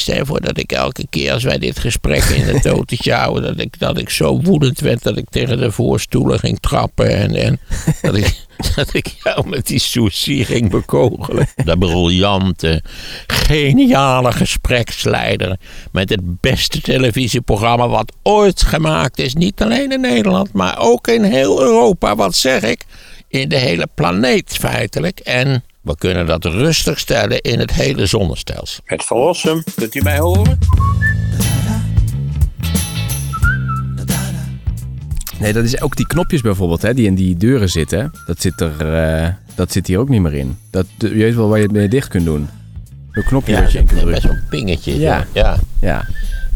Stel 0.00 0.16
je 0.16 0.26
voor 0.26 0.40
dat 0.40 0.58
ik 0.58 0.72
elke 0.72 1.06
keer 1.10 1.32
als 1.32 1.44
wij 1.44 1.58
dit 1.58 1.78
gesprek 1.78 2.22
in 2.22 2.42
het 2.42 2.66
autootje 2.74 3.12
houden, 3.12 3.42
dat 3.42 3.60
ik, 3.60 3.78
dat 3.78 3.98
ik 3.98 4.10
zo 4.10 4.40
woedend 4.40 4.80
werd 4.80 5.02
dat 5.02 5.16
ik 5.16 5.30
tegen 5.30 5.58
de 5.58 5.72
voorstoelen 5.72 6.38
ging 6.38 6.60
trappen 6.60 7.16
en, 7.16 7.34
en 7.34 7.60
dat, 8.02 8.16
ik, 8.16 8.44
dat 8.74 8.94
ik 8.94 9.06
jou 9.22 9.48
met 9.48 9.66
die 9.66 9.78
soesie 9.78 10.44
ging 10.44 10.70
bekogelen. 10.70 11.48
De 11.64 11.78
briljante, 11.78 12.82
geniale 13.26 14.32
gespreksleider 14.32 15.58
met 15.92 16.08
het 16.08 16.40
beste 16.40 16.80
televisieprogramma 16.80 17.88
wat 17.88 18.12
ooit 18.22 18.62
gemaakt 18.62 19.18
is. 19.18 19.34
Niet 19.34 19.62
alleen 19.62 19.92
in 19.92 20.00
Nederland, 20.00 20.52
maar 20.52 20.78
ook 20.78 21.08
in 21.08 21.22
heel 21.22 21.62
Europa. 21.62 22.16
Wat 22.16 22.34
zeg 22.34 22.62
ik? 22.62 22.84
In 23.28 23.48
de 23.48 23.56
hele 23.56 23.88
planeet 23.94 24.56
feitelijk. 24.56 25.18
En 25.18 25.64
we 25.90 25.96
kunnen 25.98 26.26
dat 26.26 26.44
rustig 26.44 26.98
stellen 26.98 27.40
in 27.40 27.58
het 27.58 27.70
hele 27.72 28.06
zonnestelsel. 28.06 28.82
Het 28.84 29.04
verlossen, 29.04 29.64
kunt 29.74 29.94
u 29.94 30.00
mij 30.02 30.18
horen? 30.18 30.58
Nee, 35.38 35.52
dat 35.52 35.64
is 35.64 35.80
ook 35.80 35.96
die 35.96 36.06
knopjes 36.06 36.40
bijvoorbeeld, 36.40 36.82
hè, 36.82 36.94
die 36.94 37.06
in 37.06 37.14
die 37.14 37.36
deuren 37.36 37.68
zitten. 37.68 38.12
Dat 38.26 38.40
zit, 38.40 38.60
er, 38.60 38.94
eh, 38.94 39.28
dat 39.54 39.72
zit 39.72 39.86
hier 39.86 39.98
ook 39.98 40.08
niet 40.08 40.20
meer 40.20 40.34
in. 40.34 40.58
Dat, 40.70 40.86
je 40.98 41.08
weet 41.08 41.34
wel 41.34 41.48
waar 41.48 41.58
je 41.58 41.64
het 41.64 41.72
mee 41.72 41.88
dicht 41.88 42.08
kunt 42.08 42.24
doen. 42.24 42.48
Zo'n 43.12 43.22
knopje 43.24 43.52
Ja, 43.52 43.60
dat 43.60 43.72
je 43.72 43.78
in 43.78 43.86
kunt 43.86 44.00
drukken. 44.00 44.22
zo'n 44.22 44.40
pingetje. 44.50 44.98
Ja. 44.98 45.26
ja. 45.32 45.58
Ja. 45.80 46.06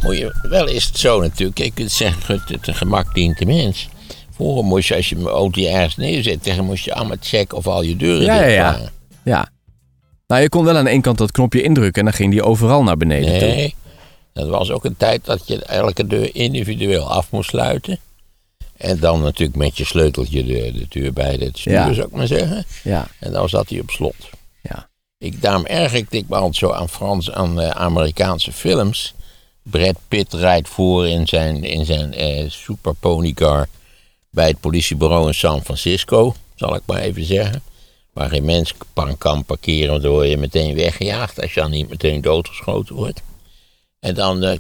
Moet 0.03 0.17
je, 0.19 0.35
wel 0.49 0.69
is 0.69 0.85
het 0.85 0.99
zo 0.99 1.21
natuurlijk. 1.21 1.59
Je 1.59 1.71
kunt 1.75 1.93
zeggen, 1.93 2.35
het, 2.49 2.67
het 2.67 2.77
gemak 2.77 3.15
dient 3.15 3.39
de 3.39 3.47
mens. 3.47 3.89
Vroeger 4.35 4.65
moest 4.65 4.89
je, 4.89 4.97
als 4.97 5.09
je 5.09 5.17
een 5.17 5.27
auto 5.27 5.63
ergens 5.63 5.97
neerzet, 5.97 6.45
dan 6.45 6.65
moest 6.65 6.85
je 6.85 6.95
allemaal 6.95 7.17
checken 7.21 7.57
of 7.57 7.67
al 7.67 7.83
je 7.83 7.97
deuren 7.97 8.25
Ja, 8.25 8.35
ja, 8.35 8.41
dicht 8.43 8.55
ja. 8.55 8.63
waren. 8.63 8.83
ja. 8.83 8.91
Nou, 10.27 10.43
je 10.43 10.49
kon 10.49 10.65
wel 10.65 10.77
aan 10.77 10.85
de 10.85 10.91
ene 10.91 11.01
kant 11.03 11.19
dat 11.19 11.33
knopje 11.33 11.63
indrukken 11.63 11.99
en 11.99 12.05
dan 12.05 12.15
ging 12.19 12.31
die 12.31 12.43
overal 12.43 12.83
naar 12.83 12.97
beneden 12.97 13.39
toe. 13.39 13.49
Nee, 13.49 13.75
dat 14.33 14.49
was 14.49 14.71
ook 14.71 14.85
een 14.85 14.97
tijd 14.97 15.25
dat 15.25 15.47
je 15.47 15.65
elke 15.65 16.07
deur 16.07 16.35
individueel 16.35 17.11
af 17.13 17.31
moest 17.31 17.49
sluiten. 17.49 17.99
En 18.77 18.99
dan 18.99 19.23
natuurlijk 19.23 19.59
met 19.59 19.77
je 19.77 19.85
sleuteltje 19.85 20.45
de, 20.45 20.73
de 20.73 20.87
deur 20.89 21.13
bij 21.13 21.35
het 21.35 21.59
stuur, 21.59 21.73
Ja. 21.73 21.93
zou 21.93 22.07
ik 22.07 22.13
maar 22.13 22.27
zeggen. 22.27 22.65
Ja, 22.83 23.07
En 23.19 23.33
dan 23.33 23.49
zat 23.49 23.69
hij 23.69 23.81
op 23.81 23.91
slot. 23.91 24.15
ja. 24.63 24.89
Ik, 25.19 25.43
daarom 25.43 25.65
ergerde 25.67 26.17
ik 26.17 26.29
me 26.29 26.35
altijd 26.37 26.57
zo 26.57 26.71
aan 26.71 26.89
Frans, 26.89 27.31
aan 27.31 27.61
eh, 27.61 27.69
Amerikaanse 27.71 28.53
films. 28.53 29.15
Brad 29.63 29.97
Pitt 30.09 30.33
rijdt 30.33 30.69
voor 30.69 31.09
in 31.09 31.27
zijn, 31.27 31.65
in 31.65 31.85
zijn 31.85 32.13
eh, 32.15 32.45
super 32.51 32.95
ponycar 32.95 33.67
bij 34.31 34.49
het 34.49 34.61
politiebureau 34.61 35.27
in 35.27 35.35
San 35.35 35.65
Francisco, 35.65 36.35
zal 36.55 36.75
ik 36.75 36.83
maar 36.87 37.01
even 37.01 37.25
zeggen. 37.25 37.63
Waar 38.15 38.29
geen 38.29 38.45
mens 38.45 38.75
kan 39.19 39.45
parkeren, 39.45 39.91
want 39.91 40.03
dan 40.03 40.13
word 40.13 40.29
je 40.29 40.37
meteen 40.37 40.75
weggejaagd 40.75 41.41
als 41.41 41.55
je 41.55 41.61
dan 41.61 41.71
niet 41.71 41.89
meteen 41.89 42.21
doodgeschoten 42.21 42.95
wordt. 42.95 43.23
En 44.01 44.15
dan 44.15 44.43
eh, 44.43 44.59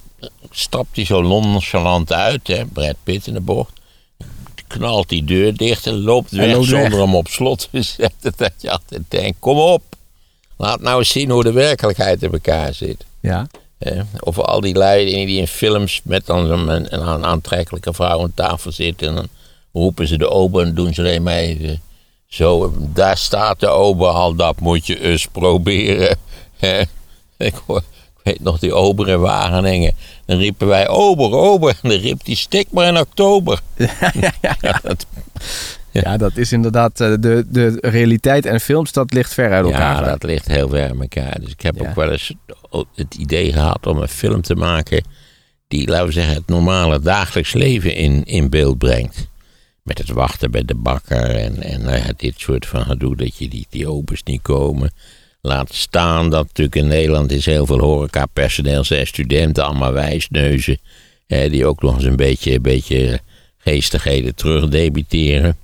stapt 0.51 0.97
hij 0.97 1.05
zo 1.05 1.23
nonchalant 1.23 2.13
uit, 2.13 2.47
hè, 2.47 2.65
Brad 2.65 2.97
Pitt 3.03 3.27
in 3.27 3.35
de 3.35 3.41
bocht. 3.41 3.73
Knalt 4.67 5.09
die 5.09 5.25
deur 5.25 5.57
dicht 5.57 5.87
en 5.87 6.01
loopt 6.01 6.33
En 6.33 6.39
weg 6.39 6.65
zonder 6.65 7.01
hem 7.01 7.15
op 7.15 7.29
slot 7.29 7.69
te 7.71 7.83
zetten. 7.97 8.33
Dat 8.37 8.53
je 8.59 8.71
altijd 8.71 9.03
denkt, 9.09 9.37
kom 9.39 9.59
op. 9.59 9.83
Laat 10.57 10.81
nou 10.81 10.99
eens 10.99 11.11
zien 11.11 11.31
hoe 11.31 11.43
de 11.43 11.53
werkelijkheid 11.53 12.23
in 12.23 12.33
elkaar 12.33 12.75
zit. 12.75 13.05
Ja. 13.21 13.47
hè. 13.79 14.03
Of 14.21 14.39
al 14.39 14.61
die 14.61 14.75
lui 14.75 15.05
die 15.05 15.39
in 15.39 15.47
films 15.47 16.01
met 16.05 16.27
dan 16.27 16.51
een, 16.51 16.69
een, 16.69 17.09
een 17.09 17.25
aantrekkelijke 17.25 17.95
vrouw 17.95 18.23
aan 18.23 18.35
tafel 18.35 18.73
zitten. 18.73 19.09
En 19.09 19.15
dan 19.15 19.29
roepen 19.73 20.09
ze 20.09 20.19
de 20.19 20.29
ober 20.29 20.67
en 20.67 20.75
doen 20.75 20.95
ze 20.95 21.01
alleen 21.01 21.23
maar 21.23 21.37
even 21.37 21.81
zo. 22.35 22.73
Daar 22.79 23.17
staat 23.17 23.61
de 23.61 23.69
ober 23.69 24.09
al, 24.09 24.35
dat 24.35 24.61
moet 24.61 24.87
je 24.87 25.01
eens 25.01 25.27
proberen. 25.27 26.17
Ik, 27.39 27.55
hoor, 27.67 27.79
ik 28.17 28.21
weet 28.23 28.41
nog 28.41 28.59
die 28.59 28.73
ober 28.75 29.09
in 29.09 29.21
Wageningen. 29.21 29.93
Dan 30.27 30.39
riepen 30.39 30.67
wij 30.67 30.89
ober, 30.89 31.31
ober. 31.33 31.79
En 31.83 31.89
dan 31.91 31.99
riep 31.99 32.25
die 32.25 32.37
stik 32.37 32.67
maar 32.71 32.87
in 32.87 32.99
oktober. 32.99 33.61
Ja, 34.61 34.79
dat- 34.83 35.07
ja, 35.91 36.17
dat 36.17 36.37
is 36.37 36.53
inderdaad 36.53 37.01
eh, 37.01 37.13
de, 37.21 37.45
de 37.49 37.79
realiteit 37.81 38.47
en 38.47 38.61
films, 38.61 38.93
dat 38.93 39.13
ligt 39.13 39.35
ver 39.35 39.53
uit 39.53 39.65
elkaar. 39.65 40.05
Ja, 40.05 40.11
dat 40.11 40.23
ligt 40.23 40.47
heel 40.49 40.69
ver 40.69 40.89
in 40.91 41.01
elkaar. 41.01 41.41
Dus 41.41 41.51
ik 41.51 41.61
heb 41.61 41.81
ook 41.81 41.95
wel 41.95 42.11
eens 42.11 42.33
het 42.95 43.15
idee 43.15 43.53
gehad 43.53 43.87
om 43.87 43.99
een 43.99 44.09
film 44.09 44.43
te 44.43 44.55
maken 44.55 45.05
die, 45.69 45.89
laten 45.89 46.07
we 46.07 46.13
zeggen, 46.13 46.35
het 46.35 46.47
normale 46.47 47.01
dagelijks 47.01 47.53
leven 47.53 47.95
in, 47.95 48.25
in 48.25 48.51
beeld 48.51 48.79
brengt. 48.79 49.29
Met 49.85 49.99
het 49.99 50.11
wachten 50.11 50.51
bij 50.51 50.65
de 50.65 50.75
bakker 50.75 51.31
en, 51.31 51.63
en 51.63 51.81
ja, 51.81 52.13
dit 52.17 52.35
soort 52.37 52.67
van 52.67 52.85
gedoe, 52.85 53.17
dat 53.17 53.37
je 53.37 53.49
die, 53.49 53.67
die 53.71 53.89
obers 53.89 54.23
niet 54.23 54.43
komen. 54.43 54.93
Laat 55.41 55.75
staan 55.75 56.31
dat 56.31 56.47
natuurlijk 56.47 56.77
in 56.77 56.87
Nederland 56.87 57.33
is 57.33 57.47
heel 57.47 57.67
veel 57.67 57.79
horecapersoneel 57.79 58.85
zijn 58.85 59.07
studenten, 59.07 59.65
allemaal 59.65 59.93
wijsneuzen. 59.93 60.79
Hè, 61.27 61.51
die 61.51 61.67
ook 61.67 61.83
nog 61.83 61.95
eens 61.95 62.05
een 62.05 62.17
beetje, 62.17 62.55
een 62.55 62.63
beetje 62.63 63.21
geestigheden 63.59 64.35
terugdebiteren. 64.35 65.57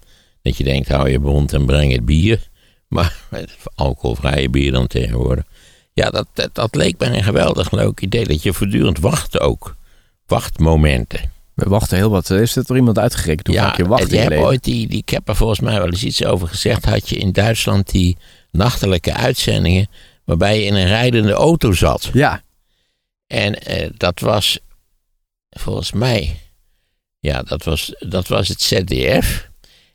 Dat 0.43 0.57
je 0.57 0.65
denkt, 0.65 0.89
hou 0.89 1.11
je 1.11 1.19
mond 1.19 1.53
en 1.53 1.67
breng 1.67 1.93
het 1.93 2.05
bier. 2.05 2.49
Maar 2.89 3.17
alcoholvrije 3.75 4.49
bier 4.49 4.73
dan 4.73 4.87
tegenwoordig. 4.87 5.45
Ja, 5.93 6.11
dat, 6.11 6.27
dat, 6.33 6.55
dat 6.55 6.75
leek 6.75 6.99
mij 6.99 7.17
een 7.17 7.25
geweldig 7.25 7.71
leuk 7.71 8.01
idee. 8.01 8.27
Dat 8.27 8.43
je 8.43 8.53
voortdurend 8.53 8.99
wacht 8.99 9.41
ook. 9.41 9.77
Wachtmomenten. 10.27 11.40
We 11.65 11.69
wachten 11.69 11.97
heel 11.97 12.11
wat. 12.11 12.29
Heeft 12.29 12.55
het 12.55 12.69
er 12.69 12.77
iemand 12.77 12.99
uitgerekend 12.99 13.47
hoe 13.47 13.57
vaak 13.57 13.77
je 13.77 13.87
wacht 13.87 14.15
ooit 14.31 14.65
die, 14.65 14.87
die, 14.87 14.99
ik 14.99 15.09
heb 15.09 15.29
er 15.29 15.37
volgens 15.37 15.61
mij 15.61 15.79
wel 15.79 15.87
eens 15.87 16.05
iets 16.05 16.25
over 16.25 16.49
gezegd. 16.49 16.85
Had 16.85 17.09
je 17.09 17.17
in 17.17 17.33
Duitsland 17.33 17.91
die 17.91 18.17
nachtelijke 18.51 19.15
uitzendingen. 19.15 19.89
waarbij 20.25 20.59
je 20.59 20.65
in 20.65 20.75
een 20.75 20.87
rijdende 20.87 21.33
auto 21.33 21.73
zat. 21.73 22.11
Ja, 22.13 22.43
En 23.27 23.63
eh, 23.63 23.91
dat 23.97 24.21
was 24.21 24.59
volgens 25.51 25.93
mij, 25.93 26.37
ja, 27.19 27.43
dat 27.43 27.65
was, 27.65 27.95
dat 27.99 28.29
was 28.29 28.49
het 28.49 28.63
ZDF. 28.63 29.49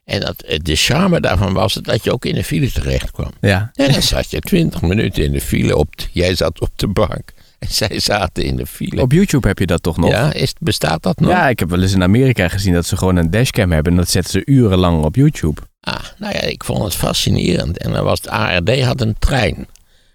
En 0.03 0.19
dat, 0.19 0.41
eh, 0.41 0.59
de 0.59 0.75
charme 0.75 1.19
daarvan 1.19 1.53
was 1.53 1.73
het 1.73 1.85
dat 1.85 2.03
je 2.03 2.11
ook 2.11 2.25
in 2.25 2.35
de 2.35 2.43
file 2.43 2.71
terecht 2.71 3.11
kwam. 3.11 3.31
ja. 3.41 3.71
En 3.73 3.91
dan 3.91 4.01
zat 4.01 4.31
je 4.31 4.39
twintig 4.39 4.81
minuten 4.81 5.23
in 5.23 5.31
de 5.31 5.41
file. 5.41 5.75
Op 5.75 5.93
jij 6.11 6.35
zat 6.35 6.61
op 6.61 6.69
de 6.75 6.87
bank 6.87 7.33
zij 7.81 7.99
zaten 7.99 8.43
in 8.43 8.55
de 8.55 8.65
file. 8.65 9.01
Op 9.01 9.11
YouTube 9.11 9.47
heb 9.47 9.59
je 9.59 9.65
dat 9.65 9.83
toch 9.83 9.97
nog? 9.97 10.09
ja, 10.09 10.33
is, 10.33 10.53
bestaat 10.59 11.03
dat 11.03 11.19
nog? 11.19 11.29
Ja, 11.29 11.49
ik 11.49 11.59
heb 11.59 11.69
wel 11.69 11.81
eens 11.81 11.93
in 11.93 12.03
Amerika 12.03 12.47
gezien 12.47 12.73
dat 12.73 12.85
ze 12.85 12.97
gewoon 12.97 13.15
een 13.15 13.31
dashcam 13.31 13.71
hebben 13.71 13.91
en 13.91 13.97
dat 13.97 14.09
zetten 14.09 14.31
ze 14.31 14.45
urenlang 14.45 15.03
op 15.03 15.15
YouTube. 15.15 15.61
Ah, 15.79 16.03
nou 16.17 16.33
ja, 16.33 16.41
ik 16.41 16.63
vond 16.63 16.83
het 16.83 16.95
fascinerend. 16.95 17.77
En 17.77 17.91
dan 17.91 18.03
was 18.03 18.17
het 18.21 18.29
ARD 18.29 18.81
had 18.81 19.01
een 19.01 19.15
trein. 19.19 19.67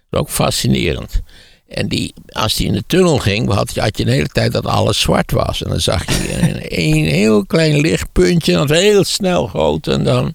Dat 0.09 0.19
ook 0.19 0.29
fascinerend. 0.29 1.21
En 1.67 1.87
die, 1.87 2.13
als 2.27 2.55
die 2.55 2.67
in 2.67 2.73
de 2.73 2.83
tunnel 2.87 3.17
ging, 3.17 3.53
had 3.53 3.73
je, 3.73 3.81
had 3.81 3.97
je 3.97 4.05
de 4.05 4.11
hele 4.11 4.27
tijd 4.27 4.51
dat 4.51 4.65
alles 4.65 4.99
zwart 4.99 5.31
was. 5.31 5.63
En 5.63 5.69
dan 5.69 5.79
zag 5.79 6.05
je 6.05 6.41
een, 6.41 6.61
een 6.79 7.05
heel 7.05 7.45
klein 7.45 7.79
lichtpuntje, 7.79 8.53
dat 8.53 8.69
was 8.69 8.77
heel 8.77 9.03
snel 9.03 9.47
groot. 9.47 9.87
En 9.87 10.03
dan 10.03 10.33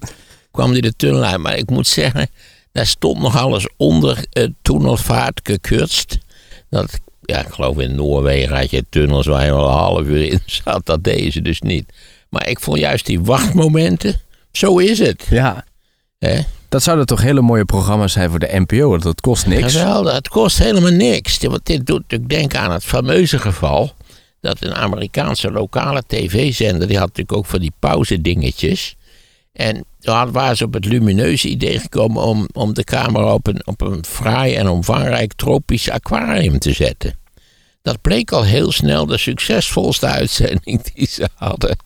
kwam 0.50 0.72
die 0.72 0.82
de 0.82 0.96
tunnel 0.96 1.24
uit. 1.24 1.38
Maar 1.38 1.56
ik 1.56 1.70
moet 1.70 1.86
zeggen, 1.86 2.28
daar 2.72 2.86
stond 2.86 3.18
nog 3.18 3.36
alles 3.36 3.68
onder 3.76 4.24
uh, 4.32 4.46
tunnelvaart 4.62 5.40
gekürst. 5.42 6.18
Dat, 6.70 6.98
ja, 7.26 7.40
ik 7.40 7.52
geloof 7.52 7.78
in 7.78 7.94
Noorwegen 7.94 8.56
had 8.56 8.70
je 8.70 8.84
tunnels 8.88 9.26
waar 9.26 9.44
je 9.44 9.50
al 9.50 9.66
een 9.66 9.74
half 9.74 10.02
uur 10.02 10.22
in 10.22 10.40
zat. 10.64 10.86
Dat 10.86 11.04
deze 11.04 11.42
dus 11.42 11.60
niet. 11.60 11.92
Maar 12.28 12.48
ik 12.48 12.60
vond 12.60 12.78
juist 12.78 13.06
die 13.06 13.20
wachtmomenten, 13.20 14.20
zo 14.52 14.78
is 14.78 14.98
het. 14.98 15.26
Ja. 15.30 15.64
Hè? 16.18 16.40
Dat 16.68 16.82
zouden 16.82 17.06
toch 17.06 17.22
hele 17.22 17.40
mooie 17.40 17.64
programma's 17.64 18.12
zijn 18.12 18.30
voor 18.30 18.38
de 18.38 18.64
NPO, 18.66 18.88
want 18.88 19.02
dat 19.02 19.20
kost 19.20 19.46
niks. 19.46 19.74
Geweldig, 19.74 20.14
het 20.14 20.28
kost 20.28 20.58
helemaal 20.58 20.90
niks. 20.90 21.38
Want 21.38 21.66
dit 21.66 21.86
doet 21.86 22.00
natuurlijk 22.00 22.30
denken 22.30 22.60
aan 22.60 22.72
het 22.72 22.84
fameuze 22.84 23.38
geval. 23.38 23.92
Dat 24.40 24.56
een 24.60 24.74
Amerikaanse 24.74 25.50
lokale 25.50 26.02
tv-zender, 26.06 26.88
die 26.88 26.98
had 26.98 27.06
natuurlijk 27.06 27.38
ook 27.38 27.46
van 27.46 27.60
die 27.60 27.72
pauze-dingetjes. 27.78 28.96
En 29.56 29.84
daar 30.00 30.32
waren 30.32 30.56
ze 30.56 30.64
op 30.64 30.74
het 30.74 30.84
lumineuze 30.84 31.48
idee 31.48 31.78
gekomen 31.78 32.22
om, 32.22 32.48
om 32.52 32.74
de 32.74 32.84
camera 32.84 33.34
op 33.34 33.46
een, 33.46 33.66
op 33.66 33.80
een 33.80 34.04
fraai 34.04 34.54
en 34.54 34.68
omvangrijk 34.68 35.32
tropisch 35.32 35.90
aquarium 35.90 36.58
te 36.58 36.72
zetten. 36.72 37.18
Dat 37.82 38.00
bleek 38.00 38.32
al 38.32 38.44
heel 38.44 38.72
snel 38.72 39.06
de 39.06 39.18
succesvolste 39.18 40.06
uitzending 40.06 40.82
die 40.94 41.06
ze 41.06 41.28
hadden. 41.34 41.76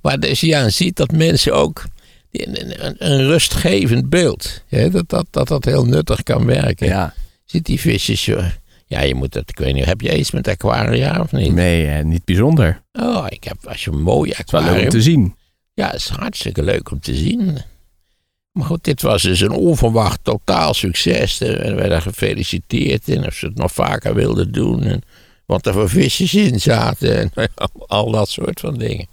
Waar 0.00 0.20
dus 0.20 0.40
je 0.40 0.56
aan 0.56 0.70
ziet 0.70 0.96
dat 0.96 1.12
mensen 1.12 1.54
ook 1.54 1.84
een, 2.30 3.06
een, 3.06 3.26
rustgevend 3.26 4.08
beeld. 4.08 4.62
Hè, 4.68 4.90
dat, 4.90 5.08
dat, 5.08 5.26
dat 5.30 5.48
dat 5.48 5.64
heel 5.64 5.84
nuttig 5.84 6.22
kan 6.22 6.46
werken. 6.46 6.86
Ja. 6.86 7.14
Ziet 7.44 7.66
die 7.66 7.80
visjes. 7.80 8.24
joh. 8.24 8.44
Ja, 8.86 9.00
je 9.00 9.14
moet 9.14 9.32
dat. 9.32 9.50
Ik 9.50 9.58
weet 9.58 9.74
niet, 9.74 9.84
heb 9.84 10.00
jij 10.00 10.16
iets 10.18 10.30
met 10.30 10.48
aquaria 10.48 11.20
of 11.20 11.32
niet? 11.32 11.54
Nee, 11.54 11.86
eh, 11.86 12.04
niet 12.04 12.24
bijzonder. 12.24 12.82
Oh, 12.92 13.26
ik 13.28 13.44
heb 13.44 13.56
als 13.66 13.84
je 13.84 13.90
een 13.90 14.02
mooi 14.02 14.30
Het 14.30 14.46
is 14.46 14.52
wel 14.52 14.60
leuk 14.60 14.70
om 14.70 14.76
aquarium. 14.76 15.00
te 15.00 15.02
zien. 15.02 15.34
Ja, 15.78 15.86
het 15.86 15.94
is 15.94 16.08
hartstikke 16.08 16.62
leuk 16.62 16.90
om 16.90 17.00
te 17.00 17.14
zien. 17.14 17.58
Maar 18.52 18.66
goed, 18.66 18.84
dit 18.84 19.02
was 19.02 19.22
dus 19.22 19.40
een 19.40 19.50
onverwacht 19.50 20.24
totaal 20.24 20.74
succes. 20.74 21.40
En 21.40 21.56
we 21.56 21.74
werden 21.74 22.02
gefeliciteerd. 22.02 23.08
En 23.08 23.26
of 23.26 23.34
ze 23.34 23.46
het 23.46 23.54
nog 23.56 23.72
vaker 23.72 24.14
wilden 24.14 24.52
doen. 24.52 24.82
En 24.82 25.02
wat 25.46 25.66
er 25.66 25.72
voor 25.72 25.88
visjes 25.88 26.34
in 26.34 26.60
zaten. 26.60 27.16
En 27.34 27.50
al 27.86 28.10
dat 28.10 28.28
soort 28.28 28.60
van 28.60 28.78
dingen. 28.78 29.06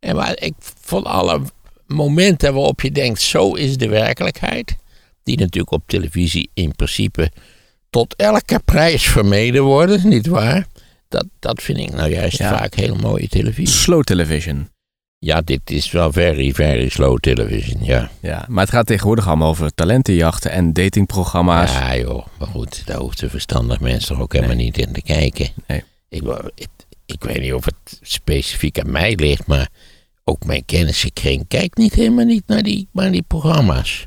En 0.00 0.16
maar 0.16 0.42
ik 0.42 0.54
vond 0.80 1.04
alle 1.06 1.40
momenten 1.86 2.54
waarop 2.54 2.80
je 2.80 2.90
denkt, 2.90 3.20
zo 3.20 3.54
is 3.54 3.76
de 3.76 3.88
werkelijkheid. 3.88 4.76
Die 5.22 5.38
natuurlijk 5.38 5.72
op 5.72 5.82
televisie 5.86 6.50
in 6.54 6.72
principe 6.76 7.30
tot 7.90 8.14
elke 8.16 8.60
prijs 8.64 9.02
vermeden 9.08 9.62
worden, 9.62 10.08
nietwaar? 10.08 10.66
dat, 11.08 11.26
dat 11.38 11.62
vind 11.62 11.78
ik 11.78 11.92
nou 11.92 12.10
juist 12.10 12.38
Ja. 12.38 12.58
vaak 12.58 12.74
heel 12.74 12.94
mooie 12.94 13.28
televisie. 13.28 13.76
Slow 13.76 14.02
television. 14.02 14.68
Ja, 15.24 15.40
dit 15.40 15.70
is 15.70 15.90
wel 15.90 16.12
very, 16.12 16.52
very 16.52 16.88
slow 16.88 17.18
television, 17.18 17.84
ja. 17.84 18.10
Ja, 18.20 18.44
maar 18.48 18.64
het 18.64 18.72
gaat 18.72 18.86
tegenwoordig 18.86 19.26
allemaal 19.26 19.48
over 19.48 19.74
talentenjachten 19.74 20.50
en 20.50 20.72
datingprogramma's. 20.72 21.72
Ja, 21.72 21.96
joh. 21.96 22.26
Maar 22.38 22.48
goed, 22.48 22.82
daar 22.86 22.96
hoeft 22.96 23.22
een 23.22 23.30
verstandig 23.30 23.80
mens 23.80 24.06
toch 24.06 24.20
ook 24.20 24.32
helemaal 24.32 24.56
niet 24.56 24.78
in 24.78 24.92
te 24.92 25.02
kijken. 25.02 25.48
Nee. 25.66 25.84
Ik, 26.08 26.22
ik, 26.54 26.68
ik 27.06 27.24
weet 27.24 27.40
niet 27.40 27.52
of 27.52 27.64
het 27.64 27.98
specifiek 28.00 28.80
aan 28.80 28.90
mij 28.90 29.14
ligt, 29.14 29.46
maar 29.46 29.68
ook 30.24 30.44
mijn 30.44 30.64
kennissenkring 30.64 31.44
kijkt 31.48 31.76
niet 31.76 31.94
helemaal 31.94 32.24
niet 32.24 32.46
naar 32.46 32.62
die, 32.62 32.88
naar 32.92 33.12
die 33.12 33.24
programma's. 33.26 34.06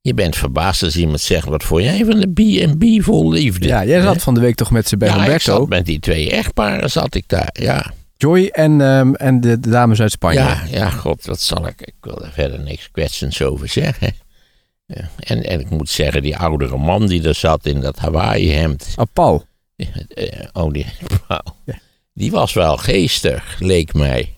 Je 0.00 0.14
bent 0.14 0.36
verbaasd 0.36 0.82
als 0.82 0.96
iemand 0.96 1.20
zegt, 1.20 1.46
wat 1.46 1.62
voor 1.62 1.82
jij 1.82 2.04
van 2.04 2.20
de 2.20 2.32
B&B 2.32 3.04
vol 3.04 3.30
liefde? 3.30 3.66
Ja, 3.66 3.84
jij 3.84 4.00
zat 4.00 4.22
van 4.22 4.34
de 4.34 4.40
week 4.40 4.54
toch 4.54 4.70
met 4.70 4.88
ze 4.88 4.96
bij 4.96 5.08
ja, 5.08 5.14
ik 5.14 5.20
Roberto. 5.20 5.56
zat 5.58 5.68
met 5.68 5.86
die 5.86 6.00
twee 6.00 6.30
echtparen 6.30 6.90
zat 6.90 7.14
ik 7.14 7.24
daar, 7.26 7.50
ja. 7.52 7.92
Joy 8.20 8.46
en, 8.46 8.80
ehm, 8.80 9.14
en 9.14 9.40
de, 9.40 9.60
de 9.60 9.70
dames 9.70 10.00
uit 10.00 10.10
Spanje. 10.10 10.38
Ja, 10.38 10.62
ja, 10.70 10.90
god, 10.90 11.24
wat 11.24 11.40
zal 11.40 11.66
ik? 11.66 11.80
Ik 11.80 11.94
wil 12.00 12.24
er 12.24 12.32
verder 12.32 12.60
niks 12.60 12.90
kwetsends 12.90 13.42
over 13.42 13.68
zeggen. 13.68 14.14
Ja, 14.86 15.08
en, 15.18 15.42
en 15.44 15.60
ik 15.60 15.70
moet 15.70 15.88
zeggen, 15.90 16.22
die 16.22 16.36
oudere 16.36 16.76
man 16.76 17.06
die 17.06 17.28
er 17.28 17.34
zat 17.34 17.66
in 17.66 17.80
dat 17.80 17.98
Hawaii-hemd. 17.98 18.94
Oh, 18.96 19.04
Paul. 19.12 19.44
eh, 19.76 20.46
oh, 20.52 20.72
die. 20.72 20.86
Ja. 21.28 21.78
die 22.14 22.30
was 22.30 22.52
wel 22.52 22.76
geestig, 22.76 23.56
leek 23.58 23.94
mij. 23.94 24.36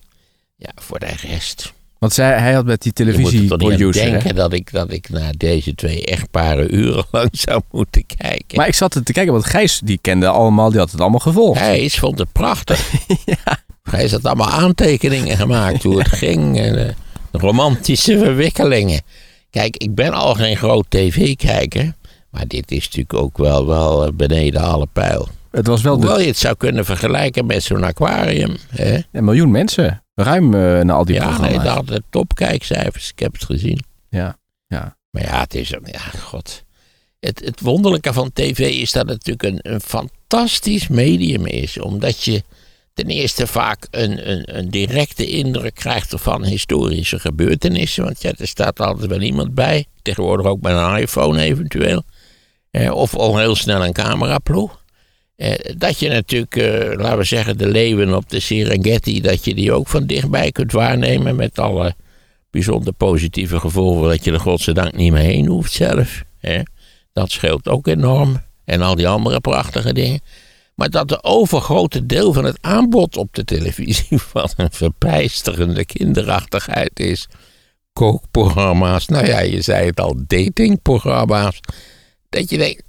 Ja, 0.56 0.70
voor 0.75 0.99
de 0.99 1.14
rest. 1.28 1.73
Want 2.02 2.14
zij, 2.14 2.38
hij 2.38 2.52
had 2.52 2.64
met 2.64 2.82
die 2.82 2.93
Je 2.94 3.19
moet 3.19 3.49
toch 3.49 3.78
hè? 3.78 3.90
denken 3.90 4.35
dat 4.35 4.52
ik, 4.52 4.73
dat 4.73 4.93
ik 4.93 5.08
naar 5.08 5.32
deze 5.37 5.75
twee 5.75 6.05
echtparen 6.05 6.75
urenlang 6.75 7.28
zou 7.46 7.62
moeten 7.70 8.06
kijken. 8.06 8.56
Maar 8.56 8.69
ik 8.69 8.75
zat 8.75 8.94
er 8.94 9.02
te 9.02 9.12
kijken, 9.12 9.32
want 9.32 9.44
Gijs 9.44 9.81
die 9.85 9.99
kende 10.00 10.28
allemaal, 10.28 10.70
die 10.70 10.78
had 10.78 10.90
het 10.90 11.00
allemaal 11.00 11.19
gevolgd. 11.19 11.58
Gijs 11.58 11.99
vond 11.99 12.19
het 12.19 12.32
prachtig. 12.32 12.90
Gijs 13.82 14.12
had 14.12 14.25
allemaal 14.25 14.50
aantekeningen 14.50 15.37
gemaakt 15.37 15.82
hoe 15.82 15.99
het 15.99 16.12
ging. 16.25 16.58
En, 16.58 16.88
eh, 16.88 16.94
romantische 17.32 18.19
verwikkelingen. 18.19 19.02
Kijk, 19.50 19.76
ik 19.76 19.94
ben 19.94 20.12
al 20.12 20.34
geen 20.34 20.56
groot 20.56 20.87
tv-kijker. 20.88 21.94
Maar 22.31 22.46
dit 22.46 22.70
is 22.70 22.84
natuurlijk 22.84 23.14
ook 23.14 23.38
wel, 23.38 23.67
wel 23.67 24.06
eh, 24.06 24.12
beneden 24.12 24.61
alle 24.61 24.87
pijl. 24.93 25.29
Het 25.50 25.67
was 25.67 25.82
wel 25.82 25.94
de, 25.96 26.00
Hoewel 26.00 26.20
je 26.20 26.26
het 26.26 26.38
zou 26.38 26.56
kunnen 26.56 26.84
vergelijken 26.84 27.46
met 27.46 27.62
zo'n 27.62 27.84
aquarium. 27.84 28.56
Hè? 28.69 28.99
een 29.12 29.25
miljoen 29.25 29.50
mensen. 29.50 30.02
Ruim 30.14 30.55
eh 30.55 30.61
naar 30.61 30.96
al 30.96 31.05
die 31.05 31.14
Ja, 31.14 31.20
nee, 31.25 31.35
programma's. 31.35 31.64
dat 31.64 31.75
hadden 31.75 32.05
topkijkcijfers. 32.11 33.11
Ik 33.11 33.19
heb 33.19 33.32
het 33.32 33.44
gezien. 33.44 33.85
Ja, 34.08 34.38
ja. 34.67 34.96
Maar 35.11 35.23
ja, 35.23 35.40
het 35.40 35.55
is 35.55 35.69
ja, 35.69 35.99
god. 36.19 36.64
Het, 37.20 37.43
het 37.44 37.61
wonderlijke 37.61 38.12
van 38.12 38.31
tv 38.32 38.58
is 38.58 38.93
dat 38.93 39.08
het 39.08 39.26
natuurlijk 39.26 39.64
een, 39.64 39.73
een 39.73 39.81
fantastisch 39.81 40.88
medium 40.88 41.46
is. 41.46 41.81
Omdat 41.81 42.23
je 42.23 42.43
ten 42.94 43.06
eerste 43.06 43.46
vaak 43.46 43.86
een, 43.90 44.30
een, 44.30 44.58
een 44.58 44.70
directe 44.70 45.26
indruk 45.26 45.74
krijgt 45.74 46.14
van 46.16 46.44
historische 46.44 47.18
gebeurtenissen. 47.18 48.04
Want 48.04 48.22
ja, 48.22 48.32
er 48.38 48.48
staat 48.48 48.80
altijd 48.80 49.10
wel 49.10 49.20
iemand 49.20 49.54
bij. 49.54 49.86
Tegenwoordig 50.02 50.46
ook 50.46 50.60
met 50.60 50.72
een 50.72 50.96
iPhone 50.96 51.40
eventueel. 51.40 52.02
Eh, 52.70 52.92
of 52.92 53.16
al 53.16 53.38
heel 53.38 53.54
snel 53.54 53.84
een 53.84 53.92
cameraploeg. 53.92 54.80
Eh, 55.36 55.54
dat 55.76 55.98
je 55.98 56.08
natuurlijk, 56.08 56.56
eh, 56.56 56.98
laten 56.98 57.18
we 57.18 57.24
zeggen, 57.24 57.58
de 57.58 57.68
leeuwen 57.68 58.14
op 58.14 58.30
de 58.30 58.40
Serengeti, 58.40 59.20
dat 59.20 59.44
je 59.44 59.54
die 59.54 59.72
ook 59.72 59.88
van 59.88 60.06
dichtbij 60.06 60.52
kunt 60.52 60.72
waarnemen 60.72 61.36
met 61.36 61.58
alle 61.58 61.94
bijzonder 62.50 62.92
positieve 62.92 63.60
gevolgen 63.60 64.08
dat 64.08 64.24
je 64.24 64.32
er 64.32 64.40
godzijdank 64.40 64.96
niet 64.96 65.12
meer 65.12 65.22
heen 65.22 65.46
hoeft 65.46 65.72
zelf. 65.72 66.22
Dat 67.12 67.30
scheelt 67.30 67.68
ook 67.68 67.86
enorm. 67.86 68.40
En 68.64 68.82
al 68.82 68.94
die 68.94 69.08
andere 69.08 69.40
prachtige 69.40 69.92
dingen. 69.92 70.20
Maar 70.74 70.90
dat 70.90 71.08
de 71.08 71.22
overgrote 71.22 72.06
deel 72.06 72.32
van 72.32 72.44
het 72.44 72.58
aanbod 72.60 73.16
op 73.16 73.34
de 73.34 73.44
televisie 73.44 74.19
van 74.32 74.48
een 74.56 74.72
verbijsterende 74.72 75.84
kinderachtigheid 75.84 77.00
is. 77.00 77.28
Kookprogramma's, 77.92 79.06
nou 79.06 79.26
ja, 79.26 79.40
je 79.40 79.62
zei 79.62 79.86
het 79.86 80.00
al, 80.00 80.16
datingprogramma's. 80.26 81.60
Dat 82.28 82.50
je 82.50 82.58
denkt, 82.58 82.82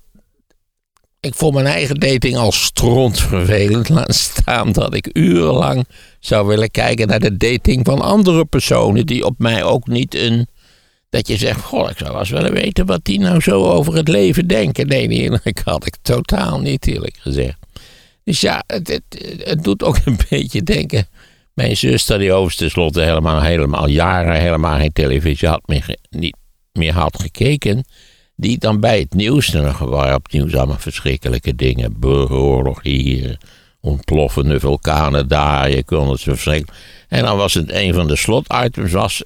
ik 1.24 1.34
vond 1.36 1.54
mijn 1.54 1.66
eigen 1.66 2.00
dating 2.00 2.36
al 2.36 2.52
strontvervelend. 2.52 3.90
Laat 4.00 4.16
staan 4.16 4.72
dat 4.72 4.94
ik 4.94 5.10
urenlang 5.14 5.88
zou 6.20 6.48
willen 6.48 6.72
kijken 6.72 7.08
naar 7.08 7.20
de 7.20 7.38
dating 7.38 7.86
van 7.86 8.02
andere 8.02 8.46
personen. 8.46 9.06
Die 9.06 9.26
op 9.26 9.36
mij 9.38 9.64
ook 9.64 9.88
niet 9.88 10.16
een. 10.16 10.48
Dat 11.10 11.28
je 11.28 11.38
zegt, 11.38 11.62
goh, 11.62 11.90
ik 11.90 11.98
zou 11.98 12.12
wel 12.12 12.20
eens 12.20 12.30
willen 12.30 12.54
weten 12.54 12.86
wat 12.86 13.06
die 13.06 13.20
nou 13.20 13.40
zo 13.40 13.64
over 13.64 13.96
het 13.96 14.08
leven 14.08 14.48
denken. 14.48 14.88
Nee, 14.88 15.08
die 15.08 15.40
had 15.64 15.86
ik 15.86 15.96
totaal 16.02 16.60
niet, 16.60 16.88
eerlijk 16.88 17.18
gezegd. 17.20 17.58
Dus 18.24 18.42
ja, 18.42 18.64
het, 18.68 19.02
het, 19.44 19.64
doet 19.64 19.84
ook 19.84 19.98
een 20.06 20.20
beetje 20.30 20.64
denken. 20.64 21.08
Mijn 21.54 21.78
zuster, 21.78 22.18
die 22.18 22.32
overigens 22.32 22.56
tenslotte 22.56 23.02
helemaal, 23.02 23.42
helemaal 23.42 23.88
jaren 23.88 24.40
helemaal 24.40 24.78
geen 24.78 24.94
televisie 24.94 25.48
had 25.48 25.62
meer, 25.66 25.96
niet 26.10 26.36
meer 26.72 26.94
had 26.94 27.22
gekeken. 27.22 27.84
Die 28.36 28.58
dan 28.58 28.80
bij 28.80 29.00
het 29.00 29.14
nieuws, 29.14 29.54
waren 29.80 30.16
op 30.16 30.32
nieuws 30.32 30.56
allemaal 30.56 30.78
verschrikkelijke 30.78 31.56
dingen. 31.56 32.00
Burgeroorlog 32.00 32.84
hier, 32.84 33.38
ontploffende 33.82 34.60
vulkanen 34.60 35.28
daar, 35.28 35.70
je 35.70 35.84
kon 35.84 36.10
het 36.10 36.20
zo 36.20 36.32
verschrikkelijk. 36.32 36.80
En 37.08 37.24
dan 37.24 37.38
was 37.38 37.54
het 37.54 37.72
een 37.72 37.94
van 37.94 38.08
de 38.08 38.16
slotitems 38.16 38.92
was... 38.92 39.24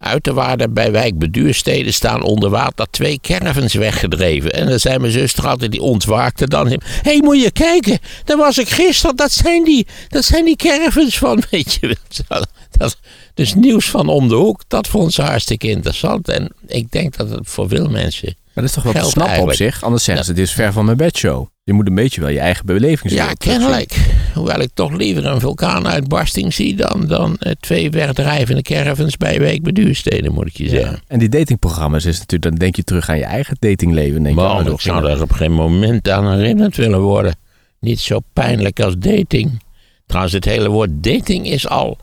uiterwaarden 0.00 0.72
bij 0.72 0.92
wijk 0.92 1.18
Beduursteden 1.18 1.94
staan 1.94 2.22
onder 2.22 2.50
water 2.50 2.86
twee 2.90 3.18
caravans 3.22 3.74
weggedreven. 3.74 4.52
En 4.52 4.68
dan 4.68 4.78
zei 4.78 4.98
mijn 4.98 5.12
zuster 5.12 5.48
altijd, 5.48 5.70
die 5.70 5.82
ontwaakte 5.82 6.48
dan. 6.48 6.68
Hé, 6.68 6.76
hey, 7.02 7.20
moet 7.22 7.42
je 7.42 7.50
kijken, 7.50 7.98
daar 8.24 8.36
was 8.36 8.58
ik 8.58 8.68
gisteren. 8.68 9.16
Dat 9.16 9.32
zijn 9.32 9.64
die, 9.64 9.86
dat 10.08 10.24
zijn 10.24 10.44
die 10.44 10.56
caravans 10.56 11.18
van, 11.18 11.42
weet 11.50 11.78
je 11.80 11.96
wel. 12.28 12.44
Dat, 12.70 12.98
dus 13.34 13.54
nieuws 13.54 13.90
van 13.90 14.08
om 14.08 14.28
de 14.28 14.34
hoek, 14.34 14.62
dat 14.68 14.88
vond 14.88 15.12
ze 15.12 15.22
hartstikke 15.22 15.68
interessant. 15.68 16.28
En 16.28 16.52
ik 16.66 16.90
denk 16.90 17.16
dat 17.16 17.30
het 17.30 17.48
voor 17.48 17.68
veel 17.68 17.88
mensen... 17.88 18.34
Dat 18.60 18.68
is 18.68 18.82
toch 18.82 18.92
wel 18.92 19.02
te 19.02 19.10
snappen 19.10 19.42
op 19.42 19.54
zich? 19.54 19.82
Anders 19.82 20.04
zeggen 20.04 20.24
ze, 20.24 20.32
dit 20.32 20.44
is 20.44 20.52
ver 20.52 20.72
van 20.72 20.84
mijn 20.84 20.96
bedshow. 20.96 21.46
Je 21.62 21.72
moet 21.72 21.86
een 21.86 21.94
beetje 21.94 22.20
wel 22.20 22.30
je 22.30 22.38
eigen 22.38 22.66
beleving 22.66 23.12
Ja, 23.12 23.32
kennelijk. 23.32 23.96
Hoewel 24.34 24.60
ik 24.60 24.70
toch 24.74 24.92
liever 24.92 25.26
een 25.26 25.40
vulkaanuitbarsting 25.40 26.54
zie 26.54 26.76
dan, 26.76 27.06
dan 27.06 27.36
eh, 27.36 27.52
twee 27.60 27.90
wegdrijvende 27.90 28.62
caravans 28.62 29.16
bij 29.16 29.38
Week 29.38 29.62
Beduursteden, 29.62 30.32
moet 30.32 30.46
ik 30.46 30.56
je 30.56 30.68
zeggen. 30.68 31.02
En 31.06 31.18
die 31.18 31.28
datingprogramma's 31.28 32.04
is 32.04 32.18
natuurlijk, 32.18 32.50
dan 32.50 32.54
denk 32.54 32.76
je 32.76 32.84
terug 32.84 33.08
aan 33.08 33.18
je 33.18 33.24
eigen 33.24 33.56
datingleven. 33.58 34.22
Denk 34.22 34.38
je, 34.38 34.70
ik 34.70 34.80
zou 34.80 35.02
daar 35.02 35.20
op 35.20 35.32
geen 35.32 35.52
moment 35.52 36.08
aan 36.08 36.32
herinnerd 36.32 36.76
willen 36.76 37.00
worden. 37.00 37.34
Niet 37.80 38.00
zo 38.00 38.18
pijnlijk 38.32 38.80
als 38.80 38.94
dating. 38.98 39.62
Trouwens, 40.06 40.34
het 40.34 40.44
hele 40.44 40.68
woord 40.68 40.90
dating 40.92 41.46
is 41.46 41.68
al... 41.68 41.98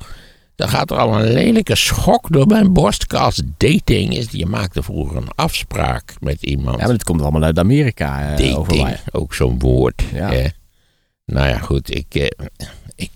Dan 0.58 0.70
gaat 0.70 0.92
er 0.92 0.98
al 0.98 1.20
een 1.20 1.34
lelijke 1.34 1.76
schok 1.76 2.32
door 2.32 2.48
mijn 2.48 2.74
borstkas. 2.74 3.42
Dating 3.58 4.18
is... 4.18 4.28
Je 4.32 4.46
maakte 4.46 4.84
vroeger 4.84 5.18
een 5.18 5.30
afspraak 5.36 6.14
met 6.20 6.44
iemand. 6.44 6.78
Ja, 6.78 6.84
maar 6.84 6.92
dit 6.92 7.04
komt 7.04 7.22
allemaal 7.22 7.44
uit 7.44 7.60
Amerika. 7.60 8.36
eh, 8.36 8.54
dating, 8.54 8.98
ook 9.12 9.34
zo'n 9.34 9.60
woord. 9.60 10.04
Ja. 10.14 10.30
Nou 11.26 11.48
ja, 11.48 11.58
goed. 11.58 11.96
Ik, 11.96 12.06
eh, 12.16 12.26
ik, 12.96 13.10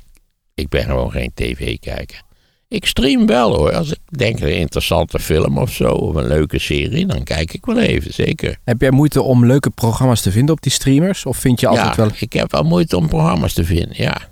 ik 0.56 0.70
ben 0.70 0.84
gewoon 0.84 1.12
geen 1.12 1.32
tv-kijker. 1.34 2.22
Ik 2.68 2.86
stream 2.86 3.26
wel 3.26 3.56
hoor. 3.56 3.74
Als 3.74 3.92
ik 3.92 4.00
denk 4.18 4.40
een 4.40 4.58
interessante 4.58 5.20
film 5.20 5.58
of 5.58 5.72
zo... 5.72 5.92
of 5.92 6.16
een 6.16 6.28
leuke 6.28 6.60
serie, 6.60 7.06
dan 7.06 7.24
kijk 7.24 7.54
ik 7.54 7.66
wel 7.66 7.80
even, 7.80 8.14
zeker. 8.14 8.58
Heb 8.64 8.82
jij 8.82 8.92
moeite 8.92 9.22
om 9.22 9.46
leuke 9.46 9.70
programma's 9.70 10.22
te 10.22 10.32
vinden 10.32 10.56
op 10.56 10.62
die 10.62 10.72
streamers? 10.72 11.26
Of 11.26 11.38
vind 11.38 11.60
je 11.60 11.68
altijd 11.68 11.96
ja, 11.96 12.04
wel... 12.04 12.12
ik 12.20 12.34
heb 12.34 12.52
wel 12.52 12.64
moeite 12.64 12.98
om 12.98 13.08
programma's 13.08 13.54
te 13.54 13.64
vinden, 13.64 13.94
ja. 13.96 14.30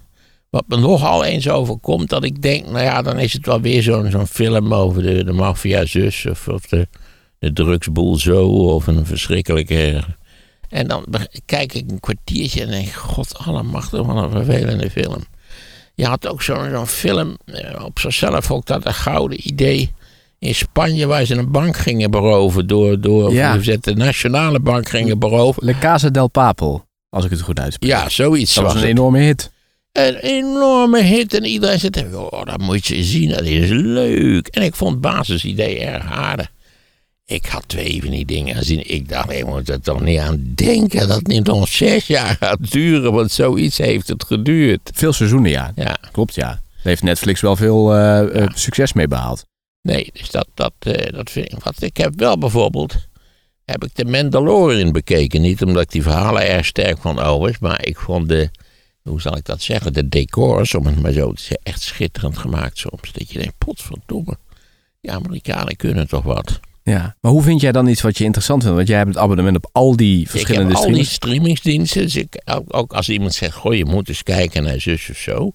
Wat 0.49 0.63
me 0.67 0.77
nogal 0.77 1.23
eens 1.23 1.49
overkomt, 1.49 2.09
dat 2.09 2.23
ik 2.23 2.41
denk, 2.41 2.65
nou 2.65 2.83
ja, 2.83 3.01
dan 3.01 3.19
is 3.19 3.33
het 3.33 3.45
wel 3.45 3.61
weer 3.61 3.83
zo'n 3.83 4.11
zo'n 4.11 4.27
film 4.27 4.73
over 4.73 5.01
de, 5.01 5.23
de 5.23 5.31
maffia-zus 5.31 6.25
of, 6.25 6.47
of 6.47 6.65
de, 6.65 6.87
de 7.39 7.53
drugsboel 7.53 8.17
zo, 8.17 8.47
of 8.47 8.87
een 8.87 9.05
verschrikkelijke... 9.05 10.03
En 10.69 10.87
dan 10.87 11.05
kijk 11.45 11.73
ik 11.73 11.91
een 11.91 11.99
kwartiertje 11.99 12.61
en 12.61 12.69
denk, 12.69 12.91
god 12.91 13.37
allemachtig, 13.37 14.01
wat 14.05 14.23
een 14.23 14.31
vervelende 14.31 14.89
film. 14.89 15.23
Je 15.95 16.05
had 16.05 16.27
ook 16.27 16.41
zo'n 16.41 16.69
zo'n 16.71 16.87
film, 16.87 17.37
eh, 17.45 17.85
op 17.85 17.99
zichzelf 17.99 18.51
ook 18.51 18.65
dat 18.65 18.85
een 18.85 18.93
gouden 18.93 19.47
idee... 19.47 19.91
In 20.41 20.55
Spanje 20.55 21.05
waar 21.07 21.25
ze 21.25 21.35
een 21.35 21.51
bank 21.51 21.77
gingen 21.77 22.11
beroven 22.11 22.67
door, 22.67 23.01
door 23.01 23.33
Ja. 23.33 23.57
de 23.57 23.95
nationale 23.95 24.59
bank 24.59 24.89
gingen 24.89 25.19
beroven. 25.19 25.65
Le 25.65 25.77
Casa 25.77 26.09
del 26.09 26.27
Papel, 26.27 26.85
als 27.09 27.25
ik 27.25 27.31
het 27.31 27.41
goed 27.41 27.59
uitspreek. 27.59 27.91
Ja, 27.91 28.09
zoiets 28.09 28.53
dat 28.53 28.63
was 28.63 28.73
was 28.73 28.81
een 28.81 28.87
het. 28.87 28.97
enorme 28.97 29.19
hit. 29.19 29.51
Een 29.91 30.15
enorme 30.15 31.01
hit 31.01 31.33
en 31.33 31.45
iedereen 31.45 31.79
zit 31.79 31.97
er, 31.97 32.19
oh, 32.19 32.45
dat 32.45 32.57
moet 32.57 32.87
je 32.87 33.03
zien, 33.03 33.29
dat 33.29 33.41
is 33.41 33.69
leuk. 33.69 34.47
En 34.47 34.61
ik 34.61 34.75
vond 34.75 34.91
het 34.91 35.01
basisidee 35.01 35.79
erg 35.79 36.11
aardig. 36.11 36.51
Ik 37.25 37.45
had 37.45 37.63
twee 37.67 38.01
van 38.01 38.11
die 38.11 38.25
dingen 38.25 38.55
gezien. 38.55 38.89
Ik 38.93 39.09
dacht, 39.09 39.31
ik 39.31 39.45
moet 39.45 39.69
er 39.69 39.81
toch 39.81 40.01
niet 40.01 40.19
aan 40.19 40.51
denken 40.55 41.07
dat 41.07 41.17
het 41.17 41.27
niet 41.27 41.45
nog 41.45 41.67
zes 41.67 42.07
jaar 42.07 42.35
gaat 42.39 42.71
duren, 42.71 43.13
want 43.13 43.31
zoiets 43.31 43.77
heeft 43.77 44.07
het 44.07 44.23
geduurd. 44.23 44.89
Veel 44.93 45.13
seizoenen, 45.13 45.51
ja. 45.51 45.71
Ja, 45.75 45.97
Klopt, 46.11 46.35
ja. 46.35 46.47
Daar 46.47 46.61
heeft 46.83 47.03
Netflix 47.03 47.41
wel 47.41 47.55
veel 47.55 47.95
eh, 47.95 48.41
eh, 48.41 48.49
succes 48.53 48.93
mee 48.93 49.07
behaald. 49.07 49.45
nee, 49.81 50.09
dus 50.13 50.29
dat, 50.29 50.47
dat, 50.53 50.73
eh, 50.79 51.13
dat 51.13 51.29
vind 51.29 51.51
ik 51.51 51.63
wat. 51.63 51.81
Ik 51.81 51.97
heb 51.97 52.13
wel 52.15 52.37
bijvoorbeeld, 52.37 52.95
heb 53.65 53.83
ik 53.83 53.95
de 53.95 54.05
Mandalorian 54.05 54.91
bekeken. 54.91 55.41
Niet 55.41 55.63
omdat 55.63 55.81
ik 55.81 55.91
die 55.91 56.03
verhalen 56.03 56.47
erg 56.47 56.65
sterk 56.65 56.97
vond 56.97 57.19
overigens, 57.19 57.59
maar 57.59 57.85
ik 57.85 57.97
vond 57.97 58.29
de, 58.29 58.49
hoe 59.09 59.21
zal 59.21 59.37
ik 59.37 59.45
dat 59.45 59.61
zeggen, 59.61 59.93
de 59.93 60.09
decors, 60.09 60.75
om 60.75 60.85
het 60.85 61.01
maar 61.01 61.11
zo 61.11 61.33
te 61.33 61.41
zeggen, 61.41 61.59
echt 61.63 61.81
schitterend 61.81 62.37
gemaakt 62.37 62.77
soms. 62.77 63.11
Dat 63.11 63.31
je 63.31 63.39
denkt, 63.39 63.57
potverdomme, 63.57 64.37
die 65.01 65.11
Amerikanen 65.11 65.75
kunnen 65.75 66.07
toch 66.07 66.23
wat. 66.23 66.59
Ja, 66.83 67.15
maar 67.21 67.31
hoe 67.31 67.41
vind 67.41 67.61
jij 67.61 67.71
dan 67.71 67.87
iets 67.87 68.01
wat 68.01 68.17
je 68.17 68.23
interessant 68.23 68.61
vindt? 68.61 68.77
Want 68.77 68.87
jij 68.87 68.97
hebt 68.97 69.09
het 69.09 69.17
abonnement 69.17 69.55
op 69.55 69.69
al 69.71 69.95
die 69.95 70.29
verschillende 70.29 70.71
ik 70.71 70.77
heb 70.77 70.87
al 70.87 70.93
die 70.93 71.03
streamingsdiensten. 71.03 72.01
Dus 72.01 72.15
ik, 72.15 72.41
ook, 72.67 72.93
als 72.93 73.09
iemand 73.09 73.33
zegt, 73.33 73.55
goh, 73.55 73.75
je 73.75 73.85
moet 73.85 74.09
eens 74.09 74.23
kijken 74.23 74.63
naar 74.63 74.79
zus 74.79 75.09
of 75.09 75.17
zo. 75.17 75.53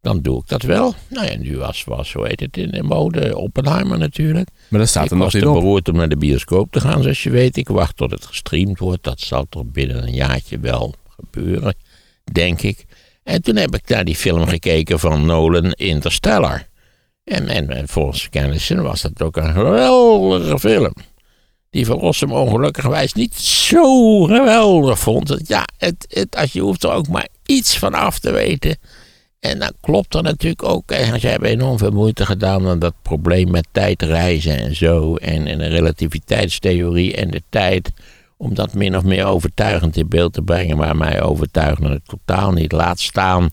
Dan 0.00 0.20
doe 0.20 0.40
ik 0.40 0.48
dat 0.48 0.62
wel. 0.62 0.94
Nou 1.08 1.26
ja, 1.26 1.36
nu 1.36 1.56
was, 1.56 1.84
was 1.84 2.12
hoe 2.12 2.26
heet 2.26 2.40
het, 2.40 2.56
in 2.56 2.70
de 2.70 2.82
mode 2.82 3.36
Oppenheimer 3.36 3.98
natuurlijk. 3.98 4.48
Maar 4.68 4.80
dat 4.80 4.88
staat 4.88 5.04
ik 5.04 5.10
er 5.10 5.16
nog 5.16 5.24
was 5.24 5.34
niet 5.34 5.42
te 5.42 5.48
op. 5.48 5.54
beroerd 5.54 5.88
om 5.88 5.96
naar 5.96 6.08
de 6.08 6.16
bioscoop 6.16 6.72
te 6.72 6.80
gaan, 6.80 7.02
zoals 7.02 7.22
je 7.22 7.30
weet. 7.30 7.56
Ik 7.56 7.68
wacht 7.68 7.96
tot 7.96 8.10
het 8.10 8.24
gestreamd 8.24 8.78
wordt. 8.78 9.04
Dat 9.04 9.20
zal 9.20 9.46
toch 9.48 9.64
binnen 9.64 10.02
een 10.02 10.14
jaartje 10.14 10.58
wel 10.58 10.94
gebeuren, 11.16 11.74
denk 12.32 12.62
ik. 12.62 12.86
En 13.30 13.42
toen 13.42 13.56
heb 13.56 13.74
ik 13.74 13.88
naar 13.88 14.04
die 14.04 14.16
film 14.16 14.46
gekeken 14.46 14.98
van 14.98 15.26
Nolan 15.26 15.72
Interstellar. 15.72 16.66
En, 17.24 17.48
en, 17.48 17.70
en 17.70 17.88
volgens 17.88 18.28
kennissen 18.28 18.82
was 18.82 19.02
dat 19.02 19.22
ook 19.22 19.36
een 19.36 19.52
geweldige 19.52 20.58
film. 20.58 20.92
Die 21.70 21.86
Van 21.86 21.98
Rossum 21.98 22.32
ongelukkigwijs 22.32 23.12
niet 23.12 23.34
zo 23.34 24.22
geweldig 24.24 24.98
vond. 24.98 25.40
Ja, 25.46 25.64
het, 25.78 26.06
het, 26.08 26.36
als 26.36 26.52
je 26.52 26.60
hoeft 26.60 26.84
er 26.84 26.90
ook 26.90 27.08
maar 27.08 27.28
iets 27.46 27.78
van 27.78 27.94
af 27.94 28.18
te 28.18 28.30
weten. 28.30 28.76
En 29.40 29.58
dan 29.58 29.72
klopt 29.80 30.14
er 30.14 30.22
natuurlijk 30.22 30.62
ook. 30.62 30.90
En 30.90 31.20
ze 31.20 31.26
hebben 31.26 31.48
enorm 31.48 31.78
veel 31.78 31.90
moeite 31.90 32.26
gedaan 32.26 32.68
aan 32.68 32.78
dat 32.78 32.94
probleem 33.02 33.50
met 33.50 33.68
tijdreizen 33.72 34.58
en 34.58 34.76
zo. 34.76 35.16
En, 35.16 35.46
en 35.46 35.58
de 35.58 35.66
relativiteitstheorie 35.66 37.16
en 37.16 37.30
de 37.30 37.42
tijd. 37.48 37.90
Om 38.40 38.54
dat 38.54 38.74
min 38.74 38.96
of 38.96 39.02
meer 39.02 39.24
overtuigend 39.24 39.96
in 39.96 40.08
beeld 40.08 40.32
te 40.32 40.42
brengen. 40.42 40.76
Maar 40.76 40.96
mij 40.96 41.22
overtuigde 41.22 41.88
het 41.88 42.08
totaal 42.08 42.52
niet. 42.52 42.72
Laat 42.72 43.00
staan 43.00 43.50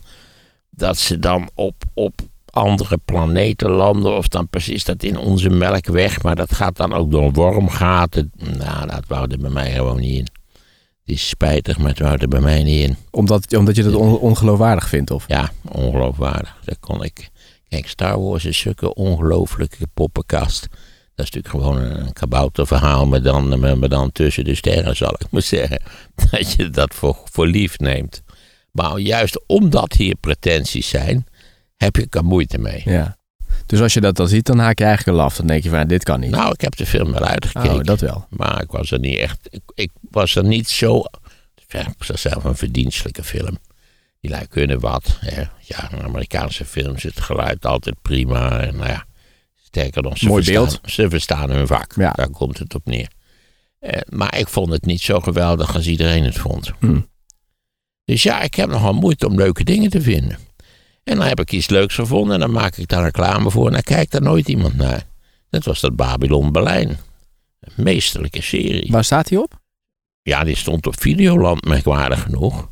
dat 0.69 0.97
ze 0.97 1.19
dan 1.19 1.49
op, 1.53 1.83
op 1.93 2.13
andere 2.45 2.97
planeten 3.05 3.69
landen. 3.69 4.17
Of 4.17 4.27
dan 4.27 4.47
precies 4.49 4.83
dat 4.83 5.03
in 5.03 5.17
onze 5.17 5.49
melkweg. 5.49 6.23
Maar 6.23 6.35
dat 6.35 6.53
gaat 6.53 6.77
dan 6.77 6.93
ook 6.93 7.11
door 7.11 7.31
wormgaten. 7.31 8.31
Nou, 8.57 8.87
dat 8.87 9.03
wou 9.07 9.31
er 9.31 9.37
bij 9.39 9.49
mij 9.49 9.71
gewoon 9.71 9.99
niet 9.99 10.17
in. 10.17 10.27
Het 11.05 11.15
is 11.15 11.27
spijtig, 11.29 11.77
maar 11.77 11.89
het 11.89 11.99
wou 11.99 12.17
er 12.17 12.27
bij 12.27 12.39
mij 12.41 12.63
niet 12.63 12.83
in. 12.89 12.95
Omdat, 13.11 13.55
omdat 13.57 13.75
je 13.75 13.83
dat 13.83 13.95
on- 13.95 14.19
ongeloofwaardig 14.19 14.87
vindt, 14.87 15.11
of? 15.11 15.23
Ja, 15.27 15.51
ongeloofwaardig. 15.71 16.57
Dat 16.65 16.79
kon 16.79 17.03
ik. 17.03 17.29
Kijk, 17.69 17.87
Star 17.87 18.21
Wars 18.21 18.45
is 18.45 18.57
zulke 18.57 18.93
ongelooflijke 18.93 19.87
poppenkast. 19.93 20.67
Dat 21.17 21.25
is 21.25 21.31
natuurlijk 21.31 21.63
gewoon 21.63 21.77
een, 21.77 22.05
een 22.05 22.13
kabouterverhaal, 22.13 23.05
maar 23.05 23.21
dan, 23.21 23.59
maar 23.79 23.89
dan 23.89 24.11
tussen 24.11 24.43
de 24.43 24.55
sterren, 24.55 24.95
zal 24.95 25.13
ik 25.19 25.27
maar 25.29 25.41
zeggen. 25.41 25.81
Dat 26.31 26.51
je 26.51 26.69
dat 26.69 26.95
voor, 26.95 27.17
voor 27.31 27.47
lief 27.47 27.79
neemt. 27.79 28.21
Maar 28.71 28.97
juist 28.97 29.41
omdat 29.45 29.93
hier 29.93 30.15
pretenties 30.15 30.89
zijn, 30.89 31.27
heb 31.77 31.95
je 31.95 32.07
er 32.09 32.23
moeite 32.23 32.57
mee. 32.57 32.81
Ja. 32.85 33.17
Dus 33.65 33.81
als 33.81 33.93
je 33.93 34.01
dat 34.01 34.15
dan 34.15 34.27
ziet, 34.27 34.45
dan 34.45 34.59
haak 34.59 34.79
je 34.79 34.85
eigenlijk 34.85 35.17
al 35.17 35.23
af. 35.23 35.35
Dan 35.35 35.47
denk 35.47 35.63
je 35.63 35.69
van, 35.69 35.87
dit 35.87 36.03
kan 36.03 36.19
niet. 36.19 36.31
Nou, 36.31 36.51
ik 36.51 36.61
heb 36.61 36.75
de 36.75 36.85
film 36.85 37.11
wel 37.11 37.23
uitgekeken. 37.23 37.77
oh, 37.77 37.83
dat 37.83 37.99
wel. 37.99 38.27
Maar 38.29 38.61
ik 38.61 38.71
was 38.71 38.91
er 38.91 38.99
niet 38.99 39.17
echt. 39.17 39.47
Ik, 39.49 39.61
ik 39.73 39.91
was 40.11 40.35
er 40.35 40.43
niet 40.43 40.69
zo. 40.69 41.03
Ja, 41.67 41.93
het 41.97 42.09
is 42.09 42.21
zelf 42.21 42.43
een 42.43 42.55
verdienstelijke 42.55 43.23
film. 43.23 43.57
Die 44.19 44.31
lui 44.31 44.45
kunnen 44.47 44.79
wat. 44.79 45.17
Hè. 45.19 45.41
Ja, 45.59 45.91
een 45.91 46.03
Amerikaanse 46.03 46.65
films, 46.65 47.03
het 47.03 47.19
geluid 47.19 47.65
altijd 47.65 47.95
prima. 48.01 48.59
En 48.59 48.75
nou 48.75 48.89
ja, 48.89 49.05
sterker 49.67 50.01
nog, 50.03 50.17
ze, 50.17 50.27
Mooi 50.27 50.43
verstaan, 50.43 50.65
beeld. 50.65 50.79
ze 50.91 51.09
verstaan 51.09 51.49
hun 51.49 51.67
vak. 51.67 51.93
Ja. 51.95 52.11
Daar 52.11 52.29
komt 52.29 52.57
het 52.59 52.75
op 52.75 52.85
neer. 52.85 53.07
Eh, 53.79 54.01
maar 54.09 54.37
ik 54.37 54.47
vond 54.47 54.71
het 54.71 54.85
niet 54.85 55.01
zo 55.01 55.19
geweldig 55.19 55.75
als 55.75 55.87
iedereen 55.87 56.23
het 56.23 56.37
vond. 56.37 56.71
Hm. 56.79 56.99
Dus 58.03 58.23
ja, 58.23 58.41
ik 58.41 58.55
heb 58.55 58.69
nogal 58.69 58.93
moeite 58.93 59.27
om 59.27 59.35
leuke 59.35 59.63
dingen 59.63 59.89
te 59.89 60.01
vinden. 60.01 60.37
En 61.03 61.17
dan 61.17 61.27
heb 61.27 61.39
ik 61.39 61.51
iets 61.51 61.69
leuks 61.69 61.95
gevonden 61.95 62.33
en 62.33 62.39
dan 62.39 62.51
maak 62.51 62.75
ik 62.75 62.87
daar 62.87 63.03
reclame 63.03 63.51
voor 63.51 63.67
en 63.67 63.73
dan 63.73 63.81
kijkt 63.81 64.11
daar 64.11 64.21
nooit 64.21 64.47
iemand 64.47 64.75
naar. 64.75 65.05
Dat 65.49 65.65
was 65.65 65.79
dat 65.79 65.95
Babylon 65.95 66.51
Berlijn. 66.51 66.89
Een 67.59 67.83
meesterlijke 67.83 68.41
serie. 68.41 68.91
Waar 68.91 69.03
staat 69.03 69.29
hij 69.29 69.37
op? 69.37 69.59
Ja, 70.21 70.43
die 70.43 70.55
stond 70.55 70.87
op 70.87 71.01
Videoland, 71.01 71.65
merkwaardig 71.65 72.21
genoeg. 72.21 72.69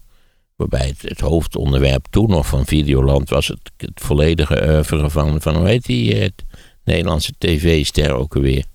Waarbij 0.56 0.88
het, 0.88 1.02
het 1.02 1.20
hoofdonderwerp 1.20 2.06
toen 2.10 2.30
nog 2.30 2.48
van 2.48 2.66
Videoland 2.66 3.30
was 3.30 3.48
het, 3.48 3.72
het 3.78 4.02
volledige 4.02 4.68
oeuvre 4.68 5.10
van, 5.10 5.42
van, 5.42 5.56
hoe 5.56 5.68
heet 5.68 5.86
die, 5.86 6.16
het 6.16 6.44
Nederlandse 6.86 7.34
tv-ster 7.38 8.14
ook 8.14 8.36
alweer. 8.36 8.66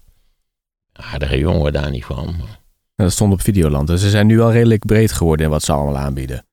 Aardige 0.93 1.39
jongen 1.39 1.73
daar 1.73 1.91
niet 1.91 2.05
van. 2.05 2.35
Dat 2.97 3.13
stond 3.13 3.33
op 3.33 3.41
Videoland. 3.41 3.87
Dus 3.87 4.01
ze 4.01 4.11
zijn 4.11 4.27
nu 4.27 4.41
al 4.41 4.53
redelijk 4.53 4.87
breed 4.87 5.13
geworden 5.13 5.45
in 5.45 5.53
wat 5.53 5.63
ze 5.63 5.73
allemaal 5.73 5.97
aanbieden. 5.97 6.47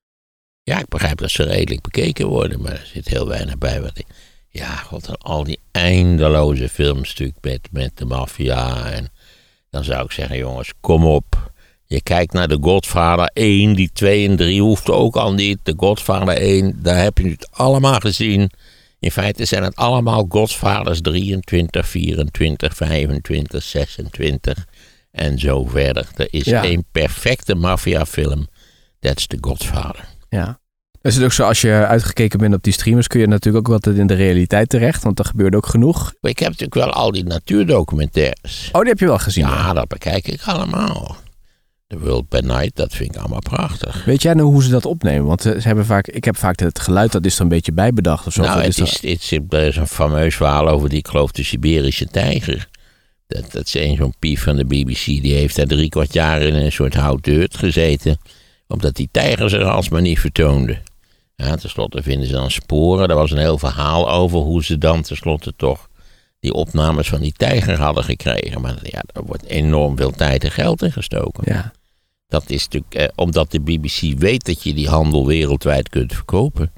Ja, 0.63 0.79
ik 0.79 0.87
begrijp 0.87 1.17
dat 1.17 1.31
ze 1.31 1.43
redelijk 1.43 1.81
bekeken 1.81 2.27
worden, 2.27 2.61
maar 2.61 2.71
er 2.71 2.89
zit 2.93 3.07
heel 3.07 3.27
weinig 3.27 3.57
bij. 3.57 3.81
Wat 3.81 3.97
ik, 3.97 4.05
ja, 4.49 4.75
god, 4.75 5.23
al 5.23 5.43
die 5.43 5.59
eindeloze 5.71 6.69
films 6.69 7.07
natuurlijk 7.09 7.37
met, 7.41 7.67
met 7.71 7.91
de 7.97 8.05
maffia. 8.05 8.91
En 8.91 9.09
dan 9.69 9.83
zou 9.83 10.05
ik 10.05 10.11
zeggen, 10.11 10.37
jongens, 10.37 10.73
kom 10.81 11.05
op. 11.05 11.51
Je 11.85 12.01
kijkt 12.01 12.33
naar 12.33 12.47
de 12.47 12.57
Godfather 12.61 13.29
1, 13.33 13.75
die 13.75 13.89
2 13.93 14.27
en 14.27 14.35
3 14.35 14.61
hoeft 14.61 14.89
ook 14.89 15.15
al 15.15 15.33
niet. 15.33 15.59
De 15.63 15.73
Godfather 15.77 16.37
1, 16.37 16.83
daar 16.83 17.01
heb 17.03 17.17
je 17.17 17.29
het 17.29 17.51
allemaal 17.51 17.99
gezien. 17.99 18.51
In 18.99 19.11
feite 19.11 19.45
zijn 19.45 19.63
het 19.63 19.75
allemaal 19.75 20.25
Godfathers 20.29 21.01
23, 21.01 21.87
24, 21.87 22.75
25, 22.75 23.63
26 23.63 24.65
en 25.11 25.39
zo 25.39 25.65
verder. 25.65 26.07
Er 26.15 26.27
is 26.29 26.43
Ja. 26.45 26.63
één 26.63 26.85
perfecte 26.91 27.55
maffiafilm. 27.55 28.47
That's 28.99 29.27
the 29.27 29.37
Godfather. 29.41 30.07
Ja. 30.29 30.59
Is 31.01 31.15
het 31.15 31.23
ook 31.23 31.31
zo, 31.31 31.43
als 31.43 31.61
je 31.61 31.71
uitgekeken 31.71 32.39
bent 32.39 32.53
op 32.53 32.63
die 32.63 32.73
streamers, 32.73 33.07
kun 33.07 33.19
je 33.19 33.27
natuurlijk 33.27 33.67
ook 33.67 33.73
altijd 33.73 33.97
in 33.97 34.07
de 34.07 34.13
realiteit 34.13 34.69
terecht, 34.69 35.03
want 35.03 35.19
er 35.19 35.25
gebeurt 35.25 35.55
ook 35.55 35.65
genoeg. 35.65 36.13
Ik 36.21 36.39
heb 36.39 36.47
natuurlijk 36.49 36.73
wel 36.75 36.91
al 36.91 37.11
die 37.11 37.23
natuurdocumentaires. 37.23 38.69
Oh, 38.71 38.79
die 38.81 38.89
heb 38.89 38.99
je 38.99 39.05
wel 39.05 39.19
gezien. 39.19 39.45
Ja, 39.47 39.73
dat 39.73 39.87
bekijk 39.87 40.27
ik 40.27 40.41
allemaal. 40.45 41.15
The 41.87 41.99
World 41.99 42.29
by 42.29 42.39
Night, 42.43 42.75
dat 42.75 42.93
vind 42.93 43.15
ik 43.15 43.19
allemaal 43.19 43.39
prachtig. 43.39 44.05
Weet 44.05 44.21
jij 44.21 44.33
nou 44.33 44.47
hoe 44.47 44.63
ze 44.63 44.69
dat 44.69 44.85
opnemen? 44.85 45.25
Want 45.25 45.45
eh, 45.45 45.53
ze 45.53 45.67
hebben 45.67 45.85
vaak, 45.85 46.07
ik 46.07 46.23
heb 46.23 46.37
vaak 46.37 46.59
het 46.59 46.79
geluid, 46.79 47.11
dat 47.11 47.25
is 47.25 47.35
er 47.35 47.41
een 47.41 47.47
beetje 47.47 47.71
bijbedacht 47.71 48.27
of 48.27 48.33
zo. 48.33 48.41
nou, 48.41 48.61
dat 48.61 48.67
is, 48.67 48.77
het 48.77 49.03
is, 49.03 49.31
er 49.31 49.67
is 49.67 49.75
een 49.75 49.87
fameus 49.87 50.35
verhaal 50.35 50.67
over 50.67 50.89
die, 50.89 50.97
ik 50.97 51.07
geloof, 51.07 51.31
de 51.31 51.43
Siberische 51.43 52.07
tijger. 52.07 52.67
Dat, 53.27 53.51
dat 53.51 53.65
is 53.65 53.73
een 53.73 53.95
zo'n 53.95 54.13
pief 54.19 54.43
van 54.43 54.55
de 54.55 54.65
BBC, 54.65 55.05
die 55.05 55.33
heeft 55.33 55.55
daar 55.55 55.65
drie 55.65 55.89
kwart 55.89 56.13
jaar 56.13 56.41
in 56.41 56.53
een 56.53 56.71
soort 56.71 56.93
houten 56.93 57.33
hut 57.33 57.57
gezeten. 57.57 58.17
Omdat 58.67 58.95
die 58.95 59.09
tijger 59.11 59.49
zich 59.49 59.63
alsmaar 59.63 60.01
niet 60.01 60.19
vertoonde. 60.19 60.77
Ja, 61.35 61.55
tenslotte 61.55 62.03
vinden 62.03 62.27
ze 62.27 62.33
dan 62.33 62.51
sporen. 62.51 63.09
Er 63.09 63.15
was 63.15 63.31
een 63.31 63.37
heel 63.37 63.57
verhaal 63.57 64.11
over 64.11 64.39
hoe 64.39 64.63
ze 64.63 64.77
dan 64.77 65.01
tenslotte 65.01 65.53
toch 65.55 65.89
die 66.39 66.53
opnames 66.53 67.09
van 67.09 67.21
die 67.21 67.33
tijger 67.37 67.79
hadden 67.79 68.03
gekregen. 68.03 68.61
Maar 68.61 68.77
ja, 68.81 69.01
daar 69.05 69.23
wordt 69.23 69.45
enorm 69.45 69.97
veel 69.97 70.11
tijd 70.11 70.43
en 70.43 70.51
geld 70.51 70.81
in 70.81 70.91
gestoken. 70.91 71.43
Ja. 71.45 71.71
Dat 72.27 72.49
is 72.49 72.63
natuurlijk, 72.63 72.93
eh, 72.93 73.07
omdat 73.15 73.51
de 73.51 73.59
BBC 73.59 74.19
weet 74.19 74.45
dat 74.45 74.63
je 74.63 74.73
die 74.73 74.87
handel 74.87 75.27
wereldwijd 75.27 75.89
kunt 75.89 76.13
verkopen, 76.13 76.73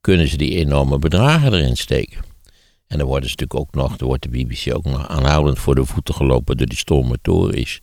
kunnen 0.00 0.28
ze 0.28 0.36
die 0.36 0.56
enorme 0.56 0.98
bedragen 0.98 1.52
erin 1.52 1.76
steken. 1.76 2.24
En 2.86 2.98
dan 2.98 3.06
worden 3.06 3.30
ze 3.30 3.36
natuurlijk 3.38 3.60
ook 3.60 3.82
nog, 3.82 3.96
dan 3.96 4.08
wordt 4.08 4.22
de 4.22 4.28
BBC 4.28 4.74
ook 4.74 4.84
nog 4.84 5.08
aanhoudend 5.08 5.58
voor 5.58 5.74
de 5.74 5.84
voeten 5.84 6.14
gelopen 6.14 6.56
door 6.56 6.66
die 6.66 6.78
stomme 6.78 7.18
Tories. 7.22 7.80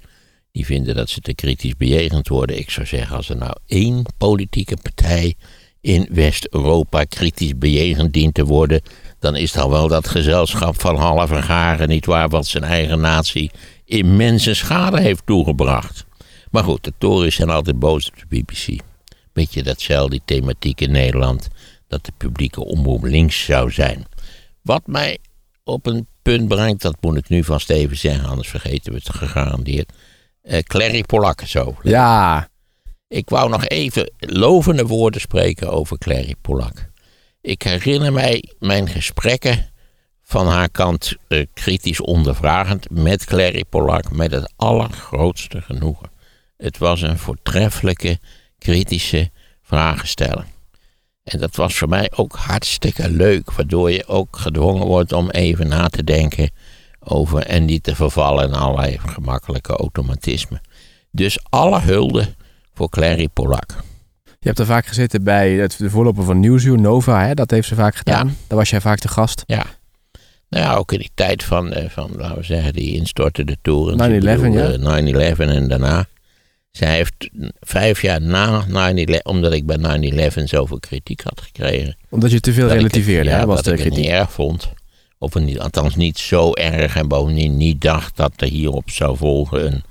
Die 0.51 0.65
vinden 0.65 0.95
dat 0.95 1.09
ze 1.09 1.19
te 1.19 1.33
kritisch 1.33 1.77
bejegend 1.77 2.27
worden. 2.27 2.57
Ik 2.57 2.69
zou 2.69 2.85
zeggen, 2.85 3.15
als 3.15 3.29
er 3.29 3.37
nou 3.37 3.55
één 3.65 4.05
politieke 4.17 4.77
partij 4.81 5.35
in 5.81 6.07
West-Europa 6.11 7.03
kritisch 7.03 7.57
bejegend 7.57 8.13
dient 8.13 8.33
te 8.33 8.45
worden, 8.45 8.81
dan 9.19 9.35
is 9.35 9.51
dan 9.51 9.69
wel 9.69 9.87
dat 9.87 10.07
gezelschap 10.07 10.81
van 10.81 10.95
halve 10.95 11.41
garen, 11.41 11.87
niet 11.87 12.05
waar, 12.05 12.29
wat 12.29 12.47
zijn 12.47 12.63
eigen 12.63 12.99
natie 12.99 13.51
immense 13.85 14.53
schade 14.53 15.01
heeft 15.01 15.25
toegebracht. 15.25 16.05
Maar 16.51 16.63
goed, 16.63 16.83
de 16.83 16.93
Tories 16.97 17.35
zijn 17.35 17.49
altijd 17.49 17.79
boos 17.79 18.09
op 18.09 18.19
de 18.19 18.25
BBC. 18.27 18.79
Beetje 19.33 19.63
datzelfde 19.63 20.21
thematiek 20.25 20.81
in 20.81 20.91
Nederland, 20.91 21.47
dat 21.87 22.05
de 22.05 22.11
publieke 22.17 22.65
omroep 22.65 23.03
links 23.03 23.43
zou 23.43 23.71
zijn. 23.71 24.05
Wat 24.61 24.81
mij 24.85 25.17
op 25.63 25.85
een 25.85 26.07
punt 26.21 26.47
brengt, 26.47 26.81
dat 26.81 26.95
moet 27.01 27.17
ik 27.17 27.29
nu 27.29 27.43
vast 27.43 27.69
even 27.69 27.97
zeggen, 27.97 28.29
anders 28.29 28.49
vergeten 28.49 28.91
we 28.91 28.97
het 28.97 29.15
gegarandeerd. 29.15 29.91
Eh 30.41 30.59
Clary 30.59 31.03
Polak 31.03 31.41
zo. 31.41 31.77
Ja. 31.83 32.49
Ik 33.07 33.29
wou 33.29 33.49
nog 33.49 33.67
even 33.67 34.11
lovende 34.19 34.85
woorden 34.85 35.21
spreken 35.21 35.71
over 35.71 35.97
Clary 35.97 36.35
Polak. 36.41 36.89
Ik 37.41 37.61
herinner 37.61 38.13
mij 38.13 38.43
mijn 38.59 38.87
gesprekken 38.87 39.71
van 40.21 40.47
haar 40.47 40.69
kant 40.69 41.15
eh, 41.27 41.45
kritisch 41.53 42.01
ondervragend 42.01 42.89
met 42.89 43.25
Clary 43.25 43.63
Polak 43.69 44.11
met 44.11 44.31
het 44.31 44.53
allergrootste 44.55 45.61
genoegen. 45.61 46.10
Het 46.61 46.77
was 46.77 47.01
een 47.01 47.17
voortreffelijke 47.17 48.19
kritische 48.57 49.29
vragensteller. 49.61 50.45
En 51.23 51.39
dat 51.39 51.55
was 51.55 51.75
voor 51.75 51.89
mij 51.89 52.11
ook 52.15 52.35
hartstikke 52.35 53.09
leuk, 53.09 53.51
waardoor 53.51 53.91
je 53.91 54.07
ook 54.07 54.37
gedwongen 54.37 54.85
wordt 54.85 55.13
om 55.13 55.29
even 55.29 55.67
na 55.67 55.87
te 55.87 56.03
denken 56.03 56.49
over 56.99 57.45
en 57.45 57.65
niet 57.65 57.83
te 57.83 57.95
vervallen 57.95 58.47
in 58.47 58.53
allerlei 58.53 58.97
gemakkelijke 59.05 59.75
automatismen. 59.75 60.61
Dus 61.11 61.39
alle 61.49 61.79
hulde 61.79 62.27
voor 62.73 62.89
Clary 62.89 63.27
Polak. 63.27 63.75
Je 64.23 64.47
hebt 64.47 64.59
er 64.59 64.65
vaak 64.65 64.85
gezeten 64.85 65.23
bij 65.23 65.51
het, 65.51 65.75
de 65.77 65.89
voorloper 65.89 66.23
van 66.23 66.39
Nieuwsuur, 66.39 66.79
Nova. 66.79 67.25
Hè? 67.25 67.33
Dat 67.33 67.51
heeft 67.51 67.67
ze 67.67 67.75
vaak 67.75 67.95
gedaan. 67.95 68.27
Ja. 68.27 68.33
Daar 68.47 68.57
was 68.57 68.69
jij 68.69 68.81
vaak 68.81 68.99
te 68.99 69.07
gast. 69.07 69.43
Ja. 69.45 69.65
Nou 70.49 70.65
ja, 70.65 70.75
ook 70.75 70.91
in 70.91 70.99
die 70.99 71.11
tijd 71.13 71.43
van, 71.43 71.73
eh, 71.73 71.89
van 71.89 72.11
laten 72.17 72.37
we 72.37 72.43
zeggen, 72.43 72.73
die 72.73 72.95
instortende 72.95 73.57
torens. 73.61 74.01
9/11, 74.01 74.13
Ik 74.13 74.19
bedoel, 74.19 74.53
ja. 74.53 74.71
eh, 74.71 75.33
9/11 75.33 75.39
en 75.39 75.67
daarna. 75.67 76.05
Zij 76.71 76.95
heeft 76.95 77.29
vijf 77.59 78.01
jaar 78.01 78.21
na 78.21 78.65
9/11, 78.67 79.21
omdat 79.23 79.53
ik 79.53 79.65
bij 79.65 79.77
9/11 79.77 80.43
zoveel 80.43 80.79
kritiek 80.79 81.21
had 81.21 81.41
gekregen. 81.41 81.97
Omdat 82.09 82.31
je 82.31 82.39
te 82.39 82.53
veel 82.53 82.67
relativeerde, 82.67 83.29
ja, 83.29 83.39
hè? 83.39 83.45
Was 83.45 83.63
dat 83.63 83.77
de 83.77 83.83
ik 83.83 83.83
het 83.83 83.95
niet 83.95 84.07
erg 84.07 84.31
vond. 84.31 84.73
Of 85.17 85.35
niet, 85.35 85.59
althans 85.59 85.95
niet 85.95 86.17
zo 86.17 86.53
erg 86.53 86.95
en 86.95 87.07
bovendien 87.07 87.57
niet 87.57 87.81
dacht 87.81 88.17
dat 88.17 88.33
er 88.35 88.47
hierop 88.47 88.89
zou 88.89 89.17
volgen 89.17 89.65
een, 89.65 89.83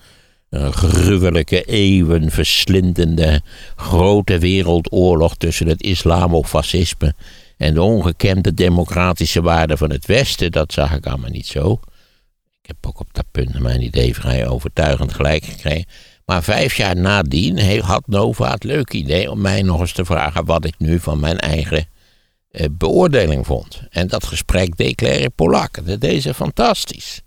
een 0.50 0.72
gruwelijke, 0.72 1.62
eeuwen 1.64 2.30
verslindende 2.30 3.40
grote 3.76 4.38
wereldoorlog 4.38 5.36
tussen 5.36 5.66
het 5.66 5.82
islamofascisme 5.82 7.14
en 7.56 7.74
de 7.74 7.82
ongekende 7.82 8.54
democratische 8.54 9.42
waarden 9.42 9.78
van 9.78 9.90
het 9.90 10.06
Westen. 10.06 10.52
Dat 10.52 10.72
zag 10.72 10.94
ik 10.94 11.06
allemaal 11.06 11.30
niet 11.30 11.46
zo. 11.46 11.80
Ik 12.62 12.66
heb 12.66 12.76
ook 12.86 13.00
op 13.00 13.08
dat 13.12 13.26
punt 13.30 13.58
mijn 13.58 13.82
idee 13.82 14.14
vrij 14.14 14.48
overtuigend 14.48 15.12
gelijk 15.12 15.44
gekregen. 15.44 15.86
Maar 16.30 16.42
vijf 16.42 16.76
jaar 16.76 16.96
nadien 16.96 17.80
had 17.80 18.02
Nova 18.06 18.50
het 18.50 18.64
leuke 18.64 18.96
idee 18.96 19.30
om 19.30 19.40
mij 19.40 19.62
nog 19.62 19.80
eens 19.80 19.92
te 19.92 20.04
vragen 20.04 20.44
wat 20.44 20.64
ik 20.64 20.74
nu 20.78 21.00
van 21.00 21.20
mijn 21.20 21.38
eigen 21.38 21.86
eh, 22.50 22.66
beoordeling 22.70 23.46
vond. 23.46 23.82
En 23.90 24.08
dat 24.08 24.26
gesprek 24.26 24.76
deed 24.76 24.94
Claire 24.94 25.30
Polak. 25.30 25.86
Dat 25.86 26.00
deed 26.00 26.22
ze 26.22 26.34
fantastisch. 26.34 27.20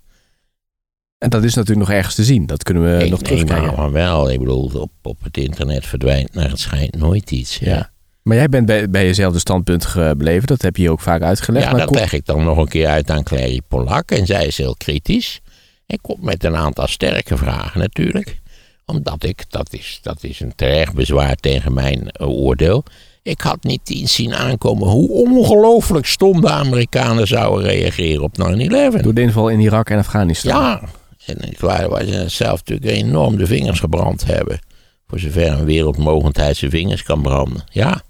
En 1.18 1.30
dat 1.30 1.44
is 1.44 1.54
natuurlijk 1.54 1.88
nog 1.88 1.98
ergens 1.98 2.16
te 2.16 2.24
zien. 2.24 2.46
Dat 2.46 2.64
kunnen 2.64 2.98
we 2.98 3.04
ik 3.04 3.10
nog 3.10 3.22
terugkijken. 3.22 3.78
aan 3.78 3.92
wel. 3.92 4.32
Ik 4.32 4.40
bedoel, 4.40 4.72
op, 4.74 4.92
op 5.02 5.24
het 5.24 5.38
internet 5.38 5.86
verdwijnt 5.86 6.34
naar 6.34 6.50
het 6.50 6.60
schijnt 6.60 6.96
nooit 6.96 7.32
iets. 7.32 7.58
Ja. 7.58 7.92
Maar 8.22 8.38
jij 8.38 8.50
bent 8.50 8.66
bij, 8.66 8.90
bij 8.90 9.06
jezelfde 9.06 9.40
standpunt 9.40 9.86
gebleven. 9.86 10.48
Dat 10.48 10.62
heb 10.62 10.76
je 10.76 10.92
ook 10.92 11.02
vaak 11.02 11.22
uitgelegd. 11.22 11.66
Ja, 11.66 11.72
maar 11.72 11.80
dat 11.80 11.90
kom- 11.90 11.98
leg 11.98 12.14
ik 12.14 12.26
dan 12.26 12.44
nog 12.44 12.58
een 12.58 12.68
keer 12.68 12.88
uit 12.88 13.12
aan 13.12 13.24
Clary 13.24 13.62
Polak. 13.68 14.12
En 14.12 14.26
zij 14.26 14.46
is 14.46 14.58
heel 14.58 14.76
kritisch. 14.76 15.42
En 15.86 16.02
komt 16.02 16.22
met 16.22 16.44
een 16.44 16.56
aantal 16.56 16.88
sterke 16.88 17.38
vragen 17.38 17.80
natuurlijk. 17.80 18.42
Omdat 18.86 19.24
ik, 19.24 19.46
dat 19.50 19.74
is, 19.74 20.00
dat 20.02 20.24
is 20.24 20.40
een 20.40 20.56
terecht 20.56 20.94
bezwaar 20.94 21.36
tegen 21.36 21.74
mijn 21.74 22.10
eh, 22.10 22.30
oordeel. 22.30 22.84
Ik 23.22 23.42
had 23.42 23.64
niet 23.64 23.90
eens 23.90 24.14
zien 24.14 24.34
aankomen 24.34 24.88
hoe 24.88 25.10
ongelooflijk 25.10 26.06
stom 26.06 26.42
de 26.42 26.50
Amerikanen 26.50 27.28
zouden 27.28 27.66
reageren 27.66 28.24
op 28.24 28.38
9-11. 28.38 29.02
Door 29.02 29.14
de 29.14 29.22
inval 29.22 29.50
in 29.50 29.60
Irak 29.60 29.90
en 29.90 29.98
Afghanistan. 29.98 30.62
Ja, 30.62 30.82
en 31.26 31.38
het 31.40 31.60
waar, 31.60 31.90
waar 31.90 32.06
ze 32.06 32.30
zelf 32.30 32.66
natuurlijk 32.66 32.98
enorm 32.98 33.38
de 33.38 33.46
vingers 33.46 33.80
gebrand 33.80 34.26
hebben. 34.26 34.60
Voor 35.08 35.20
zover 35.20 35.48
een 35.48 35.66
wereldmogendheid 35.66 36.58
zijn 36.58 36.72
vingers 36.72 37.04
kan 37.04 37.22
branden. 37.22 37.64
Ja. 37.70 38.02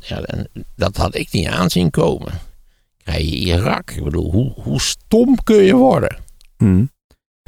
ja 0.00 0.24
dat 0.76 0.96
had 0.96 1.14
ik 1.14 1.32
niet 1.32 1.46
aanzien 1.46 1.90
komen. 1.90 2.32
Krijg 3.04 3.22
je 3.22 3.36
Irak. 3.36 3.90
Ik 3.90 4.04
bedoel, 4.04 4.30
hoe, 4.30 4.52
hoe 4.56 4.80
stom 4.80 5.42
kun 5.42 5.62
je 5.62 5.74
worden? 5.74 6.16
Hm. 6.56 6.84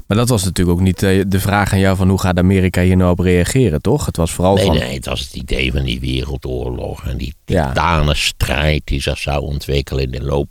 Maar 0.07 0.17
dat 0.17 0.29
was 0.29 0.45
natuurlijk 0.45 0.79
ook 0.79 0.85
niet 0.85 1.03
eh, 1.03 1.23
de 1.27 1.41
vraag 1.41 1.73
aan 1.73 1.79
jou 1.79 1.97
van 1.97 2.09
hoe 2.09 2.21
gaat 2.21 2.39
Amerika 2.39 2.83
hier 2.83 2.97
nou 2.97 3.11
op 3.11 3.19
reageren, 3.19 3.83
toch? 3.83 4.07
Het 4.07 4.17
was 4.17 4.33
vooral 4.33 4.55
Nee, 4.55 4.67
van... 4.67 4.77
nee, 4.77 4.95
het 4.95 5.07
was 5.07 5.21
het 5.21 5.35
idee 5.35 5.73
van 5.73 5.85
die 5.85 6.01
wereldoorlog 6.01 7.07
en 7.07 7.17
die 7.17 7.35
titanenstrijd 7.45 8.83
die 8.85 9.03
zich 9.03 9.19
zou 9.19 9.43
ontwikkelen 9.43 10.05
in 10.05 10.11
de 10.11 10.23
loop. 10.23 10.49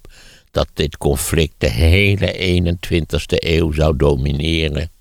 Dat 0.51 0.67
dit 0.73 0.97
conflict 0.97 1.53
de 1.57 1.69
hele 1.69 2.61
21ste 2.61 3.37
eeuw 3.37 3.71
zou 3.71 3.97
domineren. 3.97 4.91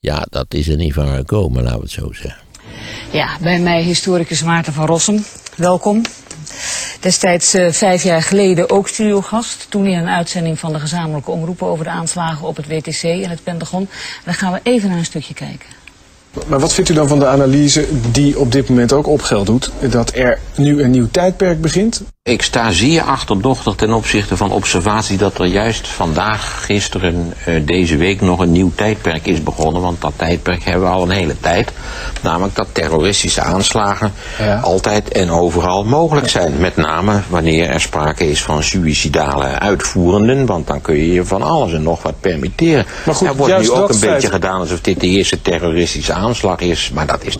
Ja, 0.00 0.26
dat 0.30 0.54
is 0.54 0.68
er 0.68 0.76
niet 0.76 0.92
van 0.92 1.08
gekomen, 1.08 1.62
laten 1.62 1.78
we 1.78 1.82
het 1.82 1.92
zo 1.92 2.12
zeggen. 2.12 2.42
Ja, 3.12 3.38
bij 3.40 3.60
mij 3.60 3.82
historicus 3.82 4.42
Maarten 4.42 4.72
van 4.72 4.86
Rossum. 4.86 5.24
Welkom. 5.56 6.02
Destijds 7.00 7.54
eh, 7.54 7.72
vijf 7.72 8.02
jaar 8.02 8.22
geleden 8.22 8.70
ook 8.70 8.88
studiogast. 8.88 9.66
Toen 9.68 9.86
in 9.86 9.98
een 9.98 10.08
uitzending 10.08 10.58
van 10.58 10.72
de 10.72 10.78
gezamenlijke 10.80 11.30
omroepen 11.30 11.66
over 11.66 11.84
de 11.84 11.90
aanslagen 11.90 12.46
op 12.48 12.56
het 12.56 12.66
WTC 12.66 13.02
en 13.02 13.30
het 13.30 13.42
Pentagon. 13.42 13.80
En 13.80 13.88
dan 14.24 14.34
gaan 14.34 14.52
we 14.52 14.60
even 14.62 14.88
naar 14.88 14.98
een 14.98 15.04
stukje 15.04 15.34
kijken. 15.34 15.83
Maar 16.46 16.60
wat 16.60 16.72
vindt 16.72 16.90
u 16.90 16.94
dan 16.94 17.08
van 17.08 17.18
de 17.18 17.26
analyse 17.26 17.86
die 18.10 18.38
op 18.38 18.52
dit 18.52 18.68
moment 18.68 18.92
ook 18.92 19.06
opgeld 19.06 19.46
doet? 19.46 19.70
Dat 19.80 20.14
er 20.14 20.38
nu 20.56 20.82
een 20.82 20.90
nieuw 20.90 21.08
tijdperk 21.10 21.60
begint? 21.60 22.02
Ik 22.22 22.42
sta 22.42 22.70
zeer 22.70 23.02
achterdochtig 23.02 23.74
ten 23.74 23.92
opzichte 23.92 24.36
van 24.36 24.52
observatie 24.52 25.16
dat 25.16 25.38
er 25.38 25.46
juist 25.46 25.88
vandaag, 25.88 26.64
gisteren, 26.64 27.32
eh, 27.44 27.54
deze 27.64 27.96
week 27.96 28.20
nog 28.20 28.40
een 28.40 28.52
nieuw 28.52 28.72
tijdperk 28.74 29.26
is 29.26 29.42
begonnen. 29.42 29.82
Want 29.82 30.00
dat 30.00 30.12
tijdperk 30.16 30.64
hebben 30.64 30.82
we 30.82 30.94
al 30.94 31.02
een 31.02 31.10
hele 31.10 31.40
tijd. 31.40 31.72
Namelijk 32.22 32.54
dat 32.54 32.66
terroristische 32.72 33.40
aanslagen 33.40 34.12
Ja. 34.38 34.58
altijd 34.60 35.08
en 35.08 35.30
overal 35.30 35.84
mogelijk 35.84 36.28
zijn. 36.28 36.52
Met 36.58 36.76
name 36.76 37.20
wanneer 37.28 37.68
er 37.68 37.80
sprake 37.80 38.30
is 38.30 38.42
van 38.42 38.62
suïcidale 38.62 39.44
uitvoerenden. 39.44 40.46
Want 40.46 40.66
dan 40.66 40.80
kun 40.80 40.94
je 40.94 41.12
je 41.12 41.24
van 41.24 41.42
alles 41.42 41.72
en 41.72 41.82
nog 41.82 42.02
wat 42.02 42.20
permitteren. 42.20 42.86
Maar 43.04 43.14
goed, 43.14 43.28
er 43.28 43.36
wordt 43.36 43.58
nu 43.58 43.70
ook 43.70 43.88
een 43.88 44.00
beetje 44.00 44.30
gedaan 44.30 44.60
alsof 44.60 44.80
dit 44.80 45.00
de 45.00 45.06
eerste 45.06 45.42
terroristische 45.42 46.12
aanslag 46.12 46.23
is. 46.60 46.90
Maar 46.94 47.06
dat 47.06 47.24
is, 47.24 47.36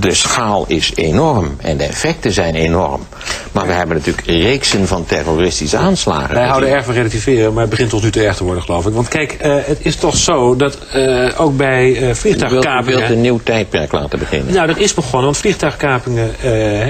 de 0.00 0.14
schaal 0.14 0.64
is 0.68 0.92
enorm 0.94 1.56
en 1.60 1.76
de 1.76 1.84
effecten 1.84 2.32
zijn 2.32 2.54
enorm. 2.54 3.06
Maar 3.52 3.66
we 3.66 3.72
hebben 3.72 3.96
natuurlijk 3.96 4.26
reeksen 4.26 4.86
van 4.86 5.04
terroristische 5.04 5.76
aanslagen. 5.76 6.34
Wij 6.34 6.46
houden 6.46 6.70
erg 6.70 6.84
van 6.84 6.94
relativeren, 6.94 7.52
maar 7.52 7.60
het 7.60 7.70
begint 7.70 7.92
ons 7.92 8.02
nu 8.02 8.10
te 8.10 8.22
erg 8.22 8.36
te 8.36 8.44
worden, 8.44 8.62
geloof 8.62 8.86
ik. 8.86 8.92
Want 8.92 9.08
kijk, 9.08 9.32
eh, 9.32 9.54
het 9.56 9.78
is 9.82 9.96
toch 9.96 10.16
zo 10.16 10.56
dat 10.56 10.78
eh, 10.92 11.40
ook 11.40 11.56
bij 11.56 11.94
eh 11.94 12.00
wilt, 12.00 12.18
vliegtuigkapingen... 12.18 12.98
wilt 12.98 13.10
een 13.10 13.20
nieuw 13.20 13.40
tijdperk 13.42 13.92
laten 13.92 14.18
beginnen. 14.18 14.54
Nou, 14.54 14.66
dat 14.66 14.78
is 14.78 14.94
begonnen, 14.94 15.24
want 15.24 15.36
vliegtuigkapingen 15.36 16.30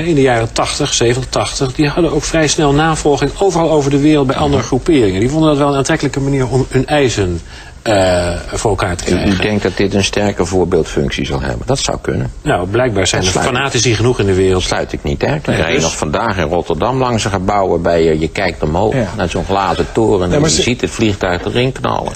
in 0.07 0.15
de 0.15 0.23
jaren 0.23 0.53
80, 0.53 0.95
70, 0.95 1.31
80... 1.31 1.73
die 1.73 1.89
hadden 1.89 2.13
ook 2.13 2.25
vrij 2.25 2.47
snel 2.47 2.73
navolging 2.73 3.31
overal 3.39 3.71
over 3.71 3.91
de 3.91 4.01
wereld 4.01 4.27
bij 4.27 4.37
andere 4.37 4.63
groeperingen. 4.63 5.21
Die 5.21 5.31
vonden 5.31 5.49
dat 5.49 5.59
wel 5.59 5.69
een 5.69 5.77
aantrekkelijke 5.77 6.21
manier 6.21 6.49
om 6.49 6.67
hun 6.69 6.87
eisen 6.87 7.41
eh, 7.83 8.37
voor 8.53 8.71
elkaar 8.71 8.97
te 8.97 9.05
U, 9.11 9.15
u 9.15 9.17
krijgen. 9.17 9.41
denkt 9.43 9.63
dat 9.63 9.77
dit 9.77 9.95
een 9.95 10.05
sterke 10.05 10.45
voorbeeldfunctie 10.47 11.27
zal 11.27 11.41
hebben. 11.41 11.67
Dat 11.67 11.79
zou 11.79 11.99
kunnen. 12.01 12.33
Nou, 12.43 12.67
blijkbaar 12.69 13.07
zijn 13.07 13.25
er 13.27 13.33
Dat 13.33 13.43
fanatici 13.45 13.95
genoeg 13.95 14.19
in 14.21 14.27
de 14.27 14.35
wereld. 14.35 14.63
sluit 14.63 14.93
ik 14.93 15.03
niet 15.03 15.25
uit. 15.25 15.45
Dan 15.45 15.55
Nee, 15.55 15.63
rij 15.63 15.73
je 15.73 15.79
dus- 15.79 15.87
nog 15.89 15.97
vandaag 15.97 16.37
in 16.37 16.45
Rotterdam 16.49 16.99
langs 16.99 17.25
een 17.25 17.31
gebouw 17.31 17.69
waarbij 17.69 18.05
je, 18.05 18.19
je 18.19 18.29
kijkt 18.29 18.63
omhoog 18.63 18.95
Ja. 18.95 19.09
naar 19.17 19.29
zo'n 19.29 19.45
glazen 19.45 19.87
toren 19.93 20.33
en 20.33 20.39
Ja, 20.41 20.45
je 20.47 20.51
ze- 20.51 20.63
ziet 20.63 20.81
het 20.81 20.91
vliegtuig 20.91 21.45
erin 21.45 21.73
knallen. 21.73 22.13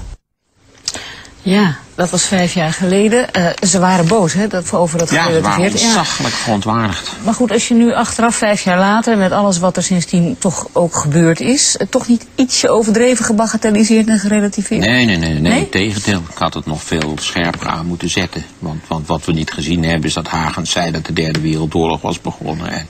Ja, 1.43 1.77
dat 1.95 2.11
was 2.11 2.23
vijf 2.23 2.55
jaar 2.55 2.73
geleden. 2.73 3.33
Eh, 3.33 3.47
ze 3.69 3.79
waren 3.79 4.07
boos 4.07 4.33
hè, 4.33 4.47
dat, 4.47 4.73
over 4.73 4.99
dat 4.99 5.11
Ja, 5.11 5.33
ze 5.33 5.41
waren. 5.41 5.79
Ja. 5.79 6.05
verontwaardigd. 6.05 7.11
Maar 7.25 7.35
goed, 7.35 7.53
als 7.53 7.69
je 7.69 7.75
nu 7.75 7.95
achteraf 7.95 8.37
vijf 8.37 8.63
jaar 8.63 8.79
later, 8.79 9.17
met 9.19 9.33
alles 9.33 9.59
wat 9.59 9.77
er 9.77 9.83
sindsdien 9.83 10.37
toch 10.39 10.67
ook 10.73 10.97
gebeurd 10.97 11.41
is, 11.41 11.77
eh, 11.77 11.87
toch 11.87 12.09
niet 12.09 12.27
ietsje 12.35 12.71
overdreven 12.71 13.25
gebagatelliseerd 13.25 14.09
en 14.09 14.19
gerelativeerd? 14.19 14.81
Nee, 14.81 15.05
nee, 15.05 15.17
nee, 15.17 15.33
nee. 15.33 15.53
Nee? 15.53 15.69
Tegendeel. 15.69 16.23
Ik 16.31 16.39
had 16.39 16.55
het 16.55 16.67
nog 16.67 16.83
veel 16.83 17.15
scherper 17.21 17.69
aan 17.69 17.87
moeten 17.87 18.11
zetten. 18.11 18.45
Want, 18.59 18.83
want 18.87 19.07
wat 19.07 19.25
we 19.25 19.33
niet 19.33 19.53
gezien 19.53 19.85
hebben 19.85 20.09
is 20.09 20.15
dat 20.15 20.29
Hagens 20.29 20.71
zei 20.71 20.91
dat 20.91 21.07
de 21.07 21.13
derde 21.13 21.41
wereldoorlog 21.41 22.01
was 22.01 22.21
begonnen. 22.21 22.69
En 22.69 22.87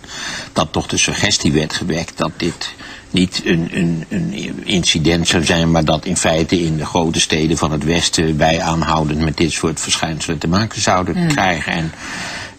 dat 0.52 0.72
toch 0.72 0.86
de 0.86 0.96
suggestie 0.96 1.52
werd 1.52 1.72
gewekt 1.72 2.18
dat 2.18 2.30
dit 2.36 2.72
niet 3.14 3.42
een, 3.44 3.68
een, 3.72 4.04
een 4.08 4.64
incident 4.64 5.28
zou 5.28 5.44
zijn, 5.44 5.70
maar 5.70 5.84
dat 5.84 6.04
in 6.04 6.16
feite 6.16 6.60
in 6.60 6.76
de 6.76 6.86
grote 6.86 7.20
steden 7.20 7.56
van 7.56 7.72
het 7.72 7.84
Westen 7.84 8.36
wij 8.36 8.60
aanhoudend 8.60 9.20
met 9.20 9.36
dit 9.36 9.52
soort 9.52 9.80
verschijnselen 9.80 10.38
te 10.38 10.48
maken 10.48 10.80
zouden 10.80 11.26
krijgen. 11.26 11.72
En 11.72 11.92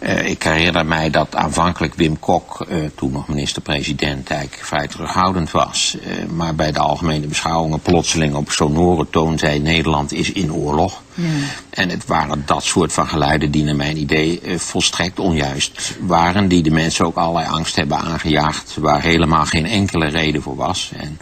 eh, 0.06 0.30
ik 0.30 0.44
herinner 0.44 0.86
mij 0.86 1.10
dat 1.10 1.36
aanvankelijk 1.36 1.94
Wim 1.94 2.20
Kok, 2.20 2.66
eh, 2.70 2.78
toen 2.96 3.12
nog 3.12 3.28
minister-president, 3.28 4.30
eigenlijk 4.30 4.66
vrij 4.66 4.88
terughoudend 4.88 5.52
was. 5.52 5.98
Eh, 6.04 6.26
maar 6.26 6.56
bij 6.56 6.72
de 6.72 6.80
algemene 6.80 7.28
beschouwingen 7.28 7.80
plotseling 7.80 8.36
op 8.36 8.52
sonore 8.52 9.08
toon 9.10 9.38
zei 9.38 9.60
Nederland 9.60 10.14
is 10.14 10.32
in 10.32 10.54
oorlog. 10.54 11.04
En 11.70 11.90
het 11.90 12.06
waren 12.06 12.44
dat 12.46 12.64
soort 12.64 12.94
van 12.94 13.08
geluiden 13.08 13.52
die 13.52 13.64
naar 13.64 13.76
mijn 13.76 13.98
idee 13.98 14.42
volstrekt 14.56 15.20
onjuist 15.20 15.98
waren. 16.00 16.48
Die 16.48 16.64
de 16.64 16.72
mensen 16.72 17.06
ook 17.06 17.16
allerlei 17.16 17.48
angst 17.48 17.76
hebben 17.76 17.98
aangejaagd 17.98 18.76
waar 18.80 19.02
helemaal 19.02 19.46
geen 19.46 19.66
enkele 19.66 20.08
reden 20.08 20.42
voor 20.42 20.56
was. 20.56 20.92
En 20.98 21.20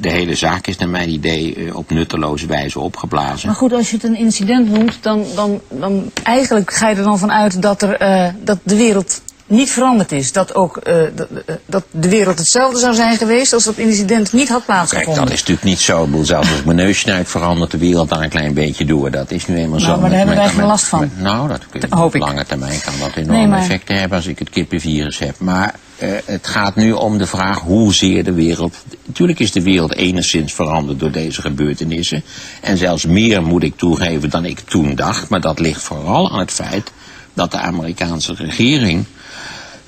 de 0.00 0.10
hele 0.10 0.34
zaak 0.34 0.66
is 0.66 0.76
naar 0.76 0.88
mijn 0.88 1.08
idee 1.08 1.54
eh, 1.54 1.76
op 1.76 1.90
nutteloze 1.90 2.46
wijze 2.46 2.80
opgeblazen. 2.80 3.46
Maar 3.48 3.56
goed, 3.56 3.72
als 3.72 3.90
je 3.90 3.96
het 3.96 4.04
een 4.04 4.16
incident 4.16 4.70
noemt, 4.70 4.98
dan, 5.00 5.24
dan, 5.34 5.60
dan 5.68 6.10
eigenlijk 6.22 6.72
ga 6.72 6.88
je 6.88 6.96
er 6.96 7.02
dan 7.02 7.18
van 7.18 7.32
uit 7.32 7.62
dat, 7.62 7.82
er, 7.82 7.94
eh, 7.96 8.28
dat 8.44 8.58
de 8.62 8.76
wereld 8.76 9.22
niet 9.48 9.70
veranderd 9.70 10.12
is. 10.12 10.32
Dat 10.32 10.54
ook 10.54 10.76
eh, 10.76 10.94
dat, 11.14 11.28
eh, 11.46 11.54
dat 11.66 11.84
de 11.90 12.08
wereld 12.08 12.38
hetzelfde 12.38 12.78
zou 12.78 12.94
zijn 12.94 13.16
geweest 13.16 13.52
als 13.52 13.64
dat 13.64 13.76
incident 13.76 14.32
niet 14.32 14.48
had 14.48 14.56
Kijk, 14.56 14.64
plaatsgevonden. 14.66 15.22
dat 15.24 15.32
is 15.32 15.38
natuurlijk 15.38 15.66
niet 15.66 15.80
zo. 15.80 16.02
Ik 16.04 16.10
bedoel, 16.10 16.24
zelfs 16.24 16.48
als 16.50 16.58
ik 16.58 16.64
mijn 16.64 16.76
neus 16.76 16.98
snuit, 16.98 17.28
verandert 17.28 17.70
de 17.70 17.78
wereld 17.78 18.08
daar 18.08 18.22
een 18.22 18.28
klein 18.28 18.54
beetje 18.54 18.84
door. 18.84 19.10
Dat 19.10 19.30
is 19.30 19.46
nu 19.46 19.56
eenmaal 19.56 19.78
Nou, 19.78 19.90
zo. 19.94 20.00
maar 20.00 20.08
daar 20.10 20.18
hebben 20.18 20.36
wij 20.36 20.48
geen 20.48 20.64
last 20.66 20.84
van. 20.84 21.00
met- 21.00 21.20
nou, 21.20 21.48
dat 21.48 21.60
kun 21.70 21.80
je 21.80 21.86
Hoop 21.96 22.04
op 22.06 22.14
ik. 22.14 22.20
lange 22.22 22.44
termijn 22.46 22.80
kan 22.84 22.92
dat 23.00 23.14
enorme 23.16 23.36
Nee, 23.38 23.46
maar- 23.46 23.58
effecten 23.58 23.98
hebben 23.98 24.16
als 24.18 24.26
ik 24.26 24.38
het 24.38 24.50
kippenvirus 24.50 25.18
heb. 25.18 25.38
Maar 25.38 25.74
eh, 25.98 26.10
het 26.24 26.46
gaat 26.46 26.76
nu 26.76 26.92
om 26.92 27.18
de 27.18 27.26
vraag 27.26 27.58
hoezeer 27.60 28.24
de 28.24 28.32
wereld... 28.32 28.74
Natuurlijk 29.06 29.38
is 29.38 29.52
de 29.52 29.62
wereld 29.62 29.94
enigszins 29.94 30.52
veranderd 30.52 30.98
door 31.00 31.10
deze 31.10 31.40
gebeurtenissen. 31.40 32.22
En 32.62 32.76
zelfs 32.78 33.06
meer 33.06 33.42
moet 33.42 33.62
ik 33.62 33.76
toegeven 33.76 34.30
dan 34.30 34.44
ik 34.44 34.60
toen 34.60 34.94
dacht. 34.94 35.28
Maar 35.28 35.40
dat 35.40 35.58
ligt 35.58 35.82
vooral 35.82 36.32
aan 36.32 36.38
het 36.38 36.50
feit 36.50 36.92
dat 37.34 37.50
de 37.50 37.58
Amerikaanse 37.58 38.34
regering 38.34 39.04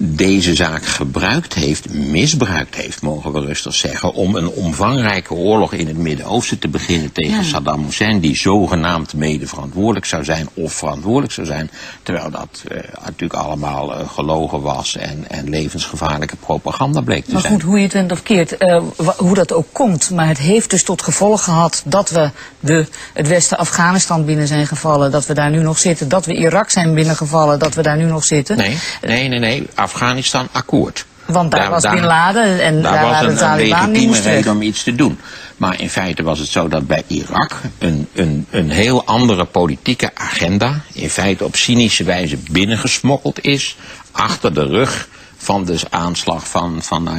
deze 0.03 0.55
zaak 0.55 0.87
gebruikt 0.87 1.55
heeft, 1.55 1.95
misbruikt 1.95 2.75
heeft, 2.75 3.03
mogen 3.03 3.33
we 3.33 3.41
rustig 3.41 3.75
zeggen, 3.75 4.13
om 4.13 4.37
een 4.37 4.49
omvangrijke 4.49 5.35
oorlog 5.35 5.73
in 5.73 5.87
het 5.87 5.97
Midden-Oosten 5.97 6.59
te 6.59 6.69
beginnen 6.69 7.13
tegen 7.13 7.45
Saddam 7.45 7.85
Hussein, 7.85 8.21
die 8.21 8.37
zogenaamd 8.37 9.15
mede 9.15 9.47
verantwoordelijk 9.47 10.07
zou 10.07 10.25
zijn 10.25 10.49
of 10.55 10.73
verantwoordelijk 10.73 11.33
zou 11.33 11.47
zijn, 11.47 11.71
terwijl 12.03 12.31
dat 12.31 12.63
uh, 12.73 12.79
natuurlijk 13.05 13.41
allemaal 13.43 14.01
uh, 14.01 14.09
gelogen 14.09 14.61
was 14.61 14.97
en, 14.97 15.25
en 15.29 15.49
levensgevaarlijke 15.49 16.37
propaganda 16.37 17.01
bleek 17.01 17.25
te 17.25 17.33
maar 17.33 17.41
zijn. 17.41 17.53
Maar 17.53 17.63
goed, 17.63 17.71
hoe 17.71 17.79
je 17.79 17.85
het 17.85 17.93
went 17.93 18.13
of 18.13 18.23
keert, 18.23 18.55
uh, 18.59 18.83
hoe 19.17 19.35
dat 19.35 19.53
ook 19.53 19.69
komt, 19.73 20.11
maar 20.11 20.29
het 20.29 20.39
heeft 20.39 20.71
dus 20.71 20.83
tot 20.83 21.03
gevolg 21.03 21.45
gehad 21.45 21.83
dat 21.85 22.11
we 22.11 22.31
de, 22.61 22.87
het 23.13 23.29
Westen 23.29 23.59
Afghanistan 23.59 24.25
binnen 24.25 24.47
zijn 24.47 24.67
gevallen, 24.67 25.11
dat 25.11 25.27
we 25.27 25.35
daar 25.35 25.51
nu 25.51 25.63
nog 25.63 25.79
zitten, 25.79 26.09
dat 26.09 26.27
we 26.27 26.35
Irak 26.35 26.71
zijn 26.71 26.95
binnengevallen, 26.95 27.59
dat 27.59 27.75
we 27.75 27.83
daar 27.83 27.97
nu 27.97 28.05
nog 28.05 28.25
zitten. 28.25 28.57
Nee, 28.57 28.79
nee, 29.03 29.29
nee, 29.29 29.39
nee. 29.39 29.67
Afghanistan 29.93 30.49
akkoord. 30.53 31.05
Want 31.27 31.51
daar, 31.51 31.61
daar 31.61 31.71
was 31.71 31.83
Bin 31.83 32.05
Laden 32.05 32.63
en 32.63 32.83
daar, 32.83 32.93
daar 32.93 33.11
was 33.11 33.21
een, 33.21 33.29
de 33.29 33.35
Taliban 33.35 33.83
een 33.83 33.93
die 33.93 34.09
legitieme 34.09 34.35
reden 34.35 34.53
om 34.53 34.63
iets 34.63 34.83
te 34.83 34.95
doen. 34.95 35.19
Maar 35.57 35.81
in 35.81 35.91
feite 35.91 36.23
was 36.23 36.39
het 36.39 36.49
zo 36.49 36.69
dat 36.69 36.87
bij 36.87 37.03
Irak 37.07 37.61
een, 37.79 38.09
een, 38.15 38.47
een 38.51 38.71
heel 38.71 39.05
andere 39.05 39.45
politieke 39.45 40.11
agenda 40.15 40.81
in 40.93 41.11
feite 41.11 41.45
op 41.45 41.57
cynische 41.57 42.05
wijze 42.05 42.37
binnengesmokkeld 42.51 43.45
is 43.45 43.77
achter 44.13 44.55
de 44.55 44.67
rug 44.67 45.09
van 45.43 45.65
de 45.65 45.81
aanslag 45.91 46.49
van, 46.49 46.83
van 46.83 47.09
9-11. 47.09 47.11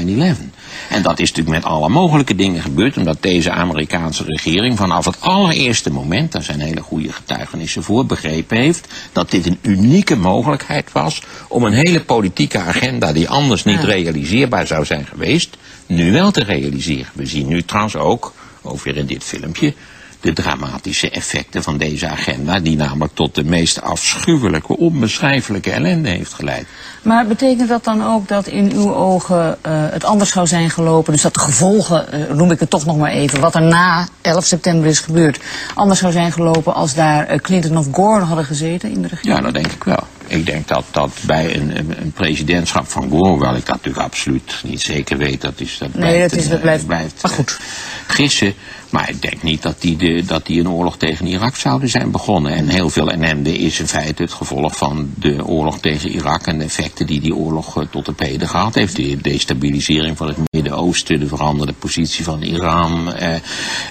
En 0.90 1.02
dat 1.02 1.20
is 1.20 1.30
natuurlijk 1.30 1.64
met 1.64 1.72
alle 1.72 1.90
mogelijke 1.90 2.36
dingen 2.36 2.62
gebeurd, 2.62 2.98
omdat 2.98 3.18
deze 3.20 3.52
Amerikaanse 3.52 4.24
regering 4.26 4.78
vanaf 4.78 5.06
het 5.06 5.22
allereerste 5.22 5.92
moment, 5.92 6.32
daar 6.32 6.44
zijn 6.44 6.60
hele 6.60 6.82
goede 6.82 7.12
getuigenissen 7.12 7.84
voor, 7.84 8.06
begrepen 8.06 8.58
heeft 8.58 8.88
dat 9.12 9.32
dit 9.32 9.46
een 9.46 9.60
unieke 9.62 10.16
mogelijkheid 10.16 10.92
was 10.92 11.22
om 11.48 11.64
een 11.64 11.74
hele 11.74 12.02
politieke 12.02 12.60
agenda 12.60 13.14
die 13.14 13.30
anders 13.30 13.64
niet 13.64 13.82
Ja. 13.82 13.86
realiseerbaar 13.86 14.68
zou 14.68 14.86
zijn 14.86 15.06
geweest, 15.06 15.58
nu 15.86 16.12
wel 16.12 16.32
te 16.32 16.44
realiseren. 16.44 17.12
We 17.14 17.26
zien 17.26 17.48
nu 17.48 17.64
trouwens 17.64 17.96
ook, 17.96 18.34
ook 18.62 18.82
weer 18.82 18.98
in 18.98 19.06
dit 19.06 19.24
filmpje, 19.24 19.74
de 20.22 20.34
dramatische 20.34 21.10
effecten 21.10 21.64
van 21.64 21.78
deze 21.78 22.08
agenda, 22.08 22.60
die 22.60 22.76
namelijk 22.76 23.14
tot 23.14 23.36
de 23.36 23.44
meest 23.44 23.82
afschuwelijke, 23.82 24.78
onbeschrijfelijke 24.78 25.72
ellende 25.72 26.10
heeft 26.10 26.34
geleid. 26.34 26.66
Maar 27.02 27.28
betekent 27.28 27.70
dat 27.70 27.84
dan 27.84 28.06
ook 28.06 28.28
dat 28.28 28.48
in 28.48 28.72
uw 28.74 28.94
ogen 28.94 29.58
uh, 29.66 29.72
het 29.72 30.04
anders 30.04 30.32
zou 30.32 30.48
zijn 30.48 30.70
gelopen? 30.70 31.14
Dus 31.14 31.22
dat 31.22 31.34
de 31.34 31.40
gevolgen, 31.40 32.06
uh, 32.14 32.36
noem 32.36 32.52
ik 32.52 32.60
het 32.60 32.70
toch 32.70 32.86
nog 32.86 32.98
maar 32.98 33.12
even, 33.12 33.40
wat 33.40 33.56
er 33.56 33.62
na 33.62 34.08
11 34.22 34.46
september 34.46 34.90
is 34.90 35.00
gebeurd, 35.00 35.40
anders 35.76 36.00
zou 36.00 36.12
zijn 36.12 36.32
gelopen 36.32 36.74
als 36.74 36.94
daar 36.94 37.34
uh, 37.34 37.40
Clinton 37.40 37.78
of 37.78 37.88
Gore 37.92 38.24
hadden 38.24 38.46
gezeten 38.46 38.92
in 38.92 39.02
de 39.02 39.08
regering? 39.08 39.38
Ja, 39.38 39.42
dat 39.44 39.54
denk 39.54 39.72
ik 39.72 39.84
wel. 39.84 40.08
Ik 40.32 40.46
denk 40.46 40.68
dat 40.68 40.84
dat 40.92 41.12
bij 41.26 41.56
een, 41.56 41.78
een, 41.78 42.12
presidentschap 42.12 42.88
van 42.88 43.10
Gore, 43.10 43.30
hoewel 43.30 43.56
ik 43.56 43.66
dat 43.66 43.76
natuurlijk 43.76 44.06
absoluut 44.06 44.62
niet 44.64 44.82
zeker 44.82 45.18
weet, 45.18 45.42
dat, 45.42 45.54
is, 45.60 45.78
dat 45.78 45.94
Nee, 45.94 46.02
blijft, 46.12 46.30
dat 46.30 46.40
is- 46.40 46.48
dat 46.48 46.56
eh, 46.58 46.62
blijft- 46.62 46.86
blijft 46.88 47.22
maar 47.24 47.32
eh, 47.32 47.38
goed. 47.38 47.60
gissen. 48.08 48.54
Maar 48.90 49.10
ik 49.10 49.22
denk 49.22 49.44
niet 49.44 49.62
dat 49.62 49.82
die, 49.82 49.96
de, 49.98 50.24
dat 50.26 50.46
die 50.46 50.60
een 50.60 50.70
oorlog 50.70 50.98
tegen 50.98 51.28
Irak 51.28 51.56
zouden 51.56 51.90
zijn 51.90 52.12
begonnen. 52.12 52.52
En 52.52 52.68
heel 52.68 52.90
veel 52.90 53.12
ellende 53.12 53.58
is 53.58 53.80
in 53.80 53.88
feite 53.88 54.22
het 54.22 54.32
gevolg 54.34 54.78
van 54.78 55.10
de 55.20 55.46
oorlog 55.46 55.80
tegen 55.80 56.10
Irak 56.10 56.46
en 56.48 56.58
de 56.58 56.64
effecten 56.64 57.06
die 57.08 57.20
die 57.22 57.36
oorlog 57.36 57.78
eh, 57.82 57.88
tot 57.92 58.06
de 58.06 58.12
pede 58.14 58.48
gehad 58.48 58.76
heeft. 58.76 58.96
De 58.96 59.18
destabilisering 59.22 60.18
van 60.18 60.28
het 60.28 60.38
Midden-Oosten, 60.52 61.20
de 61.20 61.28
veranderde 61.28 61.74
positie 61.74 62.24
van 62.24 62.42
Iran. 62.42 63.14
Eh, 63.14 63.34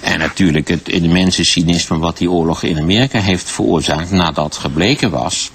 en 0.02 0.18
natuurlijk 0.18 0.68
het 0.68 0.88
immense 0.88 1.44
cynisme 1.44 1.98
wat 1.98 2.18
die 2.18 2.30
oorlog 2.30 2.62
in 2.62 2.78
Amerika 2.78 3.18
heeft 3.20 3.50
veroorzaakt 3.50 4.10
nadat 4.10 4.56
gebleken 4.56 5.10
was 5.10 5.50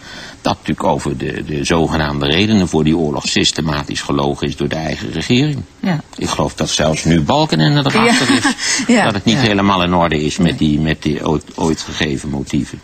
dat 0.46 0.58
natuurlijk 0.58 0.88
over 0.88 1.18
de, 1.18 1.44
de 1.44 1.64
zogenaamde 1.64 2.26
redenen 2.26 2.68
voor 2.68 2.84
die 2.84 2.98
oorlog 2.98 3.28
systematisch 3.28 4.02
gelogen 4.02 4.48
is 4.48 4.56
door 4.56 4.68
de 4.68 4.76
eigen 4.76 5.12
regering. 5.12 5.62
Ja. 5.80 6.02
Ik 6.18 6.30
geloof 6.30 6.54
dat 6.54 6.70
zelfs 6.70 7.04
nu 7.04 7.22
Balkenende 7.22 7.80
erachter 7.80 8.34
Ja. 8.34 8.38
is 8.38 8.56
Ja, 8.96 9.04
dat 9.04 9.14
het 9.14 9.26
niet 9.26 9.38
helemaal 9.38 9.84
in 9.84 9.94
orde 9.94 10.24
is 10.24 10.38
met 10.38 10.58
die, 10.58 10.80
met 10.80 11.02
die 11.02 11.28
ooit, 11.28 11.44
ooit 11.56 11.82
gegeven 11.82 12.30
motieven. 12.30 12.82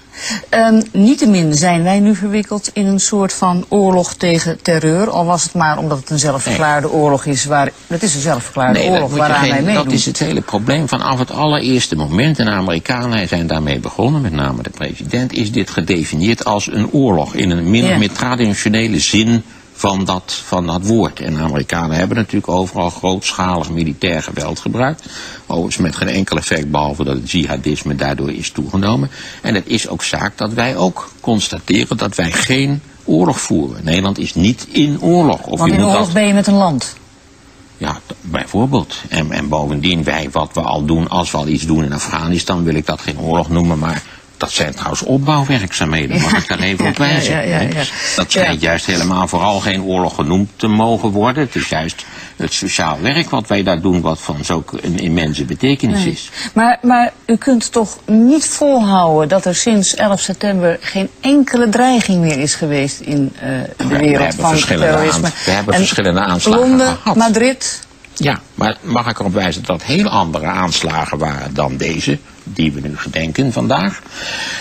Um, 0.50 0.82
niettemin 0.94 1.54
zijn 1.54 1.84
wij 1.84 2.00
nu 2.00 2.16
verwikkeld 2.16 2.70
in 2.74 2.86
een 2.86 3.00
soort 3.00 3.34
van 3.34 3.66
oorlog 3.68 4.14
tegen 4.14 4.62
terreur. 4.62 5.10
Al 5.10 5.26
was 5.26 5.44
het 5.44 5.54
maar 5.54 5.78
omdat 5.78 5.98
het 6.00 6.10
een 6.10 6.20
zelfverklaarde 6.20 6.92
oorlog 6.92 7.26
is. 7.26 7.46
Waar, 7.46 7.72
het 7.88 8.04
is 8.04 8.16
een 8.16 8.22
zelfverklaarde 8.22 8.80
Nee, 8.80 8.90
oorlog 8.90 9.16
waaraan 9.16 9.42
wij 9.42 9.50
geen, 9.50 9.64
meedoen. 9.66 9.84
dat 9.84 9.94
is 9.94 10.06
het 10.06 10.20
hele 10.20 10.42
probleem. 10.42 10.88
Vanaf 10.88 11.20
het 11.20 11.32
allereerste 11.32 11.96
moment, 11.96 12.40
en 12.40 12.46
de 12.46 12.52
Amerikanen 12.52 13.28
zijn 13.28 13.48
daarmee 13.48 13.80
begonnen, 13.80 14.22
met 14.22 14.32
name 14.32 14.64
de 14.64 14.70
president, 14.70 15.34
is 15.34 15.52
dit 15.52 15.70
gedefinieerd 15.70 16.46
als 16.46 16.68
een 16.72 16.92
oorlog. 16.92 17.36
In 17.36 17.52
een 17.52 17.70
min 17.70 17.84
of 17.84 17.90
Ja. 17.90 17.98
meer 17.98 18.12
traditionele 18.12 19.00
zin 19.00 19.44
van 19.82 20.06
dat, 20.06 20.42
van 20.46 20.66
dat 20.68 20.86
woord. 20.86 21.20
En 21.20 21.34
de 21.34 21.40
Amerikanen 21.42 21.96
hebben 21.98 22.18
natuurlijk 22.18 22.48
overal 22.52 22.90
grootschalig 22.90 23.70
militair 23.70 24.24
geweld 24.24 24.60
gebruikt. 24.60 25.06
Overigens 25.46 25.78
met 25.78 25.96
geen 25.96 26.08
enkel 26.08 26.38
effect, 26.38 26.72
behalve 26.72 27.04
dat 27.04 27.16
het 27.16 27.32
jihadisme 27.32 27.96
daardoor 27.96 28.32
is 28.32 28.52
toegenomen. 28.52 29.10
En 29.42 29.56
het 29.56 29.68
is 29.68 29.88
ook 29.88 30.04
zaak 30.04 30.38
dat 30.38 30.54
wij 30.54 30.78
ook 30.78 31.12
constateren 31.22 31.98
dat 31.98 32.16
wij 32.16 32.32
geen 32.32 32.82
oorlog 33.04 33.40
voeren. 33.42 33.84
Nederland 33.84 34.18
is 34.18 34.34
niet 34.36 34.68
in 34.72 35.02
oorlog. 35.02 35.46
Of 35.48 35.60
Want 35.60 35.72
in 35.74 35.84
oorlog 35.84 36.04
dat- 36.06 36.14
ben 36.14 36.28
je 36.28 36.34
met 36.34 36.48
een 36.48 36.54
land. 36.54 36.96
ja, 37.78 38.00
bijvoorbeeld. 38.22 38.96
En, 39.10 39.32
en 39.32 39.48
bovendien, 39.50 40.04
wij, 40.04 40.30
wat 40.32 40.50
we 40.54 40.62
al 40.62 40.86
doen, 40.86 41.10
als 41.10 41.32
we 41.32 41.38
al 41.38 41.48
iets 41.48 41.66
doen 41.66 41.84
in 41.84 41.94
Afghanistan, 41.94 42.64
wil 42.64 42.76
ik 42.76 42.86
dat 42.86 43.02
geen 43.02 43.20
oorlog 43.20 43.50
noemen, 43.50 43.80
maar 43.80 44.04
dat 44.42 44.52
zijn 44.52 44.74
trouwens 44.74 45.02
opbouwwerkzaamheden, 45.02 46.22
mag 46.22 46.34
ik 46.38 46.48
daar 46.48 46.60
even 46.70 46.88
op 46.88 46.98
Ja, 46.98 47.06
ja, 47.06 47.40
wijzen. 47.42 47.94
Dat 48.16 48.32
schijnt 48.32 48.62
juist 48.62 48.86
helemaal 48.86 49.28
vooral 49.28 49.60
geen 49.60 49.82
oorlog 49.84 50.16
genoemd 50.16 50.50
te 50.56 50.68
mogen 50.68 51.10
worden. 51.10 51.44
Het 51.44 51.56
is 51.56 51.70
juist 51.70 52.06
het 52.36 52.54
sociaal 52.54 52.98
werk 53.02 53.30
wat 53.30 53.48
wij 53.48 53.64
daar 53.64 53.82
doen, 53.82 54.02
wat 54.02 54.20
van 54.22 54.36
een 54.82 55.00
immense 55.00 55.46
betekenis 55.46 56.00
Nee. 56.04 56.12
is. 56.12 56.30
Maar, 56.54 56.78
maar 56.82 57.12
u 57.26 57.36
kunt 57.38 57.72
toch 57.72 57.98
niet 58.06 58.46
volhouden 58.48 59.30
dat 59.30 59.46
er 59.46 59.56
sinds 59.56 59.96
11 59.96 60.20
september 60.20 60.78
geen 60.82 61.10
enkele 61.20 61.70
dreiging 61.70 62.22
meer 62.22 62.40
is 62.40 62.56
geweest 62.56 63.00
in 63.00 63.34
eh, 63.40 63.50
de 63.78 63.88
we 63.88 63.98
wereld 63.98 64.36
van 64.36 64.56
terrorisme. 64.58 65.30
we 65.46 65.52
hebben 65.52 65.74
En 65.74 65.80
verschillende 65.80 66.20
aanslagen 66.20 66.62
Londen, 66.70 66.88
gehad. 66.88 67.16
Madrid. 67.16 67.86
Ja, 68.16 68.40
maar 68.56 68.78
mag 68.82 69.10
ik 69.10 69.20
erop 69.20 69.34
wijzen 69.34 69.64
dat 69.64 69.84
heel 69.84 70.08
andere 70.10 70.46
aanslagen 70.46 71.18
waren 71.18 71.54
dan 71.54 71.78
deze, 71.78 72.18
die 72.54 72.72
we 72.72 72.80
nu 72.80 72.98
gedenken 72.98 73.52
vandaag. 73.52 74.02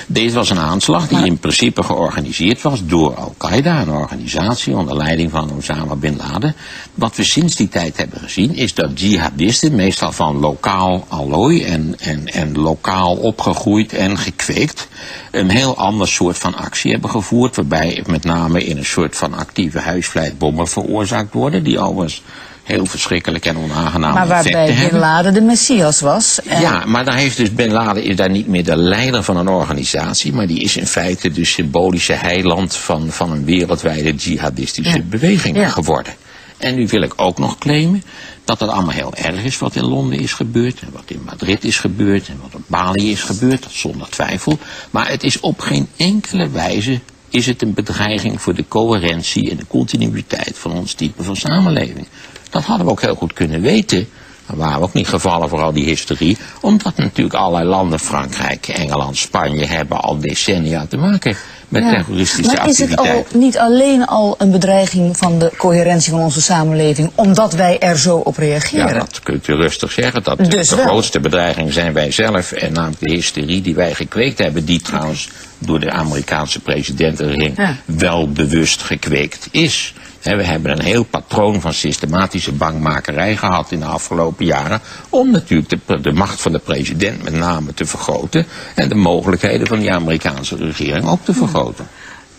Deze 0.06 0.34
was 0.34 0.50
een 0.50 0.58
aanslag 0.58 1.08
die 1.08 1.26
in 1.26 1.38
principe 1.38 1.82
georganiseerd 1.82 2.62
was 2.62 2.86
door 2.86 3.14
Al-Qaeda, 3.14 3.80
een 3.80 3.90
organisatie 3.90 4.76
onder 4.76 4.96
leiding 4.96 5.30
van 5.30 5.50
Osama 5.56 5.96
Bin 5.96 6.16
Laden. 6.16 6.54
Wat 6.94 7.16
we 7.16 7.24
sinds 7.24 7.56
die 7.56 7.68
tijd 7.68 7.96
hebben 7.96 8.20
gezien 8.20 8.54
is 8.54 8.74
dat 8.74 9.00
jihadisten, 9.00 9.74
meestal 9.74 10.12
van 10.12 10.36
lokaal 10.36 11.04
allooi 11.08 11.64
en, 11.64 11.94
en, 11.98 12.26
en 12.26 12.58
lokaal 12.58 13.16
opgegroeid 13.16 13.92
en 13.92 14.18
gekweekt, 14.18 14.88
een 15.30 15.50
heel 15.50 15.76
ander 15.76 16.08
soort 16.08 16.38
van 16.38 16.54
actie 16.54 16.92
hebben 16.92 17.10
gevoerd, 17.10 17.56
waarbij 17.56 18.04
met 18.06 18.24
name 18.24 18.64
in 18.64 18.76
een 18.76 18.84
soort 18.84 19.16
van 19.16 19.34
actieve 19.34 19.78
huisvlijtbommen 19.78 20.68
veroorzaakt 20.68 21.32
worden, 21.32 21.64
die 21.64 21.78
overigens 21.78 22.22
heel 22.70 22.86
verschrikkelijk 22.86 23.46
en 23.46 23.56
onaangename 23.58 24.14
Maar 24.14 24.26
waarbij 24.28 24.74
Bin. 24.90 24.98
Laden 24.98 25.34
de 25.34 25.40
Messias 25.40 26.00
was. 26.00 26.40
En 26.42 26.60
Ja, 26.60 26.84
maar 26.86 27.04
daar 27.04 27.16
heeft 27.16 27.36
dus 27.36 27.54
Bin 27.54 27.72
Laden 27.72 28.02
is 28.04 28.16
daar 28.16 28.30
niet 28.30 28.46
meer 28.46 28.64
de 28.64 28.76
leider 28.76 29.22
van 29.22 29.36
een 29.36 29.48
organisatie, 29.48 30.32
maar 30.32 30.46
die 30.46 30.60
is 30.60 30.76
in 30.76 30.86
feite 30.86 31.30
de 31.30 31.44
symbolische 31.44 32.12
heiland 32.12 32.76
van, 32.76 33.10
van 33.10 33.30
een 33.32 33.44
wereldwijde 33.44 34.14
jihadistische 34.14 34.96
Ja. 34.96 35.02
beweging 35.04 35.56
Ja. 35.56 35.68
geworden. 35.68 36.14
En 36.58 36.74
nu 36.74 36.86
wil 36.86 37.02
ik 37.02 37.12
ook 37.16 37.38
nog 37.38 37.58
claimen 37.58 38.02
dat 38.44 38.60
het 38.60 38.68
allemaal 38.70 38.94
heel 38.94 39.14
erg 39.14 39.42
is 39.44 39.58
wat 39.58 39.74
in 39.74 39.84
Londen 39.84 40.18
is 40.18 40.32
gebeurd, 40.32 40.80
en 40.80 40.88
wat 40.92 41.02
in 41.06 41.22
Madrid 41.24 41.64
is 41.64 41.78
gebeurd, 41.78 42.28
en 42.28 42.38
wat 42.42 42.54
op 42.54 42.62
Bali 42.66 43.10
is 43.10 43.22
gebeurd, 43.22 43.62
dat 43.62 43.72
zonder 43.72 44.08
twijfel. 44.08 44.58
Maar 44.90 45.08
het 45.08 45.22
is 45.22 45.40
op 45.40 45.60
geen 45.60 45.88
enkele 45.96 46.48
wijze 46.50 47.00
is 47.30 47.46
het 47.46 47.62
een 47.62 47.74
bedreiging 47.74 48.40
voor 48.42 48.54
de 48.54 48.64
coherentie 48.68 49.50
en 49.50 49.56
de 49.56 49.66
continuïteit 49.66 50.52
van 50.58 50.72
ons 50.72 50.92
type 50.92 51.22
van 51.22 51.36
samenleving. 51.36 52.06
Dat 52.50 52.62
hadden 52.62 52.86
we 52.86 52.92
ook 52.92 53.00
heel 53.02 53.14
goed 53.14 53.32
kunnen 53.32 53.60
weten. 53.60 54.08
Dan 54.46 54.58
waren 54.58 54.78
we 54.78 54.84
ook 54.84 54.92
niet 54.92 55.08
gevallen 55.08 55.48
voor 55.48 55.60
al 55.62 55.72
die 55.72 55.84
historie. 55.84 56.38
Omdat 56.60 56.96
natuurlijk 56.96 57.36
allerlei 57.36 57.68
landen, 57.68 57.98
Frankrijk, 57.98 58.68
Engeland, 58.68 59.16
Spanje, 59.16 59.66
hebben 59.66 60.00
al 60.00 60.18
decennia 60.18 60.86
te 60.88 60.96
maken 60.96 61.36
met 61.68 61.82
Ja. 61.82 61.90
terroristische 61.90 62.56
maar 62.56 62.68
is 62.68 62.78
het 62.78 62.96
al 62.96 63.04
activiteiten. 63.04 63.38
niet 63.38 63.58
alleen 63.58 64.06
al 64.06 64.34
een 64.38 64.50
bedreiging 64.50 65.16
van 65.16 65.38
de 65.38 65.52
coherentie 65.56 66.10
van 66.10 66.20
onze 66.20 66.40
samenleving, 66.40 67.10
omdat 67.14 67.52
wij 67.52 67.78
er 67.78 67.98
zo 67.98 68.16
op 68.16 68.36
reageren? 68.36 68.86
Ja, 68.86 68.92
dat 68.98 69.20
kunt 69.22 69.48
u 69.48 69.54
rustig 69.54 69.92
zeggen. 69.92 70.22
Dat 70.22 70.38
Dus 70.38 70.68
de 70.68 70.76
wel. 70.76 70.84
grootste 70.84 71.20
bedreiging 71.20 71.72
zijn 71.72 71.92
wij 71.92 72.10
zelf. 72.10 72.52
En 72.52 72.72
namelijk 72.72 73.00
de 73.00 73.10
hysterie 73.10 73.60
die 73.62 73.74
wij 73.74 73.94
gekweekt 73.94 74.38
hebben. 74.38 74.64
Die 74.64 74.80
trouwens 74.80 75.28
door 75.58 75.80
de 75.80 75.90
Amerikaanse 75.90 76.60
president 76.60 77.20
erin 77.20 77.54
Ja. 77.56 77.76
wel 77.84 78.28
bewust 78.32 78.82
gekweekt 78.82 79.48
is. 79.50 79.94
We 80.22 80.44
hebben 80.44 80.70
een 80.70 80.82
heel 80.82 81.04
patroon 81.04 81.60
van 81.60 81.72
systematische 81.72 82.52
bankmakerij 82.52 83.36
gehad 83.36 83.72
in 83.72 83.78
de 83.78 83.86
afgelopen 83.86 84.44
jaren. 84.44 84.80
Om 85.08 85.30
natuurlijk 85.30 85.68
de, 85.86 86.00
de 86.00 86.12
macht 86.12 86.40
van 86.40 86.52
de 86.52 86.58
president 86.58 87.22
met 87.22 87.32
name 87.32 87.74
te 87.74 87.84
vergroten. 87.84 88.46
En 88.74 88.88
de 88.88 88.94
mogelijkheden 88.94 89.66
van 89.66 89.78
die 89.78 89.92
Amerikaanse 89.92 90.56
regering 90.56 91.08
ook 91.08 91.24
te 91.24 91.32
vergroten. 91.34 91.88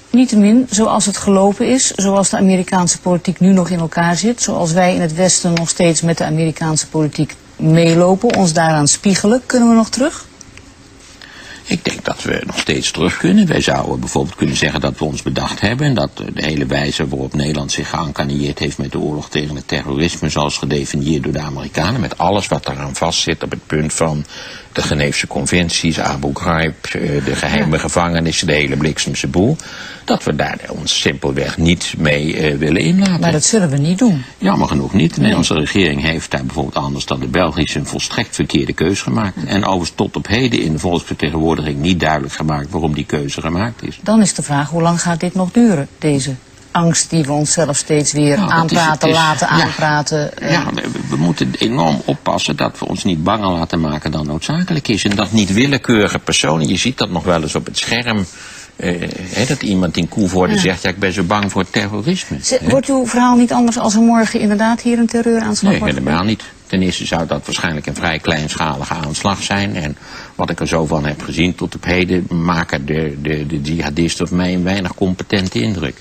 Niettemin, 0.09 0.67
zoals 0.69 1.05
het 1.05 1.17
gelopen 1.17 1.67
is, 1.67 1.91
zoals 1.91 2.29
de 2.29 2.37
Amerikaanse 2.37 2.99
politiek 2.99 3.39
nu 3.39 3.53
nog 3.53 3.69
in 3.69 3.79
elkaar 3.79 4.15
zit, 4.15 4.41
zoals 4.41 4.71
wij 4.71 4.95
in 4.95 5.01
het 5.01 5.15
Westen 5.15 5.53
nog 5.53 5.69
steeds 5.69 6.01
met 6.01 6.17
de 6.17 6.25
Amerikaanse 6.25 6.87
politiek 6.87 7.35
meelopen, 7.55 8.35
ons 8.35 8.53
daaraan 8.53 8.87
spiegelen, 8.87 9.41
kunnen 9.45 9.69
we 9.69 9.75
nog 9.75 9.89
terug? 9.89 10.25
Ik 11.71 11.85
denk 11.85 12.05
dat 12.05 12.23
we 12.23 12.41
nog 12.45 12.59
steeds 12.59 12.91
terug 12.91 13.17
kunnen. 13.17 13.47
Wij 13.47 13.61
zouden 13.61 13.99
bijvoorbeeld 13.99 14.35
kunnen 14.35 14.55
zeggen 14.55 14.81
dat 14.81 14.97
we 14.97 15.05
ons 15.05 15.21
bedacht 15.21 15.61
hebben. 15.61 15.87
En 15.87 15.93
dat 15.93 16.17
de 16.17 16.31
hele 16.33 16.65
wijze 16.65 17.07
waarop 17.07 17.33
Nederland 17.33 17.71
zich 17.71 17.89
geëncarneerd 17.89 18.59
heeft 18.59 18.77
met 18.77 18.91
de 18.91 18.99
oorlog 18.99 19.29
tegen 19.29 19.55
het 19.55 19.67
terrorisme. 19.67 20.29
Zoals 20.29 20.57
gedefinieerd 20.57 21.23
door 21.23 21.33
de 21.33 21.39
Amerikanen. 21.39 22.01
Met 22.01 22.17
alles 22.17 22.47
wat 22.47 22.65
daaraan 22.65 22.95
vastzit 22.95 23.43
op 23.43 23.51
het 23.51 23.65
punt 23.67 23.93
van 23.93 24.25
de 24.71 24.81
Geneefse 24.81 25.27
conventies, 25.27 25.99
Abu 25.99 26.29
Ghraib, 26.33 26.85
eh, 26.85 27.25
de 27.25 27.35
geheime 27.35 27.79
gevangenissen, 27.79 28.47
de 28.47 28.53
hele 28.53 28.77
bliksemse 28.77 29.27
boel. 29.27 29.57
Dat 30.05 30.23
we 30.23 30.35
daar 30.35 30.59
ons 30.69 31.01
simpelweg 31.01 31.57
niet 31.57 31.93
mee 31.97 32.51
uh, 32.51 32.57
willen 32.57 32.81
inlaten. 32.81 33.19
Maar 33.19 33.31
dat 33.31 33.43
zullen 33.43 33.69
we 33.69 33.77
niet 33.77 33.99
doen. 33.99 34.23
Jammer 34.37 34.67
genoeg 34.67 34.93
niet. 34.93 35.13
De 35.13 35.19
Nederlandse 35.19 35.53
regering 35.53 36.01
heeft 36.01 36.31
daar 36.31 36.45
bijvoorbeeld 36.45 36.75
anders 36.75 37.05
dan 37.05 37.19
de 37.19 37.27
Belgische 37.27 37.79
een 37.79 37.85
volstrekt 37.85 38.35
verkeerde 38.35 38.73
keuze 38.73 39.03
gemaakt. 39.03 39.35
En 39.45 39.63
overigens 39.65 39.93
tot 39.95 40.15
op 40.15 40.27
heden 40.27 40.59
in 40.59 40.71
de 40.71 40.79
volksvertegenwoordiging 40.79 41.79
niet 41.79 41.99
duidelijk 41.99 42.33
gemaakt 42.33 42.69
waarom 42.69 42.93
die 42.93 43.05
keuze 43.05 43.41
gemaakt 43.41 43.83
is. 43.83 43.99
Dan 44.03 44.21
is 44.21 44.33
de 44.33 44.41
vraag, 44.41 44.69
hoe 44.69 44.81
lang 44.81 45.01
gaat 45.01 45.19
dit 45.19 45.33
nog 45.33 45.51
duren, 45.51 45.87
deze 45.97 46.35
angst 46.71 47.09
die 47.09 47.23
we 47.23 47.31
onszelf 47.31 47.77
steeds 47.77 48.11
weer 48.11 48.37
Nou, 48.37 48.51
aanpraten, 48.51 48.77
is- 48.77 48.93
het 48.93 49.03
is- 49.03 49.13
laten 49.15 49.57
ja. 49.57 49.63
aanpraten. 49.63 50.37
eh, 50.37 50.51
Ja, 50.51 50.65
we, 50.73 50.81
we 51.09 51.15
moeten 51.15 51.51
enorm 51.59 52.01
oppassen 52.05 52.55
dat 52.55 52.79
we 52.79 52.87
ons 52.87 53.03
niet 53.03 53.23
banger 53.23 53.49
laten 53.51 53.79
maken 53.79 54.11
dan 54.11 54.25
noodzakelijk 54.27 54.87
is. 54.87 55.03
En 55.03 55.15
dat 55.15 55.31
niet 55.31 55.53
willekeurige 55.53 56.19
personen, 56.19 56.67
je 56.67 56.77
ziet 56.77 56.97
dat 56.97 57.09
nog 57.09 57.23
wel 57.23 57.41
eens 57.41 57.55
op 57.55 57.65
het 57.65 57.77
scherm. 57.77 58.25
eh, 58.75 59.47
dat 59.47 59.61
iemand 59.63 59.97
in 59.97 60.09
Koevoorde 60.09 60.57
zegt, 60.57 60.81
ja 60.81 60.89
ik 60.89 60.99
ben 60.99 61.13
zo 61.13 61.23
bang 61.23 61.51
voor 61.51 61.69
terrorisme. 61.69 62.37
Wordt 62.61 62.87
uw 62.89 63.05
verhaal 63.07 63.35
niet 63.35 63.51
anders 63.53 63.77
als 63.77 63.93
er 63.95 64.01
morgen 64.01 64.39
inderdaad 64.39 64.81
hier 64.81 64.97
een 64.99 65.07
terreuraanslag 65.07 65.71
Nee, 65.71 65.79
wordt 65.79 65.93
helemaal 65.97 66.23
niet. 66.23 66.43
Ten 66.67 66.81
eerste 66.81 67.05
zou 67.05 67.27
dat 67.27 67.45
waarschijnlijk 67.45 67.85
een 67.85 67.95
vrij 67.95 68.19
kleinschalige 68.19 68.93
aanslag 68.93 69.43
zijn. 69.43 69.75
En 69.75 69.97
wat 70.35 70.49
ik 70.49 70.59
er 70.59 70.67
zo 70.67 70.85
van 70.85 71.05
heb 71.05 71.21
gezien 71.21 71.55
tot 71.55 71.75
op 71.75 71.83
heden, 71.83 72.25
maken 72.29 72.85
de, 72.85 73.17
de, 73.21 73.47
de 73.47 73.61
jihadisten 73.61 74.25
op 74.25 74.31
mij 74.31 74.53
een 74.53 74.63
weinig 74.63 74.95
competente 74.95 75.61
indruk. 75.61 75.95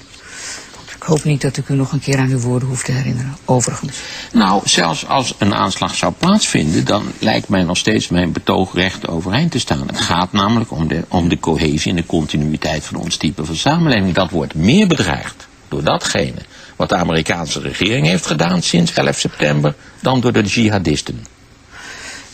Ik 1.00 1.06
hoop 1.06 1.24
niet 1.24 1.40
dat 1.40 1.56
ik 1.56 1.68
u 1.68 1.74
nog 1.74 1.92
een 1.92 2.00
keer 2.00 2.18
aan 2.18 2.30
uw 2.30 2.38
woorden 2.38 2.68
hoef 2.68 2.82
te 2.82 2.92
herinneren, 2.92 3.36
overigens. 3.44 3.98
Nou, 4.32 4.62
zelfs 4.64 5.06
als 5.06 5.34
een 5.38 5.54
aanslag 5.54 5.94
zou 5.94 6.12
plaatsvinden, 6.18 6.84
dan 6.84 7.12
lijkt 7.18 7.48
mij 7.48 7.62
nog 7.62 7.76
steeds 7.76 8.08
mijn 8.08 8.32
betoogrecht 8.32 9.08
overeind 9.08 9.50
te 9.50 9.58
staan. 9.58 9.86
Het 9.86 10.00
gaat 10.00 10.32
namelijk 10.32 10.70
om 10.70 10.88
de, 10.88 11.04
om 11.08 11.28
de 11.28 11.40
cohesie 11.40 11.90
en 11.90 11.96
de 11.96 12.06
continuïteit 12.06 12.84
van 12.84 12.96
ons 12.96 13.16
type 13.16 13.44
van 13.44 13.56
samenleving. 13.56 14.14
Dat 14.14 14.30
wordt 14.30 14.54
meer 14.54 14.86
bedreigd 14.86 15.48
door 15.68 15.82
datgene 15.84 16.42
wat 16.76 16.88
de 16.88 16.96
Amerikaanse 16.96 17.60
regering 17.60 18.06
heeft 18.06 18.26
gedaan 18.26 18.62
sinds 18.62 18.92
11 18.92 19.18
september 19.18 19.74
dan 20.00 20.20
door 20.20 20.32
de 20.32 20.42
jihadisten. 20.42 21.26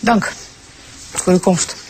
Dank 0.01 0.33
voor 1.11 1.33
uw 1.33 1.39
komst. 1.39 1.86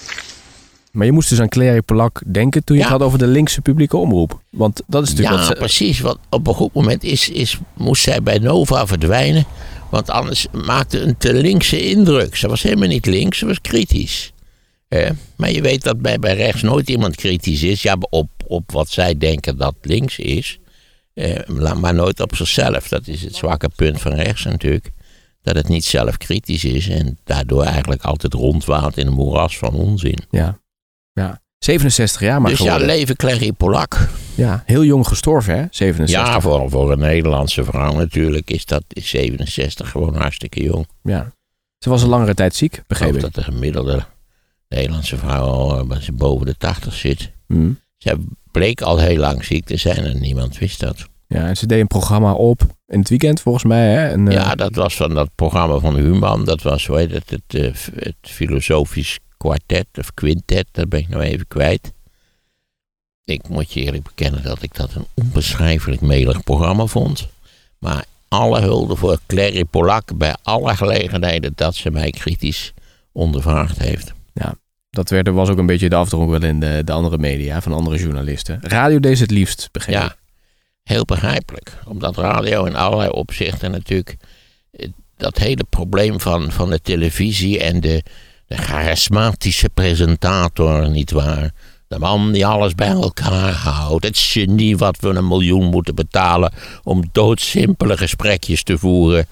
Maar 0.96 1.06
je 1.06 1.12
moest 1.12 1.28
dus 1.28 1.40
aan 1.40 1.48
Clary 1.48 1.82
Polak 1.82 2.22
denken 2.26 2.64
toen 2.64 2.76
je 2.76 2.82
Ja. 2.82 2.88
het 2.88 2.98
had 2.98 3.06
over 3.06 3.18
de 3.18 3.26
linkse 3.26 3.61
publieke 3.61 3.96
omroep. 3.96 4.40
Want 4.50 4.82
dat 4.87 5.02
is 5.02 5.09
natuurlijk 5.09 5.37
Ja, 5.37 5.42
wat 5.42 5.56
ze- 5.56 5.62
precies. 5.62 6.00
Want 6.00 6.18
op 6.30 6.46
een 6.46 6.54
goed 6.54 6.72
moment 6.72 7.04
is, 7.04 7.28
is, 7.28 7.59
moest 7.74 8.02
zij 8.02 8.22
bij 8.22 8.38
Nova 8.38 8.87
verdwijnen. 8.87 9.44
Want 9.90 10.11
anders 10.11 10.46
maakte 10.64 11.00
een 11.00 11.16
te 11.16 11.35
linkse 11.35 11.88
indruk. 11.88 12.37
Ze 12.37 12.48
was 12.48 12.62
helemaal 12.62 12.88
niet 12.88 13.06
links, 13.06 13.38
ze 13.38 13.46
was 13.46 13.61
kritisch. 13.61 14.32
Eh, 14.88 15.11
maar 15.37 15.50
je 15.50 15.61
weet 15.62 15.82
dat 15.82 16.00
bij, 16.00 16.18
bij 16.18 16.35
rechts 16.35 16.62
nooit 16.62 16.88
iemand 16.88 17.14
kritisch 17.16 17.62
is. 17.62 17.82
Ja, 17.82 17.96
op, 18.11 18.28
op 18.46 18.72
wat 18.72 18.88
zij 18.90 19.18
denken 19.18 19.56
dat 19.56 19.74
links 19.82 20.18
is. 20.18 20.59
Eh, 21.14 21.46
maar 21.80 21.94
nooit 21.94 22.20
op 22.20 22.37
zichzelf. 22.37 22.88
Dat 22.88 23.06
is 23.06 23.22
het 23.22 23.35
zwakke 23.37 23.68
punt 23.76 24.00
van 24.00 24.12
rechts 24.12 24.44
natuurlijk. 24.44 24.90
Dat 25.42 25.54
het 25.54 25.68
niet 25.68 25.85
zelf 25.85 26.16
kritisch 26.16 26.64
is. 26.64 26.88
En 26.88 27.18
daardoor 27.24 27.62
eigenlijk 27.64 28.02
altijd 28.02 28.35
rondwaalt 28.35 28.96
in 28.96 29.06
een 29.06 29.12
moeras 29.12 29.59
van 29.59 29.72
onzin. 29.74 30.18
Ja. 30.30 30.59
Ja. 31.20 31.40
67 31.59 32.20
jaar 32.20 32.40
maar 32.40 32.50
dus 32.50 32.59
ja, 32.59 32.64
geworden. 32.64 32.87
leven 32.87 33.16
Clary 33.16 33.52
Polak. 33.52 34.09
Ja, 34.35 34.62
heel 34.66 34.85
jong 34.85 35.07
gestorven 35.07 35.57
hè, 35.57 35.64
67. 35.70 36.26
Ja, 36.26 36.40
voor, 36.40 36.70
voor 36.70 36.92
een 36.92 36.98
Nederlandse 36.98 37.64
vrouw 37.64 37.94
natuurlijk 37.94 38.50
is 38.50 38.64
dat 38.64 38.83
is 38.88 39.09
67 39.09 39.90
gewoon 39.90 40.16
hartstikke 40.16 40.62
jong. 40.62 40.87
Ja. 41.02 41.33
Ze 41.79 41.90
was 41.90 42.02
een 42.02 42.09
langere 42.09 42.35
tijd 42.35 42.55
ziek, 42.55 42.83
begreep 42.87 43.14
ik. 43.14 43.20
dat 43.20 43.35
de 43.35 43.42
gemiddelde 43.42 44.05
Nederlandse 44.68 45.16
vrouw 45.16 45.42
al 45.42 45.90
eh, 45.90 45.98
ze 45.98 46.12
boven 46.12 46.46
de 46.46 46.57
80 46.57 46.94
zit. 46.94 47.31
Hm. 47.46 47.70
Zij 47.96 48.16
bleek 48.50 48.81
al 48.81 48.98
heel 48.98 49.18
lang 49.18 49.44
ziek 49.44 49.64
te 49.64 49.76
zijn 49.76 50.05
en 50.05 50.20
niemand 50.20 50.59
wist 50.59 50.81
dat. 50.81 51.07
Ja, 51.26 51.46
en 51.46 51.57
ze 51.57 51.66
deed 51.66 51.81
een 51.81 51.87
programma 51.87 52.33
op 52.33 52.61
in 52.87 52.98
het 52.98 53.09
weekend 53.09 53.40
volgens 53.40 53.64
mij. 53.64 53.88
Hè? 53.92 54.09
En, 54.09 54.29
eh, 54.29 54.35
Ja, 54.35 54.55
dat 54.55 54.74
was 54.74 54.96
van 54.96 55.14
dat 55.14 55.31
programma 55.35 55.79
van 55.79 55.96
Human. 55.96 56.44
Dat 56.44 56.62
was, 56.62 56.87
hoe 56.87 56.98
heet 56.98 57.12
het, 57.12 57.31
het, 57.31 57.55
eh, 57.55 57.72
het 57.94 58.16
filosofisch 58.20 59.18
kwartet 59.37 59.87
of 59.94 60.14
quintet. 60.14 60.66
Dat 60.72 60.88
ben 60.88 61.01
ik 61.01 61.09
nou 61.09 61.22
even 61.22 61.49
kwijt. 61.49 61.92
Ik 63.25 63.49
moet 63.49 63.72
je 63.72 63.81
eerlijk 63.81 64.05
bekennen 64.05 64.42
dat 64.42 64.62
ik 64.62 64.75
dat 64.75 64.94
een 64.94 65.07
onbeschrijfelijk 65.14 66.01
melig 66.01 66.42
programma 66.42 66.87
vond. 66.87 67.29
Maar 67.79 68.05
alle 68.29 68.61
hulde 68.61 68.96
voor 68.96 69.18
Clary 69.27 69.64
Polak 69.64 70.16
bij 70.18 70.37
alle 70.42 70.77
gelegenheden 70.77 71.53
dat 71.55 71.75
ze 71.75 71.90
mij 71.90 72.11
kritisch 72.11 72.72
ondervraagd 73.12 73.79
heeft. 73.79 74.14
Dat 74.96 75.11
werd, 75.11 75.29
was 75.29 75.49
ook 75.49 75.59
een 75.59 75.66
beetje 75.66 75.88
de 75.88 75.94
afdronk 75.94 76.31
wel 76.31 76.42
in 76.42 76.61
de, 76.61 76.83
de 76.85 76.92
andere 76.92 77.18
media 77.18 77.62
van 77.62 77.72
andere 77.72 77.99
journalisten. 77.99 78.59
Radio 78.62 79.01
deed 79.01 79.16
ze 79.16 79.22
het 79.22 79.33
liefst, 79.33 79.68
begreep 79.72 79.94
ik. 79.94 80.01
Ja, 80.01 80.16
heel 80.83 81.05
begrijpelijk. 81.05 81.79
Omdat 81.87 82.16
radio 82.16 82.64
in 82.64 82.77
allerlei 82.77 83.11
opzichten 83.11 83.70
natuurlijk 83.70 84.16
eh, 84.70 84.88
dat 85.16 85.38
hele 85.38 85.64
probleem 85.70 86.20
van, 86.20 86.53
van 86.53 86.70
de 86.70 86.81
televisie 86.81 87.61
en 87.61 87.81
de, 87.81 88.03
de 88.46 88.56
charismatische 88.56 89.68
presentator, 89.68 90.90
nietwaar? 90.90 91.52
De 91.88 91.98
man 91.98 92.32
die 92.32 92.46
alles 92.46 92.74
bij 92.74 92.88
elkaar 92.88 93.52
houdt. 93.52 94.04
Het 94.04 94.18
genie 94.18 94.76
wat 94.76 94.98
we 95.00 95.09
een 95.09 95.28
miljoen 95.28 95.64
moeten 95.64 95.94
betalen 95.94 96.52
om 96.82 97.04
doodsimpele 97.12 97.96
gesprekjes 97.96 98.62
te 98.62 98.78
voeren. 98.78 99.26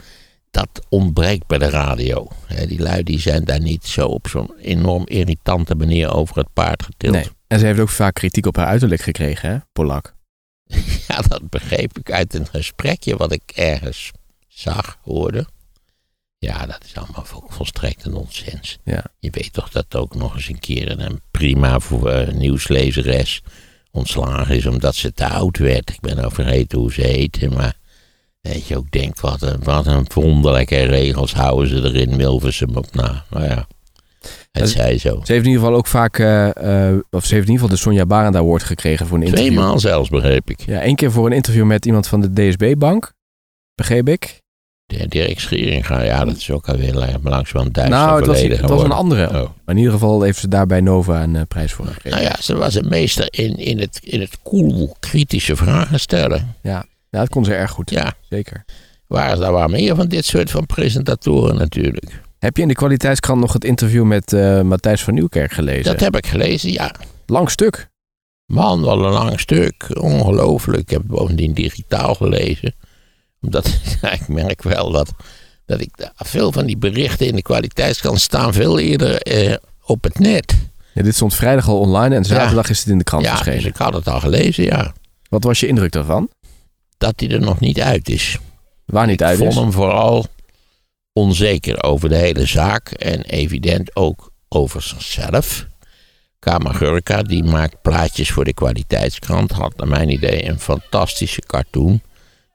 Dat 0.50 0.68
ontbreekt 0.88 1.46
bij 1.46 1.58
de 1.58 1.70
radio. 1.70 2.28
Die 2.68 2.80
lui 2.80 3.02
die 3.02 3.20
zijn 3.20 3.44
daar 3.44 3.60
niet 3.60 3.84
zo 3.84 4.06
op 4.06 4.28
zo'n 4.28 4.52
enorm 4.60 5.02
irritante 5.06 5.74
manier 5.74 6.14
over 6.14 6.36
het 6.36 6.48
paard 6.52 6.82
getild. 6.82 7.14
Nee. 7.14 7.28
En 7.46 7.58
ze 7.58 7.66
heeft 7.66 7.80
ook 7.80 7.88
vaak 7.88 8.14
kritiek 8.14 8.46
op 8.46 8.56
haar 8.56 8.66
uiterlijk 8.66 9.00
gekregen, 9.00 9.50
hè, 9.50 9.58
Polak. 9.72 10.14
Ja, 11.08 11.20
dat 11.28 11.48
begreep 11.50 11.98
ik 11.98 12.10
uit 12.10 12.34
een 12.34 12.46
gesprekje 12.46 13.16
wat 13.16 13.32
ik 13.32 13.42
ergens 13.54 14.10
zag, 14.48 14.98
hoorde. 15.02 15.46
Ja, 16.44 16.66
dat 16.66 16.84
is 16.84 16.94
allemaal 16.96 17.24
vol, 17.24 17.42
volstrekte 17.48 18.08
nonsens. 18.08 18.78
Ja. 18.84 19.04
Je 19.18 19.30
weet 19.30 19.52
toch 19.52 19.68
dat 19.70 19.96
ook 19.96 20.14
nog 20.14 20.34
eens 20.34 20.48
een 20.48 20.58
keer 20.60 21.00
een 21.00 21.20
prima 21.30 21.78
voor, 21.80 22.10
eh, 22.10 22.32
nieuwslezeres 22.34 23.42
ontslagen 23.90 24.56
is 24.56 24.66
omdat 24.66 24.94
ze 24.94 25.12
te 25.12 25.28
oud 25.28 25.58
werd. 25.58 25.90
Ik 25.90 26.00
ben 26.00 26.16
nou 26.16 26.32
vergeten 26.32 26.78
hoe 26.78 26.92
ze 26.92 27.00
heette, 27.00 27.48
maar 27.48 27.74
dat 28.40 28.66
je 28.66 28.76
ook 28.76 28.90
denkt, 28.90 29.20
wat 29.20 29.42
een, 29.42 29.62
wat 29.62 29.86
een 29.86 30.06
wonderlijke 30.14 30.82
regels 30.82 31.32
houden 31.34 31.68
ze 31.68 31.76
erin, 31.76 32.16
Milversum 32.16 32.76
op 32.76 32.94
na. 32.94 33.24
Nou 33.30 33.44
ja, 33.44 33.66
het 34.52 34.62
Dat- 34.62 34.68
zij 34.68 34.98
zo. 34.98 35.20
Ze 35.24 35.32
heeft 35.32 35.44
in 35.44 35.50
ieder 35.50 35.60
geval 35.62 35.76
ook 35.76 35.86
vaak, 35.86 36.18
eh, 36.18 36.88
eh, 36.90 36.98
of 37.10 37.24
ze 37.24 37.34
heeft 37.34 37.46
in 37.46 37.52
ieder 37.52 37.54
geval 37.54 37.68
de 37.68 37.76
Sonja 37.76 38.06
Barend 38.06 38.36
Award 38.36 38.62
gekregen 38.62 39.06
voor 39.06 39.16
een 39.16 39.22
interview. 39.22 39.52
Tweemaal 39.52 39.78
zelfs, 39.78 40.08
begreep 40.08 40.50
ik. 40.50 40.60
Ja, 40.60 40.80
één 40.80 40.96
keer 40.96 41.12
voor 41.12 41.26
een 41.26 41.32
interview 41.32 41.64
met 41.64 41.86
iemand 41.86 42.06
van 42.06 42.20
de 42.20 42.32
DSB-bank, 42.32 43.12
begreep 43.74 44.08
ik. 44.08 44.42
De 44.86 45.08
Dirk 45.08 45.40
Scheringa, 45.40 46.02
ja, 46.02 46.24
dat 46.24 46.36
is 46.36 46.50
ook 46.50 46.68
alweer 46.68 46.94
lang- 46.94 47.18
langzamerhand 47.22 47.74
duister 47.74 47.98
nou, 47.98 48.16
het 48.18 48.26
was, 48.26 48.40
het 48.40 48.60
was 48.70 48.82
een 48.82 48.90
andere. 48.92 49.26
Oh. 49.26 49.32
Maar 49.32 49.74
in 49.74 49.76
ieder 49.76 49.92
geval 49.92 50.22
heeft 50.22 50.38
ze 50.38 50.48
daar 50.48 50.66
bij 50.66 50.80
Nova 50.80 51.22
een 51.22 51.36
eh, 51.36 51.42
prijs 51.48 51.72
voor 51.72 51.86
gekregen. 51.86 52.10
Nou 52.10 52.22
ja, 52.22 52.42
ze 52.42 52.56
was 52.56 52.74
een 52.74 52.88
meester 52.88 53.26
in, 53.30 53.56
in 53.56 53.78
het, 53.78 53.98
in 54.02 54.20
het 54.20 54.38
cool 54.42 54.96
kritische 55.00 55.56
vragen 55.56 56.00
stellen. 56.00 56.54
Ja, 56.62 56.84
dat 57.10 57.28
kon 57.28 57.44
ze 57.44 57.54
erg 57.54 57.70
goed. 57.70 57.90
Ja, 57.90 58.14
Zeker. 58.28 58.64
waar 59.06 59.36
daar 59.36 59.52
waren 59.52 59.70
meer 59.70 59.96
van 59.96 60.08
dit 60.08 60.24
soort 60.24 60.50
van 60.50 60.66
presentatoren 60.66 61.56
natuurlijk. 61.56 62.20
Heb 62.38 62.56
je 62.56 62.62
in 62.62 62.68
de 62.68 62.74
kwaliteitskrant 62.74 63.40
nog 63.40 63.52
het 63.52 63.64
interview 63.64 64.04
met 64.04 64.32
eh, 64.32 64.60
Matthijs 64.60 65.02
van 65.02 65.14
Nieuwkerk 65.14 65.52
gelezen? 65.52 65.84
Dat 65.84 66.00
heb 66.00 66.16
ik 66.16 66.26
gelezen, 66.26 66.72
ja. 66.72 66.94
Lang 67.26 67.50
stuk. 67.50 67.88
Man, 68.52 68.80
wat 68.80 68.96
een 68.96 69.12
lang 69.12 69.40
stuk. 69.40 69.86
Ongelooflijk. 70.00 70.82
Ik 70.82 70.90
heb 70.90 71.00
het 71.02 71.10
bovendien 71.10 71.52
digitaal 71.52 72.14
gelezen. 72.14 72.74
Omdat 73.44 73.78
ja, 74.02 74.10
ik 74.12 74.28
merk 74.28 74.62
wel 74.62 74.90
dat, 74.90 75.12
dat 75.66 75.80
ik 75.80 76.10
veel 76.16 76.52
van 76.52 76.66
die 76.66 76.76
berichten 76.76 77.26
in 77.26 77.34
de 77.34 77.42
kwaliteitskrant 77.42 78.20
staan 78.20 78.52
veel 78.52 78.78
eerder 78.78 79.22
eh, 79.22 79.56
op 79.84 80.04
het 80.04 80.18
net. 80.18 80.54
Ja, 80.94 81.02
dit 81.02 81.14
stond 81.14 81.34
vrijdag 81.34 81.68
al 81.68 81.78
online 81.78 82.14
en 82.14 82.24
zaterdag 82.24 82.70
is 82.70 82.78
het 82.78 82.88
in 82.88 82.98
de 82.98 83.04
krant 83.04 83.24
Ja, 83.24 83.30
verschenen. 83.30 83.58
dus 83.58 83.68
ik 83.68 83.76
had 83.76 83.94
het 83.94 84.08
al 84.08 84.20
gelezen, 84.20 84.64
ja. 84.64 84.92
Wat 85.28 85.44
was 85.44 85.60
je 85.60 85.66
indruk 85.66 85.92
daarvan? 85.92 86.28
Dat 86.98 87.12
hij 87.16 87.28
er 87.30 87.40
nog 87.40 87.60
niet 87.60 87.80
uit 87.80 88.08
is. 88.08 88.38
Waar 88.84 89.06
niet 89.06 89.20
ik 89.20 89.26
uit 89.26 89.38
vond 89.38 89.50
is? 89.52 89.58
hem 89.58 89.72
vooral 89.72 90.26
onzeker 91.12 91.82
over 91.82 92.08
de 92.08 92.16
hele 92.16 92.46
zaak 92.46 92.90
en 92.90 93.22
evident 93.22 93.96
ook 93.96 94.30
over 94.48 94.82
zichzelf. 94.82 95.66
Kamagurka, 96.38 97.22
die 97.22 97.44
maakt 97.44 97.82
plaatjes 97.82 98.30
voor 98.30 98.44
de 98.44 98.54
kwaliteitskrant. 98.54 99.50
Had 99.52 99.76
naar 99.76 99.88
mijn 99.88 100.08
idee 100.08 100.48
een 100.48 100.60
fantastische 100.60 101.42
cartoon. 101.46 102.00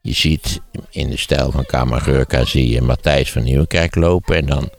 Je 0.09 0.15
ziet 0.15 0.61
in 0.89 1.09
de 1.09 1.17
stijl 1.17 1.51
van 1.51 1.65
Kamagurka 1.65 2.45
zie 2.45 2.69
je 2.69 2.81
Matthijs 2.81 3.31
van 3.31 3.43
Nieuwkerk 3.43 3.95
lopen. 3.95 4.35
En 4.35 4.45
dan 4.45 4.69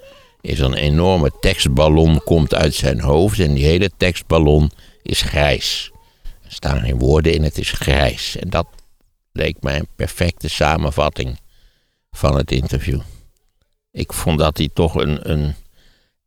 is 0.40 0.58
een 0.58 0.74
enorme 0.74 1.30
tekstballon 1.40 2.20
komt 2.24 2.54
uit 2.54 2.74
zijn 2.74 3.00
hoofd. 3.00 3.38
En 3.38 3.54
die 3.54 3.64
hele 3.64 3.90
tekstballon 3.96 4.70
is 5.02 5.22
grijs. 5.22 5.90
Er 6.42 6.52
staan 6.52 6.80
geen 6.80 6.98
woorden 6.98 7.32
in, 7.32 7.42
het 7.42 7.58
is 7.58 7.70
grijs. 7.70 8.36
En 8.36 8.50
dat 8.50 8.66
leek 9.32 9.56
mij 9.60 9.78
een 9.78 9.88
perfecte 9.96 10.48
samenvatting 10.48 11.38
van 12.10 12.36
het 12.36 12.52
interview. 12.52 13.00
Ik 13.92 14.12
vond 14.12 14.38
dat 14.38 14.58
hij 14.58 14.70
toch 14.72 14.94
een, 14.94 15.30
een 15.30 15.54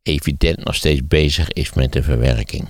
evident 0.02 0.64
nog 0.64 0.74
steeds 0.74 1.06
bezig 1.06 1.48
is 1.50 1.72
met 1.72 1.92
de 1.92 2.02
verwerking. 2.02 2.68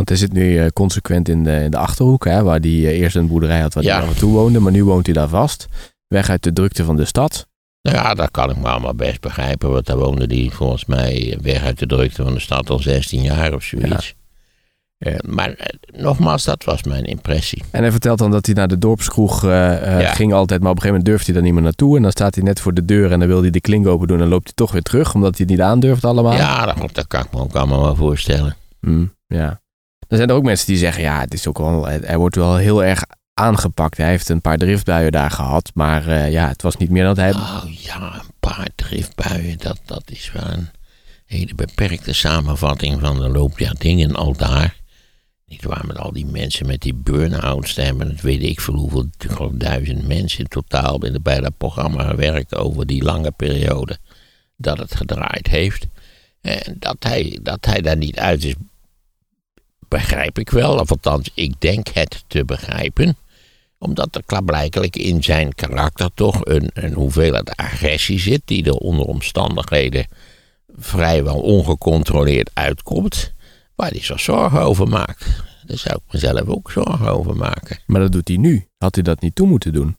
Want 0.00 0.12
hij 0.12 0.18
zit 0.28 0.32
nu 0.32 0.58
eh, 0.58 0.66
consequent 0.72 1.28
in 1.28 1.44
de, 1.44 1.62
in 1.62 1.70
de 1.70 1.76
Achterhoek, 1.76 2.24
hè, 2.24 2.42
waar 2.42 2.58
hij 2.60 2.70
eh, 2.70 2.98
eerst 3.00 3.16
een 3.16 3.26
boerderij 3.28 3.60
had 3.60 3.74
waar 3.74 3.84
Ja. 3.84 3.94
hij 3.94 4.02
af 4.02 4.12
en 4.12 4.18
toe 4.18 4.32
woonde. 4.32 4.60
Maar 4.60 4.72
nu 4.72 4.84
woont 4.84 5.06
hij 5.06 5.14
daar 5.14 5.28
vast. 5.28 5.66
Weg 6.08 6.28
uit 6.30 6.42
de 6.42 6.52
drukte 6.52 6.84
van 6.84 6.96
de 6.96 7.04
stad. 7.04 7.46
Nou 7.82 7.96
ja, 7.96 8.14
dat 8.14 8.30
kan 8.30 8.50
ik 8.50 8.56
me 8.56 8.68
allemaal 8.68 8.94
best 8.94 9.20
begrijpen. 9.20 9.70
Want 9.72 9.86
daar 9.86 9.96
woonde 9.98 10.34
hij 10.36 10.50
volgens 10.52 10.84
mij 10.84 11.38
weg 11.42 11.62
uit 11.64 11.78
de 11.78 11.86
drukte 11.86 12.22
van 12.22 12.32
de 12.34 12.40
stad 12.40 12.70
al 12.70 12.78
16 12.78 13.22
jaar 13.22 13.54
of 13.54 13.62
zoiets. 13.62 14.14
Eh, 14.98 15.14
maar 15.26 15.50
eh, 15.52 15.66
nogmaals, 16.02 16.44
dat 16.44 16.64
was 16.64 16.82
mijn 16.82 17.04
impressie. 17.04 17.62
En 17.70 17.82
hij 17.82 17.90
vertelt 17.90 18.18
dan 18.18 18.30
dat 18.30 18.46
hij 18.46 18.54
naar 18.54 18.68
de 18.68 18.78
dorpskroeg 18.78 19.44
eh, 19.44 19.94
eh, 19.96 20.00
Ja. 20.00 20.12
ging 20.12 20.32
altijd. 20.32 20.60
Maar 20.60 20.70
op 20.70 20.76
een 20.76 20.82
gegeven 20.82 20.88
moment 20.88 21.04
durft 21.04 21.24
hij 21.24 21.34
daar 21.34 21.44
niet 21.44 21.52
meer 21.54 21.62
naartoe. 21.62 21.96
En 21.96 22.02
dan 22.02 22.10
staat 22.10 22.34
hij 22.34 22.44
net 22.44 22.60
voor 22.60 22.74
de 22.74 22.84
deur 22.84 23.12
en 23.12 23.18
dan 23.18 23.28
wil 23.28 23.40
hij 23.40 23.50
de 23.50 23.60
klink 23.60 23.86
open 23.86 24.06
doen. 24.08 24.20
En 24.20 24.28
loopt 24.28 24.44
hij 24.44 24.52
toch 24.54 24.72
weer 24.72 24.82
terug, 24.82 25.14
omdat 25.14 25.36
hij 25.36 25.46
het 25.48 25.56
niet 25.56 25.64
aandurft 25.66 26.04
allemaal. 26.04 26.32
Ja, 26.32 26.66
dat, 26.66 26.94
dat 26.94 27.06
kan 27.06 27.20
ik 27.24 27.32
me 27.32 27.40
ook 27.40 27.54
allemaal 27.54 27.82
wel 27.82 27.96
voorstellen. 27.96 28.56
Hmm, 28.80 29.14
ja. 29.26 29.60
Er 30.10 30.16
zijn 30.16 30.28
er 30.28 30.34
ook 30.34 30.44
mensen 30.44 30.66
die 30.66 30.76
zeggen, 30.76 31.02
ja, 31.02 31.20
het 31.20 31.34
is 31.34 31.46
ook 31.46 31.58
wel, 31.58 31.86
hij 31.86 32.16
wordt 32.16 32.36
wel 32.36 32.56
heel 32.56 32.84
erg 32.84 33.04
aangepakt. 33.34 33.96
Hij 33.96 34.08
heeft 34.08 34.28
een 34.28 34.40
paar 34.40 34.58
driftbuien 34.58 35.12
daar 35.12 35.30
gehad. 35.30 35.70
Maar 35.74 36.08
eh, 36.08 36.32
ja, 36.32 36.48
het 36.48 36.62
was 36.62 36.76
niet 36.76 36.90
meer 36.90 37.04
dan 37.04 37.18
hij... 37.18 37.32
Oh 37.32 37.64
ja, 37.68 38.14
een 38.14 38.32
paar 38.40 38.68
driftbuien, 38.74 39.58
dat, 39.58 39.80
dat 39.84 40.02
is 40.10 40.32
wel 40.32 40.46
een 40.46 40.68
hele 41.26 41.54
beperkte 41.54 42.12
samenvatting 42.12 43.00
van 43.00 43.20
de 43.20 43.28
loop 43.28 43.58
der 43.58 43.74
dingen 43.78 44.14
al 44.14 44.36
daar. 44.36 44.76
Niet 45.46 45.64
waar, 45.64 45.86
met 45.86 45.98
al 45.98 46.12
die 46.12 46.26
mensen 46.26 46.66
met 46.66 46.80
die 46.80 46.94
burn-outs 46.94 47.74
te 47.74 47.80
hebben, 47.80 48.08
dat 48.08 48.20
weet 48.20 48.42
ik 48.42 48.60
veel 48.60 48.74
hoeveel, 48.74 49.08
duizend 49.52 50.06
mensen 50.06 50.38
in 50.38 50.48
totaal 50.48 50.98
bij 51.22 51.40
dat 51.40 51.56
programma 51.56 52.04
gewerkt 52.04 52.54
over 52.54 52.86
die 52.86 53.02
lange 53.02 53.30
periode 53.30 53.98
dat 54.56 54.78
het 54.78 54.94
gedraaid 54.94 55.46
heeft. 55.46 55.86
En 56.40 56.76
dat 56.78 56.96
hij, 56.98 57.38
dat 57.42 57.64
hij 57.64 57.80
daar 57.80 57.96
niet 57.96 58.18
uit 58.18 58.44
is, 58.44 58.54
begrijp 59.90 60.38
ik 60.38 60.50
wel. 60.50 60.78
Of 60.78 60.90
althans, 60.90 61.30
ik 61.34 61.54
denk 61.58 61.88
het 61.88 62.24
te 62.26 62.44
begrijpen 62.44 63.16
omdat 63.80 64.14
er 64.14 64.22
klaarblijkelijk 64.26 64.96
in 64.96 65.22
zijn 65.22 65.54
karakter 65.54 66.10
toch 66.14 66.40
een, 66.44 66.70
een 66.74 66.92
hoeveelheid 66.92 67.56
agressie 67.56 68.18
zit, 68.18 68.42
die 68.44 68.64
er 68.64 68.74
onder 68.74 69.06
omstandigheden 69.06 70.06
vrijwel 70.76 71.40
ongecontroleerd 71.40 72.50
uitkomt, 72.54 73.32
waar 73.74 73.90
hij 73.90 74.02
zich 74.02 74.20
zorgen 74.20 74.60
over 74.60 74.88
maakt. 74.88 75.26
Daar 75.66 75.78
zou 75.78 75.96
ik 75.96 76.12
mezelf 76.12 76.48
ook 76.48 76.70
zorgen 76.70 77.08
over 77.08 77.36
maken. 77.36 77.78
Maar 77.86 78.00
dat 78.00 78.12
doet 78.12 78.28
hij 78.28 78.36
nu. 78.36 78.66
Had 78.78 78.94
hij 78.94 79.04
dat 79.04 79.20
niet 79.20 79.34
toe 79.34 79.46
moeten 79.46 79.72
doen? 79.72 79.96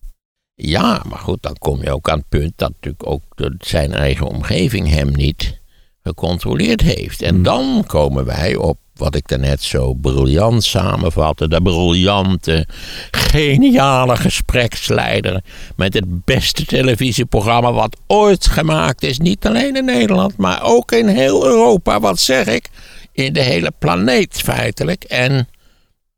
Ja, 0.54 1.04
maar 1.10 1.20
goed, 1.20 1.42
dan 1.42 1.58
kom 1.58 1.82
je 1.82 1.92
ook 1.92 2.10
aan 2.10 2.18
het 2.18 2.30
punt 2.30 2.54
dat 2.56 2.70
natuurlijk 2.70 3.08
ook 3.08 3.24
zijn 3.60 3.94
eigen 3.94 4.28
omgeving 4.28 4.90
hem 4.90 5.12
niet 5.12 5.60
gecontroleerd 6.04 6.82
heeft. 6.82 7.22
En 7.22 7.44
dan 7.44 7.84
komen 7.88 8.26
wij 8.26 8.56
op 8.56 8.78
wat 9.02 9.16
ik 9.16 9.28
daarnet 9.28 9.62
zo 9.62 9.94
briljant 9.94 10.64
samenvatte. 10.64 11.48
De 11.48 11.62
briljante, 11.62 12.68
geniale 13.12 14.16
gespreksleider 14.16 15.44
met 15.76 15.94
het 15.94 16.26
beste 16.26 16.66
televisieprogramma 16.66 17.72
wat 17.72 17.98
ooit 18.08 18.48
gemaakt 18.48 19.04
is. 19.04 19.18
Niet 19.18 19.46
alleen 19.46 19.76
in 19.76 19.86
Nederland, 19.86 20.38
maar 20.38 20.64
ook 20.64 20.92
in 20.92 21.08
heel 21.08 21.46
Europa. 21.46 22.00
Wat 22.00 22.20
zeg 22.20 22.48
ik? 22.48 22.70
In 23.12 23.34
de 23.34 23.42
hele 23.42 23.72
planeet 23.80 24.42
feitelijk. 24.42 25.04
En 25.04 25.48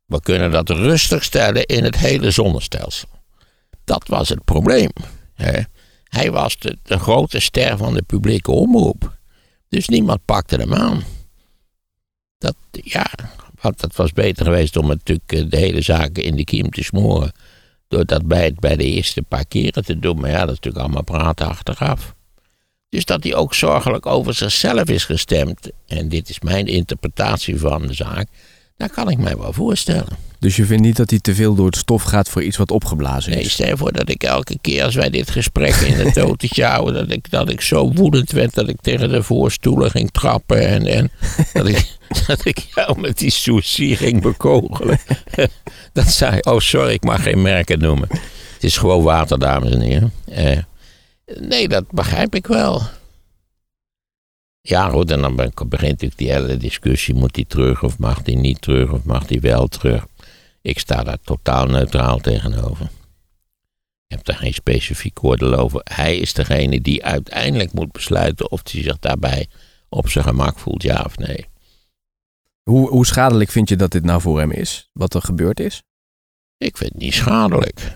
we 0.06 0.22
kunnen 0.22 0.52
dat 0.52 0.70
rustig 0.70 1.24
stellen 1.24 1.66
in 1.66 1.84
het 1.84 1.98
hele 1.98 2.32
zonnestelsel. 2.32 3.10
Dat 3.84 4.08
was 4.08 4.30
het 4.30 4.44
probleem. 4.44 4.92
hè. 5.36 5.60
Hij 6.04 6.32
was 6.32 6.58
de, 6.58 6.78
de 6.84 7.00
grote 7.00 7.40
ster 7.40 7.78
van 7.78 7.94
de 7.94 8.02
publieke 8.02 8.52
omroep. 8.52 9.18
Dus 9.70 9.88
niemand 9.88 10.26
pakte 10.26 10.56
hem 10.56 10.74
aan. 10.74 11.04
Dat, 12.44 12.56
ja, 12.72 13.06
want 13.62 13.82
het 13.82 13.96
was 13.96 14.12
beter 14.14 14.46
geweest 14.46 14.78
om 14.78 14.88
natuurlijk 14.88 15.32
eh, 15.32 15.44
de 15.50 15.58
hele 15.58 15.82
zaak 15.82 16.18
in 16.18 16.36
de 16.36 16.44
kiem 16.44 16.70
te 16.70 16.84
smoren. 16.84 17.32
Door 17.88 18.06
dat 18.06 18.26
bij, 18.28 18.44
het- 18.44 18.60
bij 18.60 18.76
de 18.76 18.84
eerste 18.84 19.22
paar 19.22 19.46
keren 19.46 19.86
te 19.86 20.00
doen. 20.00 20.20
Maar 20.20 20.30
ja, 20.30 20.40
dat 20.40 20.50
is 20.50 20.56
natuurlijk 20.56 20.84
allemaal 20.84 21.04
praten 21.04 21.48
achteraf. 21.48 22.16
Dus 22.90 23.06
dat 23.06 23.24
hij 23.24 23.36
ook 23.36 23.54
zorgelijk 23.54 24.06
over 24.06 24.34
zichzelf 24.34 24.90
is 24.90 25.06
gestemd. 25.06 25.70
En 25.88 26.10
dit 26.10 26.30
is 26.30 26.40
mijn 26.40 26.68
interpretatie 26.68 27.60
van 27.60 27.88
de 27.88 27.94
zaak. 27.94 28.28
Dat 28.78 28.92
kan 28.92 29.10
ik 29.10 29.18
mij 29.18 29.38
wel 29.38 29.54
voorstellen. 29.54 30.18
Dus 30.44 30.56
je 30.56 30.66
vindt 30.66 30.84
niet 30.84 30.96
dat 30.96 31.10
hij 31.10 31.20
te 31.20 31.36
veel 31.36 31.56
door 31.56 31.66
het 31.66 31.76
stof 31.76 32.04
gaat 32.04 32.30
voor 32.30 32.44
iets 32.44 32.58
wat 32.58 32.72
opgeblazen 32.72 33.32
Nee, 33.32 33.44
is? 33.44 33.52
stel 33.52 33.68
je 33.68 33.78
voor 33.78 33.92
dat 33.92 34.10
ik 34.10 34.24
elke 34.24 34.58
keer 34.62 34.84
als 34.84 34.96
wij 34.96 35.10
dit 35.10 35.32
gesprek 35.32 35.76
in 35.76 35.94
het 35.94 36.18
autootje 36.26 36.64
houden, 36.64 36.94
dat 36.94 37.12
ik, 37.12 37.32
dat 37.32 37.50
ik 37.50 37.62
zo 37.62 37.92
woedend 37.94 38.32
werd 38.32 38.54
dat 38.54 38.70
ik 38.70 38.82
tegen 38.82 39.10
de 39.10 39.24
voorstoelen 39.24 39.92
ging 39.92 40.12
trappen 40.12 40.68
en, 40.68 40.86
en 40.86 41.12
dat, 41.54 41.68
ik, 41.68 41.98
dat 42.28 42.46
ik 42.46 42.58
jou 42.76 43.00
met 43.00 43.18
die 43.18 43.30
sourcie 43.30 43.96
ging 43.96 44.22
bekogelen. 44.22 45.00
Dat 45.94 46.08
zei, 46.12 46.40
oh 46.40 46.60
sorry, 46.60 46.94
ik 46.94 47.04
mag 47.04 47.24
geen 47.24 47.42
merken 47.42 47.80
noemen. 47.80 48.08
Het 48.54 48.64
is 48.64 48.78
gewoon 48.78 49.04
water, 49.04 49.40
dames 49.40 49.72
en 49.72 49.82
heren. 49.82 50.14
Eh, 50.26 50.58
nee, 51.40 51.68
dat 51.68 51.92
begrijp 51.92 52.36
ik 52.36 52.48
wel. 52.48 52.82
Ja, 54.62 54.90
goed, 54.90 55.12
en 55.12 55.22
dan 55.22 55.36
begint 55.36 55.70
natuurlijk 55.70 56.18
die 56.18 56.32
hele 56.32 56.58
discussie: 56.58 57.14
moet 57.14 57.36
hij 57.36 57.46
terug 57.48 57.84
of 57.84 57.98
mag 57.98 58.20
hij 58.24 58.36
niet 58.36 58.62
terug 58.62 58.92
of 58.92 59.04
mag 59.04 59.30
hij 59.30 59.40
wel 59.40 59.68
terug? 59.68 60.06
Ik 60.64 60.80
sta 60.80 61.04
daar 61.04 61.18
totaal 61.24 61.66
neutraal 61.66 62.20
tegenover. 62.20 62.86
Ik 64.08 64.16
heb 64.18 64.24
daar 64.26 64.36
geen 64.38 64.54
specifiek 64.54 65.24
oordeel 65.24 65.54
over. 65.54 65.82
Hij 65.84 66.18
is 66.18 66.34
degene 66.34 66.82
die 66.82 67.04
uiteindelijk 67.06 67.74
moet 67.74 67.92
besluiten 67.92 68.52
of 68.52 68.62
hij 68.72 68.82
zich 68.84 69.00
daarbij 69.00 69.48
op 69.90 70.10
zijn 70.10 70.26
gemak 70.26 70.60
voelt, 70.60 70.84
ja 70.84 71.02
of 71.06 71.18
nee. 71.18 71.46
Hoe, 72.64 72.90
hoe 72.90 73.06
schadelijk 73.06 73.50
vind 73.50 73.70
je 73.70 73.76
dat 73.76 73.92
dit 73.92 74.04
nou 74.04 74.22
voor 74.22 74.40
hem 74.40 74.52
is? 74.52 74.90
Wat 74.94 75.14
er 75.14 75.22
gebeurd 75.22 75.60
is? 75.60 75.84
Ik 76.58 76.78
vind 76.78 76.92
het 76.94 77.02
niet 77.02 77.14
schadelijk. 77.14 77.96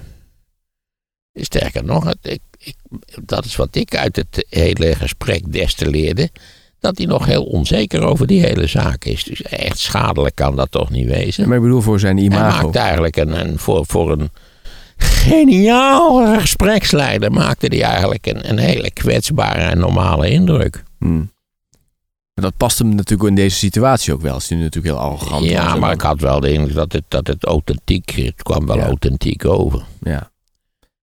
Sterker 1.33 1.83
nog, 1.83 2.03
het- 2.03 2.25
ik, 2.27 2.41
ik, 2.57 2.75
dat 3.27 3.45
is 3.45 3.55
wat 3.55 3.75
ik 3.75 3.95
uit 3.95 4.15
het 4.15 4.45
hele 4.49 4.95
gesprek 4.95 5.51
destilleerde. 5.53 6.29
Dat 6.79 6.97
hij 6.97 7.05
nog 7.07 7.25
heel 7.25 7.43
onzeker 7.43 8.01
over 8.01 8.27
die 8.27 8.41
hele 8.41 8.67
zaak 8.67 9.05
is. 9.05 9.23
Dus 9.23 9.41
echt 9.41 9.79
schadelijk 9.79 10.35
kan 10.35 10.55
dat 10.55 10.71
toch 10.71 10.89
niet 10.89 11.07
wezen. 11.07 11.47
Maar 11.47 11.57
ik 11.57 11.63
bedoel 11.63 11.81
voor 11.81 11.99
zijn 11.99 12.15
Hij 12.17 12.25
imago. 12.25 12.63
maakt 12.63 12.75
eigenlijk 12.75 13.15
een, 13.17 13.39
een, 13.39 13.59
voor, 13.59 13.85
voor 13.87 14.11
een 14.11 14.29
geniaal 14.97 16.37
gespreksleider 16.39 17.31
maakte 17.31 17.67
hij 17.67 17.83
eigenlijk 17.83 18.25
een, 18.25 18.49
een 18.49 18.57
hele 18.57 18.91
kwetsbare 18.91 19.61
en 19.61 19.77
normale 19.79 20.29
indruk. 20.29 20.83
Hmm. 20.99 21.31
En 22.33 22.43
Dat 22.43 22.57
past 22.57 22.77
hem 22.79 22.95
natuurlijk 22.95 23.29
in 23.29 23.35
deze 23.35 23.55
situatie 23.57 24.13
ook 24.13 24.21
wel. 24.21 24.35
Is 24.37 24.49
hij 24.49 24.57
natuurlijk 24.57 24.93
heel 24.95 25.03
arrogant. 25.03 25.45
Ja, 25.45 25.75
maar 25.75 25.91
ik 25.93 26.01
had 26.01 26.19
wel 26.19 26.39
de 26.39 26.51
indruk 26.51 26.75
dat 26.75 26.91
het, 26.93 27.03
dat 27.07 27.27
het 27.27 27.43
authentiek, 27.45 28.09
het 28.09 28.43
kwam 28.43 28.65
wel 28.65 28.77
Ja. 28.77 28.85
authentiek 28.85 29.45
over. 29.45 29.83
Ja. 30.01 30.29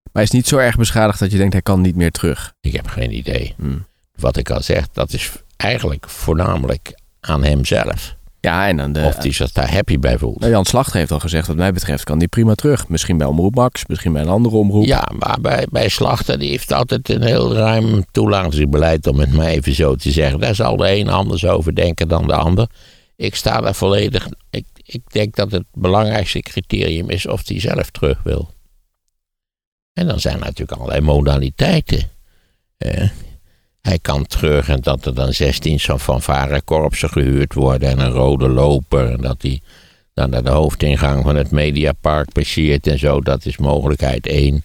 Maar 0.02 0.22
hij 0.22 0.22
is 0.22 0.30
niet 0.30 0.46
zo 0.48 0.56
erg 0.56 0.76
beschadigd 0.76 1.18
dat 1.18 1.30
je 1.30 1.36
denkt 1.36 1.52
hij 1.52 1.62
kan 1.62 1.80
niet 1.80 1.96
meer 1.96 2.10
terug. 2.10 2.52
Ik 2.60 2.72
heb 2.72 2.86
geen 2.86 3.16
idee. 3.16 3.54
Hmm. 3.56 3.86
Wat 4.16 4.36
ik 4.36 4.50
al 4.50 4.62
zeg, 4.62 4.88
dat 4.92 5.12
is 5.12 5.32
eigenlijk 5.56 6.08
voornamelijk 6.08 7.00
aan 7.20 7.44
hemzelf. 7.44 8.16
Ja, 8.44 8.68
en 8.68 8.76
dan 8.76 8.92
de... 8.92 9.04
of 9.04 9.16
hij 9.16 9.32
zich 9.32 9.52
daar 9.52 9.72
happy 9.72 9.98
bij 9.98 10.18
voelt. 10.18 10.38
Nou, 10.38 10.52
Jan 10.52 10.64
Slachter 10.64 10.96
heeft 10.96 11.10
al 11.10 11.20
gezegd, 11.20 11.46
wat 11.46 11.56
mij 11.56 11.72
betreft 11.72 12.04
kan 12.04 12.18
die 12.18 12.28
prima 12.28 12.54
terug. 12.54 12.88
Misschien 12.88 13.18
bij 13.18 13.26
Omroep 13.26 13.54
Max, 13.54 13.86
misschien 13.86 14.12
bij 14.12 14.22
een 14.22 14.28
andere 14.28 14.56
omroep. 14.56 14.84
Ja, 14.84 15.08
maar 15.18 15.38
bij, 15.40 15.66
bij 15.70 15.88
Slachter 15.88 16.38
die 16.38 16.50
heeft 16.50 16.72
altijd 16.72 17.08
een 17.08 17.22
heel 17.22 17.54
ruim 17.54 18.04
toelatingsbeleid, 18.10 19.06
om 19.06 19.18
het 19.18 19.32
maar 19.32 19.46
even 19.46 19.74
zo 19.74 19.94
te 19.94 20.10
zeggen. 20.10 20.40
Daar 20.40 20.54
zal 20.54 20.76
de 20.76 20.96
een 20.96 21.08
anders 21.08 21.46
over 21.46 21.74
denken 21.74 22.08
dan 22.08 22.26
de 22.26 22.34
ander. 22.34 22.68
Ik 23.16 23.34
sta 23.34 23.60
daar 23.60 23.74
volledig. 23.74 24.28
Ik, 24.50 24.66
ik 24.82 25.02
denk 25.12 25.36
dat 25.36 25.52
het 25.52 25.64
belangrijkste 25.72 26.40
criterium 26.40 27.10
is 27.10 27.26
of 27.26 27.48
hij 27.48 27.60
zelf 27.60 27.90
terug 27.90 28.22
wil. 28.22 28.50
En 29.92 30.06
dan 30.06 30.20
zijn 30.20 30.34
er 30.34 30.40
natuurlijk 30.40 30.78
allerlei 30.78 31.00
modaliteiten. 31.00 32.10
Eh, 32.76 33.08
hij 33.84 33.98
kan 33.98 34.26
terug 34.26 34.68
en 34.68 34.80
dat 34.80 35.06
er 35.06 35.14
dan 35.14 35.32
16 35.32 35.80
zo'n 35.80 36.00
fanfarekorpsen 36.00 37.08
gehuurd 37.08 37.54
worden 37.54 37.88
en 37.88 37.98
een 37.98 38.10
rode 38.10 38.48
loper. 38.48 39.10
En 39.10 39.20
dat 39.20 39.42
hij 39.42 39.60
dan 40.14 40.30
naar 40.30 40.42
de 40.42 40.50
hoofdingang 40.50 41.22
van 41.22 41.36
het 41.36 41.50
Mediapark 41.50 42.32
passeert 42.32 42.86
en 42.86 42.98
zo. 42.98 43.20
Dat 43.20 43.46
is 43.46 43.56
mogelijkheid 43.56 44.26
één. 44.26 44.64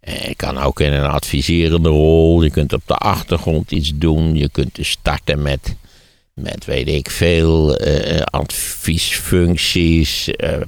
Eh, 0.00 0.24
Je 0.24 0.34
kan 0.34 0.58
ook 0.58 0.80
in 0.80 0.92
een 0.92 1.10
adviserende 1.10 1.88
rol. 1.88 2.42
Je 2.42 2.50
kunt 2.50 2.72
op 2.72 2.82
de 2.86 2.94
achtergrond 2.94 3.70
iets 3.70 3.92
doen. 3.94 4.36
Je 4.36 4.50
kunt 4.50 4.74
dus 4.74 4.90
starten 4.90 5.42
met, 5.42 5.76
met 6.34 6.64
weet 6.64 6.88
ik 6.88 7.10
veel 7.10 7.76
eh, 7.76 8.22
adviesfuncties, 8.22 10.28
eh, 10.28 10.60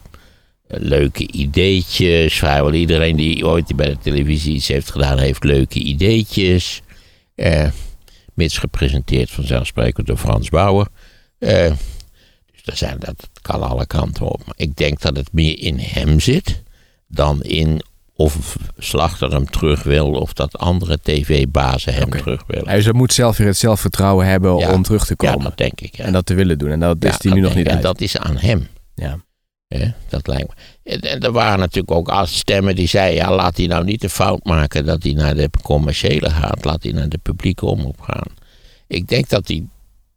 leuke 0.67 1.33
ideetjes. 1.33 2.35
Vrijwel 2.35 2.73
iedereen 2.73 3.17
die 3.17 3.47
ooit 3.47 3.77
bij 3.77 3.89
de 3.89 3.99
televisie 4.03 4.55
iets 4.55 4.69
heeft 4.69 4.91
gedaan, 4.91 5.19
heeft 5.19 5.45
leuke 5.45 5.79
ideetjes. 5.79 6.83
Eh, 7.35 7.67
mits 8.41 8.59
gepresenteerd 8.59 9.31
vanzelfsprekend 9.31 10.07
door 10.07 10.17
Frans 10.17 10.49
Bauer. 10.49 10.87
Eh, 11.39 11.73
dus 12.53 12.63
daar 12.65 12.77
zijn, 12.77 12.97
dat 12.99 13.29
kan 13.43 13.63
alle 13.63 13.87
kanten 13.87 14.27
op. 14.27 14.43
Maar 14.47 14.55
ik 14.57 14.77
denk 14.77 15.01
dat 15.01 15.17
het 15.17 15.33
meer 15.33 15.59
in 15.59 15.79
hem 15.79 16.21
zit 16.21 16.63
dan 17.09 17.43
in 17.43 17.83
of 18.15 18.57
Slachter 18.79 19.31
hem 19.33 19.51
terug 19.51 19.83
wil 19.83 20.11
of 20.11 20.33
dat 20.33 20.59
andere 20.59 20.99
tv-bazen 21.03 21.95
hem 21.95 22.11
terug 22.11 22.43
willen. 22.47 22.69
Hij 22.69 22.93
moet 22.93 23.13
zelf 23.13 23.37
weer 23.37 23.47
het 23.47 23.57
zelfvertrouwen 23.57 24.27
hebben 24.27 24.57
Ja. 24.57 24.73
om 24.73 24.83
terug 24.83 25.07
te 25.07 25.15
Ja, 25.17 25.31
komen. 25.31 25.45
dat 25.45 25.57
denk 25.59 25.81
ik. 25.81 25.97
Ja. 25.97 26.05
En 26.05 26.13
dat 26.13 26.27
te 26.27 26.35
willen 26.35 26.59
doen. 26.59 26.71
En 26.71 26.81
dat 26.81 27.05
is 27.05 27.11
Ja, 27.11 27.17
hij 27.21 27.33
nu 27.33 27.41
dat 27.41 27.49
nog 27.49 27.55
niet 27.59 27.67
uit. 27.69 27.77
En 27.77 27.83
dat 27.83 28.01
is 28.01 28.17
aan 28.17 28.37
hem. 28.37 28.69
Ja. 28.95 29.19
Hè, 29.79 29.87
dat 30.09 30.27
lijkt 30.27 30.49
me. 30.49 30.93
En, 30.93 31.21
er 31.21 31.33
waren 31.33 31.59
natuurlijk 31.59 31.91
ook 31.91 32.27
stemmen 32.27 32.75
die 32.75 32.89
zeiden: 32.89 33.17
ja, 33.17 33.35
laat 33.35 33.57
hij 33.57 33.67
nou 33.67 33.85
niet 33.85 34.01
de 34.01 34.09
fout 34.09 34.45
maken 34.45 34.85
dat 34.85 35.03
hij 35.03 35.13
naar 35.13 35.35
de 35.35 35.51
commerciële 35.63 36.31
gaat, 36.31 36.65
laat 36.65 36.83
hij 36.83 36.93
naar 36.93 37.09
de 37.09 37.19
publieke 37.19 37.67
omroep 37.67 38.01
gaan. 38.01 38.27
Ik 38.87 39.09
denk 39.09 39.29
dat 39.29 39.49
hij 39.49 39.65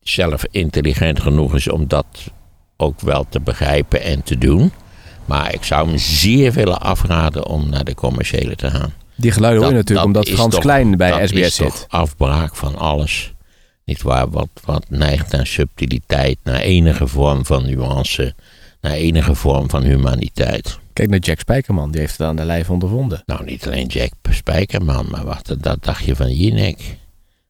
zelf 0.01 0.43
intelligent 0.51 1.19
genoeg 1.19 1.55
is 1.55 1.69
om 1.69 1.87
dat 1.87 2.05
ook 2.77 2.99
wel 3.01 3.25
te 3.29 3.39
begrijpen 3.39 4.01
en 4.01 4.23
te 4.23 4.37
doen. 4.37 4.71
Maar 5.25 5.53
ik 5.53 5.63
zou 5.63 5.87
hem 5.87 5.97
zeer 5.97 6.51
willen 6.51 6.81
afraden 6.81 7.45
om 7.47 7.69
naar 7.69 7.83
de 7.83 7.95
commerciële 7.95 8.55
te 8.55 8.69
gaan. 8.69 8.93
Die 9.15 9.31
geluiden 9.31 9.61
hoor 9.61 9.71
je 9.71 9.77
natuurlijk 9.77 10.07
omdat 10.07 10.29
Frans 10.29 10.53
toch- 10.53 10.61
Klein 10.63 10.97
bij 10.97 11.09
dat 11.19 11.27
SBS 11.29 11.39
is 11.39 11.55
zit. 11.55 11.65
toch 11.67 11.85
afbraak 11.87 12.55
van 12.55 12.75
alles. 12.75 13.33
Niet 13.85 14.01
waar, 14.01 14.29
wat, 14.29 14.49
wat 14.63 14.85
neigt 14.89 15.31
naar 15.31 15.47
subtiliteit, 15.47 16.37
naar 16.43 16.59
enige 16.59 17.07
vorm 17.07 17.45
van 17.45 17.65
nuance, 17.65 18.35
naar 18.83 18.93
enige 18.93 19.35
vorm 19.35 19.69
van 19.69 19.83
humaniteit. 19.83 20.79
Kijk 20.93 21.09
naar 21.09 21.19
Jack 21.19 21.39
Spijkerman, 21.39 21.91
die 21.91 21.99
heeft 21.99 22.17
het 22.17 22.27
aan 22.27 22.35
de 22.35 22.45
lijf 22.45 22.69
ondervonden. 22.69 23.23
Nou, 23.25 23.43
niet 23.45 23.67
alleen 23.67 23.87
Jack 23.87 24.11
Spijkerman, 24.29 25.05
maar 25.09 25.25
wat 25.25 25.55
dat 25.59 25.83
dacht 25.83 26.05
je 26.05 26.15
van 26.15 26.31
Jinek? 26.31 26.97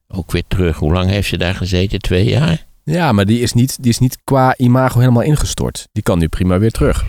Ook 0.08 0.32
weer 0.32 0.44
terug. 0.48 0.76
Hoe 0.76 0.92
lang 0.92 1.10
heeft 1.10 1.28
ze 1.28 1.36
daar 1.36 1.54
gezeten? 1.54 1.98
Twee 1.98 2.24
jaar? 2.24 2.66
Ja, 2.84 3.12
maar 3.12 3.24
die 3.24 3.40
is, 3.40 3.52
niet, 3.52 3.82
die 3.82 3.90
is 3.90 3.98
niet 3.98 4.18
qua 4.24 4.54
imago 4.56 4.98
helemaal 4.98 5.22
ingestort. 5.22 5.88
Die 5.92 6.02
kan 6.02 6.18
nu 6.18 6.28
prima 6.28 6.58
weer 6.58 6.70
terug. 6.70 7.04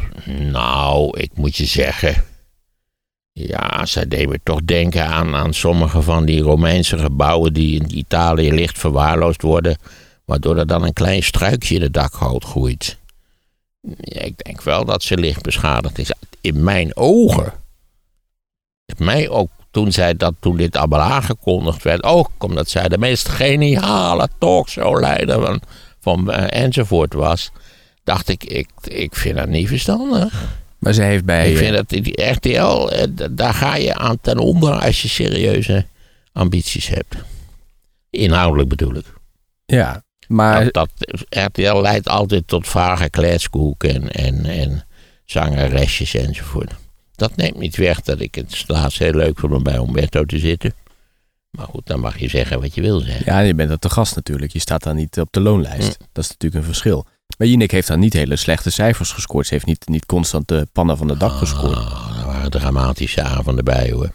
Nou, 0.52 1.20
ik 1.20 1.32
moet 1.36 1.56
je 1.56 1.66
zeggen. 1.66 2.24
Ja, 3.32 3.86
zij 3.86 4.08
deed 4.08 4.30
me 4.30 4.40
toch 4.44 4.64
denken 4.64 5.06
aan, 5.06 5.36
aan 5.36 5.54
sommige 5.54 6.02
van 6.02 6.26
die 6.26 6.42
Romeinse 6.42 6.98
gebouwen 6.98 7.54
die 7.54 7.82
in 7.82 7.98
Italië 7.98 8.52
licht 8.54 8.80
verwaarloosd 8.80 9.42
worden. 9.42 9.78
Waardoor 10.26 10.58
er 10.58 10.68
dan 10.68 10.84
een 10.84 10.94
klein 10.94 11.24
struikje 11.24 11.76
in 11.76 11.82
de 11.82 11.92
dakgoot 11.92 12.44
groeit. 12.44 12.98
Ja, 14.00 14.22
ik 14.22 14.44
denk 14.44 14.62
wel 14.62 14.86
dat 14.86 15.04
ze 15.04 15.18
licht 15.18 15.42
beschadigd 15.42 15.98
is. 15.98 16.12
In 16.42 16.64
mijn 16.64 16.96
ogen. 16.96 17.54
Mij 18.98 19.30
ook 19.30 19.50
toen, 19.72 19.92
zij 19.92 20.16
dat, 20.16 20.34
toen 20.40 20.58
dit 20.58 20.76
allemaal 20.78 21.00
aangekondigd 21.00 21.84
werd. 21.84 22.04
Ook 22.04 22.30
omdat 22.38 22.70
zij 22.70 22.88
de 22.88 22.98
meest 22.98 23.28
geniale 23.28 24.30
talkshow-leider 24.40 25.42
van, 25.42 25.62
van 26.00 26.32
eh, 26.32 26.64
enzovoort 26.64 27.14
was. 27.14 27.52
Dacht 28.04 28.30
ik, 28.30 28.44
ik, 28.44 28.70
ik 28.84 29.16
vind 29.16 29.38
dat 29.38 29.48
niet 29.48 29.68
verstandig. 29.68 30.34
Maar 30.80 30.94
ze 30.94 31.02
heeft 31.02 31.26
bij... 31.26 31.48
Ik 31.50 31.54
eh, 31.54 31.64
vind 31.64 31.76
dat 31.76 31.90
die 31.90 32.24
RTL, 32.24 32.90
eh, 32.90 33.08
daar 33.32 33.54
ga 33.54 33.76
je 33.76 33.96
aan 33.96 34.18
ten 34.22 34.38
onder 34.38 34.74
als 34.74 35.02
je 35.02 35.08
serieuze 35.08 35.86
ambities 36.34 36.88
hebt. 36.88 37.16
Inhoudelijk 38.10 38.70
bedoel 38.70 38.96
ik. 38.96 39.06
ja, 39.66 40.04
maar 40.28 40.72
Dat, 40.72 40.90
dat, 40.98 41.26
RTL 41.30 41.82
leidt 41.82 42.08
altijd 42.08 42.48
tot 42.48 42.68
vage 42.68 43.10
kletskoek 43.10 43.84
en, 43.84 44.12
en, 44.12 44.46
en 44.46 44.86
zangeresjes 45.26 46.14
enzovoort. 46.14 46.72
Dat 47.16 47.36
neemt 47.36 47.58
niet 47.58 47.76
weg 47.76 48.02
dat 48.02 48.20
ik 48.20 48.36
het 48.36 48.64
laatst 48.68 49.00
heel 49.00 49.14
leuk 49.14 49.40
vond 49.40 49.54
om 49.54 49.64
bij 49.64 49.76
Umberto 49.78 50.26
te 50.26 50.40
zitten. 50.40 50.74
Maar 51.50 51.66
goed, 51.66 51.88
dan 51.88 52.00
mag 52.00 52.20
je 52.20 52.30
zeggen 52.30 52.62
wat 52.62 52.76
je 52.76 52.82
wil 52.82 53.00
zeggen. 53.00 53.26
ja, 53.26 53.40
je 53.40 53.56
bent 53.56 53.70
er 53.70 53.80
te 53.80 53.90
gast 53.90 54.16
natuurlijk. 54.16 54.54
Je 54.54 54.60
staat 54.60 54.84
dan 54.84 54.96
niet 54.96 55.20
op 55.20 55.28
de 55.32 55.40
loonlijst. 55.40 56.00
Mm. 56.00 56.08
Dat 56.12 56.24
is 56.24 56.30
natuurlijk 56.30 56.62
een 56.62 56.68
verschil. 56.68 57.06
Maar 57.38 57.48
Jinek 57.48 57.72
heeft 57.72 57.88
dan 57.88 58.00
niet 58.00 58.14
hele 58.14 58.36
slechte 58.36 58.70
cijfers 58.70 59.12
gescoord. 59.12 59.48
Ze 59.48 59.54
heeft 59.54 59.66
niet, 59.66 59.88
niet 59.88 60.06
constant 60.06 60.48
de 60.48 60.68
pannen 60.72 60.98
van 60.98 61.08
de 61.08 61.18
dak 61.18 61.32
gescoord. 61.32 61.76
Ah, 61.76 62.18
er 62.20 62.26
waren 62.26 62.52
dramatische 62.52 63.22
avonden 63.22 63.64
bij 63.64 63.92
hoor. 63.92 64.14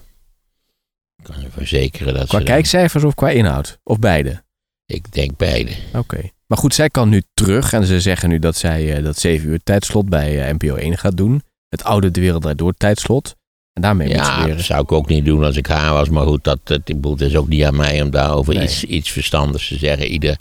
Ik 1.17 1.23
kan 1.23 1.41
je 1.41 1.49
verzekeren 1.51 2.13
dat 2.13 2.27
Qua 2.27 2.39
kijkcijfers 2.39 3.03
of 3.03 3.15
qua 3.15 3.29
inhoud? 3.29 3.79
Of 3.83 3.99
beide? 3.99 4.43
Ik 4.91 5.11
denk 5.13 5.37
beide. 5.37 5.71
Oké. 5.95 6.19
Maar 6.47 6.57
goed, 6.57 6.73
zij 6.73 6.89
kan 6.89 7.09
nu 7.09 7.21
terug. 7.33 7.73
En 7.73 7.85
ze 7.85 7.99
zeggen 8.01 8.29
nu 8.29 8.39
dat 8.39 8.55
zij 8.55 8.95
eh, 8.95 9.03
dat 9.03 9.17
7 9.19 9.49
uur 9.49 9.59
tijdslot 9.63 10.09
bij 10.09 10.41
eh, 10.47 10.53
NPO 10.53 10.75
1 10.75 10.97
gaat 10.97 11.17
doen. 11.17 11.41
Het 11.69 11.83
oude 11.83 12.11
De 12.11 12.19
Wereld 12.21 12.41
Draait 12.41 12.57
Door 12.57 12.73
tijdslot. 12.73 13.35
En 13.73 13.81
daarmee 13.81 14.07
moet 14.15 14.25
ze 14.25 14.31
Ja, 14.31 14.45
weer... 14.45 14.55
dat 14.55 14.65
zou 14.65 14.81
ik 14.81 14.91
ook 14.91 15.07
niet 15.07 15.25
doen 15.25 15.43
als 15.43 15.55
ik 15.55 15.67
haar 15.67 15.93
was. 15.93 16.09
Maar 16.09 16.25
goed, 16.25 16.43
dat, 16.43 16.59
dat, 16.63 16.81
is 17.21 17.35
ook 17.35 17.47
niet 17.47 17.63
aan 17.63 17.75
mij 17.75 18.01
om 18.01 18.09
daarover 18.09 18.53
Nee. 18.53 18.63
iets, 18.63 18.83
iets 18.83 19.11
verstandigs 19.11 19.67
te 19.67 19.77
zeggen. 19.77 20.07
Ieder 20.07 20.37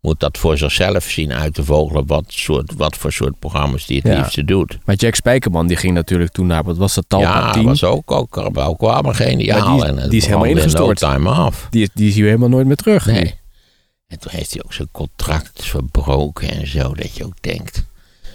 moet 0.00 0.20
dat 0.20 0.38
voor 0.38 0.58
zichzelf 0.58 1.04
zien 1.04 1.32
uit 1.32 1.54
te 1.54 1.64
vogelen. 1.64 2.06
Wat, 2.06 2.24
soort, 2.26 2.72
wat 2.76 2.96
voor 2.96 3.12
soort 3.12 3.38
programma's 3.38 3.86
die 3.86 3.96
het 4.02 4.12
Ja. 4.12 4.18
liefste 4.18 4.44
doet. 4.44 4.78
Maar 4.84 4.94
Jack 4.94 5.14
Spijkerman 5.14 5.66
die 5.66 5.76
ging 5.76 5.94
natuurlijk 5.94 6.32
toen 6.32 6.46
naar, 6.46 6.62
wat 6.64 6.76
was 6.76 6.94
dat, 6.94 7.04
Talpa 7.08 7.26
ja, 7.38 7.52
10? 7.52 7.64
was 7.64 7.84
ook, 7.84 8.10
ook, 8.10 8.36
ook 8.36 8.80
wel 8.80 9.02
geniaal. 9.02 9.76
Maar 9.76 9.76
die 9.76 9.94
is- 9.96 10.02
en 10.02 10.08
die 10.08 10.18
is 10.18 10.24
helemaal 10.26 10.44
in 10.46 10.56
ingestort. 10.56 11.00
No 11.00 11.08
time 11.08 11.46
off. 11.46 11.66
Die, 11.70 11.82
is- 11.82 11.88
die 11.94 12.10
zie 12.12 12.20
je 12.22 12.26
helemaal 12.26 12.48
nooit 12.48 12.66
meer 12.66 12.76
terug. 12.76 13.06
Nee. 13.06 13.34
En 14.12 14.18
toen 14.18 14.32
heeft 14.32 14.52
hij 14.52 14.62
ook 14.64 14.72
zijn 14.72 14.88
contract 14.90 15.64
verbroken 15.64 16.50
en 16.50 16.66
zo. 16.66 16.94
Dat 16.94 17.16
je 17.16 17.24
ook 17.24 17.40
denkt, 17.40 17.84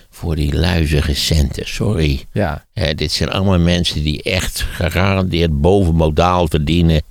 voor 0.10 0.36
die 0.36 0.56
luizige 0.56 1.14
centen, 1.14 1.68
sorry. 1.68 2.26
Ja, 2.32 2.66
dit 2.96 3.12
zijn 3.12 3.30
allemaal 3.32 3.60
mensen 3.60 4.04
die 4.04 4.24
echt 4.24 4.62
gegarandeerd 4.62 5.62
bovenmodaal 5.62 6.48
verdienen. 6.48 7.02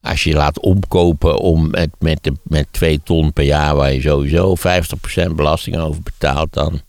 Als 0.00 0.24
je 0.24 0.34
laat 0.34 0.60
omkopen 0.60 1.38
om 1.38 1.70
met, 1.70 1.90
met, 1.98 2.18
de, 2.22 2.32
met 2.42 2.66
2 2.70 3.00
ton 3.04 3.32
per 3.32 3.44
jaar, 3.44 3.76
waar 3.76 3.92
je 3.92 4.00
sowieso 4.00 4.56
50% 5.28 5.30
belasting 5.34 5.76
over 5.76 6.02
betaalt, 6.02 6.52
dan. 6.52 6.80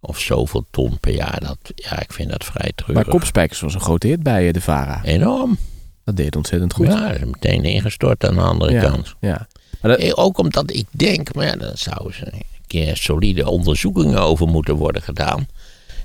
Of 0.00 0.20
zoveel 0.20 0.64
ton 0.70 0.98
per 1.00 1.14
jaar. 1.14 1.40
Dat, 1.40 1.58
ja, 1.74 2.00
ik 2.00 2.12
vind 2.12 2.30
dat 2.30 2.44
vrij 2.44 2.72
maar 2.76 2.84
treurig. 2.84 3.08
Kopspijkers 3.08 3.60
was 3.60 3.74
een 3.74 3.80
grote 3.80 4.06
hit 4.06 4.22
bij 4.22 4.46
eh, 4.46 4.52
de 4.52 4.60
VARA. 4.60 5.04
Enorm. 5.04 5.58
Dat 6.04 6.16
deed 6.16 6.36
ontzettend 6.36 6.72
goed. 6.72 6.86
Ja, 6.86 7.08
dat 7.08 7.16
is 7.16 7.24
meteen 7.24 7.64
ingestort 7.64 8.26
aan 8.26 8.34
de 8.34 8.40
andere 8.40 8.72
ja. 8.72 8.82
kant. 8.82 9.14
ja. 9.20 9.46
Dat, 9.88 9.98
Eh, 9.98 10.12
Ook 10.14 10.38
omdat 10.38 10.72
ik 10.72 10.86
denk, 10.90 11.34
maar 11.34 11.46
ja, 11.46 11.56
daar 11.56 11.78
zouden 11.78 12.14
ze 12.14 12.32
een 12.32 12.42
keer 12.66 12.96
solide 12.96 13.48
onderzoekingen 13.48 14.20
over 14.20 14.46
moeten 14.48 14.74
worden 14.74 15.02
gedaan. 15.02 15.46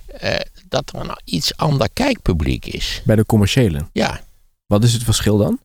eh, 0.10 0.40
dat 0.70 0.92
er 0.96 1.06
nou 1.06 1.20
iets 1.24 1.58
ander 1.58 1.90
kijkpubliek 1.94 2.66
is. 2.66 3.02
bij 3.06 3.16
de 3.16 3.26
commerciële. 3.26 3.86
Ja, 3.94 4.22
Wat 4.66 4.84
is 4.84 4.94
het 4.94 5.04
verschil 5.04 5.38
dan? 5.38 5.60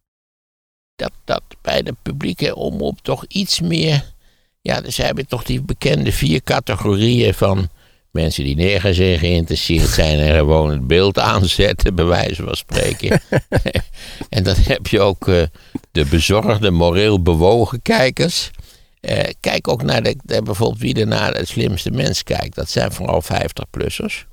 dat, 0.96 1.10
dat 1.24 1.42
bij 1.62 1.82
de 1.82 1.94
publieke 2.02 2.54
omroep 2.56 2.98
toch 3.02 3.24
iets 3.28 3.60
meer. 3.60 4.12
Ja, 4.60 4.80
dus 4.80 4.96
hebben 4.96 5.26
toch 5.26 5.42
die 5.44 5.60
bekende 5.62 6.12
vier 6.12 6.42
categorieën 6.42 7.34
van 7.34 7.68
mensen 8.14 8.44
die 8.44 8.56
nergens 8.56 8.98
in 8.98 9.18
geïnteresseerd 9.18 9.88
zijn 9.88 10.18
en 10.18 10.34
gewoon 10.34 10.70
het 10.70 10.86
beeld 10.86 11.18
aanzetten, 11.18 11.94
bij 11.94 12.04
wijze 12.04 12.42
van 12.42 12.54
spreken. 12.54 13.20
en 14.28 14.42
dan 14.42 14.54
heb 14.58 14.86
je 14.86 15.00
ook 15.00 15.28
eh, 15.28 15.42
de 15.92 16.04
bezorgde, 16.04 16.70
moreel 16.70 17.22
bewogen 17.22 17.82
kijkers. 17.82 18.50
Eh, 19.00 19.30
kijk 19.40 19.68
ook 19.68 19.82
naar 19.82 20.02
de, 20.02 20.16
de- 20.24 20.42
bijvoorbeeld 20.42 20.80
wie 20.80 21.00
er 21.00 21.06
naar 21.06 21.34
het 21.34 21.48
slimste 21.48 21.90
mens 21.90 22.22
kijkt. 22.22 22.54
Dat 22.54 22.70
zijn 22.70 22.92
vooral 22.92 23.22
50-plussers. 23.22 24.24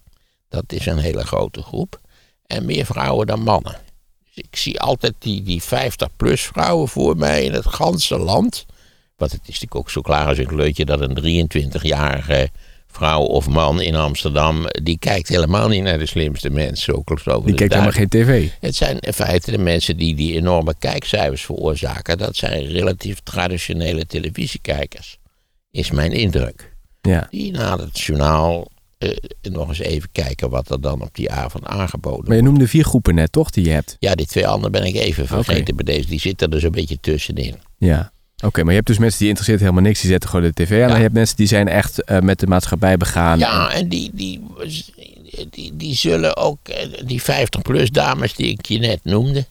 Dat 0.50 0.64
is 0.68 0.86
een 0.86 0.98
hele 0.98 1.26
grote 1.26 1.62
groep. 1.62 2.00
En 2.48 2.66
meer 2.66 2.86
vrouwen 2.86 3.28
dan 3.28 3.42
mannen. 3.44 3.78
Dus 4.26 4.44
ik 4.44 4.56
zie 4.56 4.80
altijd 4.80 5.14
die, 5.20 5.44
die 5.44 5.62
50-plus 5.64 6.42
vrouwen 6.42 6.88
voor 6.88 7.18
mij 7.18 7.44
in 7.44 7.54
het 7.54 7.66
ganse 7.66 8.18
land. 8.18 8.66
Want 9.18 9.32
het 9.32 9.42
is 9.42 9.48
natuurlijk 9.48 9.76
ook 9.76 9.90
zo 9.90 10.02
klaar 10.02 10.28
als 10.28 10.38
een 10.38 10.46
kleurtje 10.48 10.86
dat 10.86 11.02
een 11.02 11.48
23-jarige 11.80 12.50
vrouw 12.92 13.22
of 13.22 13.50
man 13.50 13.82
in 13.82 13.96
Amsterdam. 13.96 14.66
die 14.84 14.98
kijkt 14.98 15.28
helemaal 15.28 15.68
niet 15.68 15.84
naar 15.84 16.00
de 16.00 16.06
slimste 16.06 16.50
mensen. 16.50 16.96
Ook 16.96 17.12
over 17.12 17.46
Die 17.46 17.56
kijkt 17.56 17.74
helemaal 17.74 17.96
geen 17.96 18.10
tv. 18.10 18.50
Het 18.60 18.76
zijn 18.76 19.00
in 19.00 19.14
feite 19.14 19.52
de 19.52 19.58
mensen 19.58 19.98
die 19.98 20.16
die 20.16 20.36
enorme 20.36 20.76
kijkcijfers 20.80 21.46
veroorzaken. 21.46 22.18
Dat 22.18 22.36
zijn 22.36 22.66
relatief 22.66 23.20
traditionele 23.20 24.06
televisiekijkers. 24.06 25.18
Is 25.72 25.92
mijn 25.92 26.12
indruk. 26.12 26.76
Ja. 27.02 27.28
Die 27.30 27.52
na 27.52 27.78
het 27.78 28.00
journaal 28.00 28.68
eh, 28.98 29.10
nog 29.42 29.68
eens 29.68 29.80
even 29.80 30.10
kijken 30.12 30.50
wat 30.50 30.70
er 30.70 30.82
dan 30.82 31.02
op 31.02 31.16
die 31.16 31.32
avond 31.32 31.66
aangeboden 31.66 32.28
Maar 32.28 32.36
je 32.36 32.44
noemde 32.44 32.68
vier 32.68 32.84
groepen 32.84 33.16
net, 33.16 33.32
toch, 33.32 33.50
die 33.50 33.66
je 33.66 33.72
hebt? 33.72 33.96
ja, 34.00 34.16
die 34.16 34.26
twee 34.26 34.48
anderen 34.48 34.72
ben 34.72 34.84
ik 34.84 34.96
even 34.96 35.28
vergeten 35.28 35.76
bij 35.76 35.86
deze. 35.96 36.08
Die 36.08 36.20
zitten 36.20 36.52
er 36.52 36.60
zo'n 36.60 36.72
beetje 36.72 36.98
tussenin. 37.00 37.56
Ja. 37.78 38.11
Oké, 38.42 38.60
maar 38.62 38.70
je 38.70 38.76
hebt 38.76 38.88
dus 38.88 38.98
mensen 38.98 39.20
die 39.20 39.28
interesseert 39.28 39.60
helemaal 39.60 39.82
niks. 39.82 40.02
Die 40.02 40.10
zetten 40.10 40.30
gewoon 40.30 40.46
de 40.46 40.64
tv 40.64 40.72
aan. 40.72 40.78
Ja. 40.80 40.88
En 40.90 40.96
je 40.96 41.02
hebt 41.02 41.14
mensen 41.14 41.36
die 41.38 41.48
zijn 41.48 41.68
echt 41.68 42.04
eh, 42.04 42.20
met 42.20 42.40
de 42.40 42.48
maatschappij 42.48 42.98
begaan. 42.98 43.40
Ja, 43.40 43.72
en 43.72 43.88
die, 43.90 44.10
die, 44.14 44.42
die, 45.50 45.76
die 45.76 45.96
zullen 45.96 46.38
ook, 46.38 46.68
eh, 46.68 46.88
die 47.06 47.22
50-plus 47.22 47.90
dames 47.90 48.34
die 48.36 48.48
ik 48.48 48.66
je 48.66 48.80
net 48.80 49.00
noemde, 49.04 49.46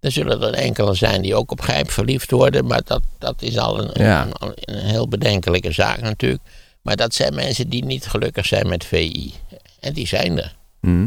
Er 0.00 0.12
zullen 0.12 0.42
er 0.42 0.54
enkele 0.54 0.94
zijn 0.94 1.22
die 1.22 1.34
ook 1.34 1.50
op 1.50 1.60
Gijp 1.60 1.90
verliefd 1.90 2.30
worden, 2.30 2.66
maar 2.66 2.80
dat, 2.84 3.02
dat 3.18 3.42
is 3.42 3.58
al 3.58 3.80
een, 3.82 4.04
Ja. 4.04 4.26
een, 4.38 4.52
een 4.54 4.84
heel 4.86 5.08
bedenkelijke 5.08 5.72
zaak 5.72 6.00
natuurlijk. 6.00 6.42
Maar 6.82 6.96
dat 6.96 7.14
zijn 7.14 7.34
mensen 7.34 7.68
die 7.68 7.84
niet 7.84 8.06
gelukkig 8.06 8.46
zijn 8.46 8.68
met 8.68 8.84
VI. 8.84 9.32
En 9.80 9.92
die 9.92 10.06
zijn 10.06 10.38
er. 10.38 10.56
Hm. 10.80 11.06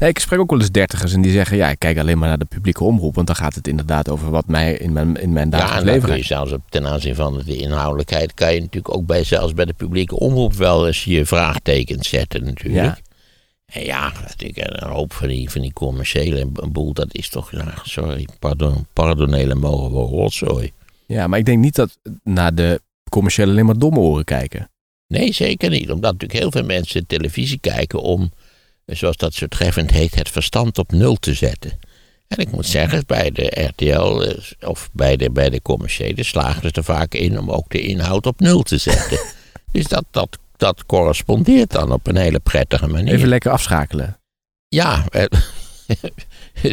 Nee, 0.00 0.08
ik 0.08 0.18
spreek 0.18 0.40
ook 0.40 0.50
wel 0.50 0.60
eens 0.60 0.70
dertigers 0.70 1.12
en 1.12 1.20
die 1.20 1.32
zeggen... 1.32 1.56
ja, 1.56 1.68
ik 1.68 1.78
kijk 1.78 1.98
alleen 1.98 2.18
maar 2.18 2.28
naar 2.28 2.38
de 2.38 2.44
publieke 2.44 2.84
omroep... 2.84 3.14
want 3.14 3.26
dan 3.26 3.36
gaat 3.36 3.54
het 3.54 3.68
inderdaad 3.68 4.08
over 4.08 4.30
wat 4.30 4.46
mij 4.46 4.72
in 4.74 4.92
mijn, 4.92 5.16
in 5.16 5.32
mijn 5.32 5.50
Ja, 5.50 5.58
dagelijks 5.58 5.84
dan 5.84 5.94
leven 5.94 6.00
kun 6.00 6.10
je 6.10 6.16
raakt. 6.16 6.26
zelfs 6.26 6.52
op, 6.52 6.62
ten 6.68 6.86
aanzien 6.86 7.14
van 7.14 7.42
de 7.44 7.56
inhoudelijkheid... 7.56 8.34
kan 8.34 8.54
je 8.54 8.60
natuurlijk 8.60 8.94
ook 8.94 9.06
bij, 9.06 9.24
zelfs 9.24 9.54
bij 9.54 9.64
de 9.64 9.72
publieke 9.72 10.18
omroep 10.18 10.54
wel 10.54 10.86
eens 10.86 11.04
je 11.04 11.26
vraagtekens 11.26 12.08
zetten 12.08 12.44
natuurlijk. 12.44 12.84
Ja. 12.84 12.98
En 13.66 13.84
ja, 13.84 14.12
natuurlijk 14.28 14.82
een 14.82 14.88
hoop 14.88 15.12
van 15.12 15.28
die, 15.28 15.50
van 15.50 15.60
die 15.60 15.72
commerciële 15.72 16.40
een 16.54 16.72
boel... 16.72 16.92
dat 16.92 17.14
is 17.14 17.28
toch, 17.28 17.50
ja, 17.50 17.74
sorry, 17.82 18.28
pardon, 18.38 18.86
pardonelen 18.92 19.58
mogen 19.58 19.92
wel 19.92 20.08
rotzooi. 20.08 20.72
Ja, 21.06 21.26
maar 21.26 21.38
ik 21.38 21.44
denk 21.44 21.58
niet 21.58 21.74
dat 21.74 21.98
naar 22.22 22.54
de 22.54 22.80
commerciële 23.10 23.50
alleen 23.50 23.66
maar 23.66 23.78
domme 23.78 23.98
oren 23.98 24.24
kijken. 24.24 24.70
Nee, 25.06 25.32
zeker 25.32 25.70
niet. 25.70 25.90
Omdat 25.90 26.12
natuurlijk 26.12 26.40
heel 26.40 26.50
veel 26.50 26.64
mensen 26.64 27.06
televisie 27.06 27.58
kijken 27.58 28.02
om, 28.02 28.22
eh, 28.22 28.39
zoals 28.90 29.16
dat 29.16 29.34
zo 29.34 29.46
treffend 29.46 29.90
heet, 29.90 30.14
het 30.14 30.28
verstand 30.28 30.78
op 30.78 30.92
nul 30.92 31.16
te 31.16 31.34
zetten. 31.34 31.78
En 32.28 32.38
ik 32.38 32.50
moet 32.50 32.66
zeggen, 32.66 33.02
bij 33.06 33.30
de 33.30 33.72
RTL 33.76 34.20
eh, 34.20 34.68
of 34.68 34.88
bij 34.92 35.16
de, 35.16 35.30
bij 35.30 35.50
de 35.50 35.62
commerciële 35.62 36.24
slagen 36.24 36.62
ze 36.62 36.70
er 36.72 36.84
vaak 36.84 37.14
in 37.14 37.38
om 37.38 37.50
ook 37.50 37.70
de 37.70 37.80
inhoud 37.80 38.26
op 38.26 38.40
nul 38.40 38.62
te 38.62 38.78
zetten. 38.78 39.18
dus 39.72 39.86
dat, 39.86 40.04
dat, 40.10 40.38
dat 40.56 40.86
correspondeert 40.86 41.70
dan 41.70 41.92
op 41.92 42.06
een 42.06 42.16
hele 42.16 42.38
prettige 42.38 42.86
manier. 42.86 43.14
Even 43.14 43.28
lekker 43.28 43.50
afschakelen. 43.50 44.18
Ja, 44.68 45.04
eh, 45.10 45.24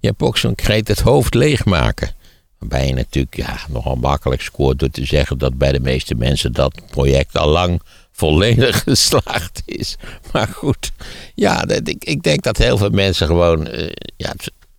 je 0.00 0.06
hebt 0.06 0.22
ook 0.22 0.38
zo'n 0.38 0.54
kreet 0.54 0.88
het 0.88 1.00
hoofd 1.00 1.34
leegmaken. 1.34 2.14
Waarbij 2.58 2.86
je 2.86 2.94
natuurlijk 2.94 3.36
ja, 3.36 3.58
nogal 3.68 3.96
makkelijk 3.96 4.42
scoort 4.42 4.78
door 4.78 4.90
te 4.90 5.04
zeggen 5.04 5.38
dat 5.38 5.58
bij 5.58 5.72
de 5.72 5.80
meeste 5.80 6.14
mensen 6.14 6.52
dat 6.52 6.82
project 6.90 7.36
al 7.36 7.48
lang 7.48 7.82
volledig 8.20 8.82
geslaagd 8.88 9.62
is. 9.64 9.96
Maar 10.32 10.48
goed, 10.48 10.90
ja, 11.34 11.62
dat, 11.62 11.88
ik, 11.88 12.04
ik 12.04 12.22
denk 12.22 12.42
dat 12.42 12.56
heel 12.56 12.76
veel 12.78 12.90
mensen 12.90 13.26
gewoon, 13.26 13.66
eh, 13.66 13.92
ja, 14.16 14.32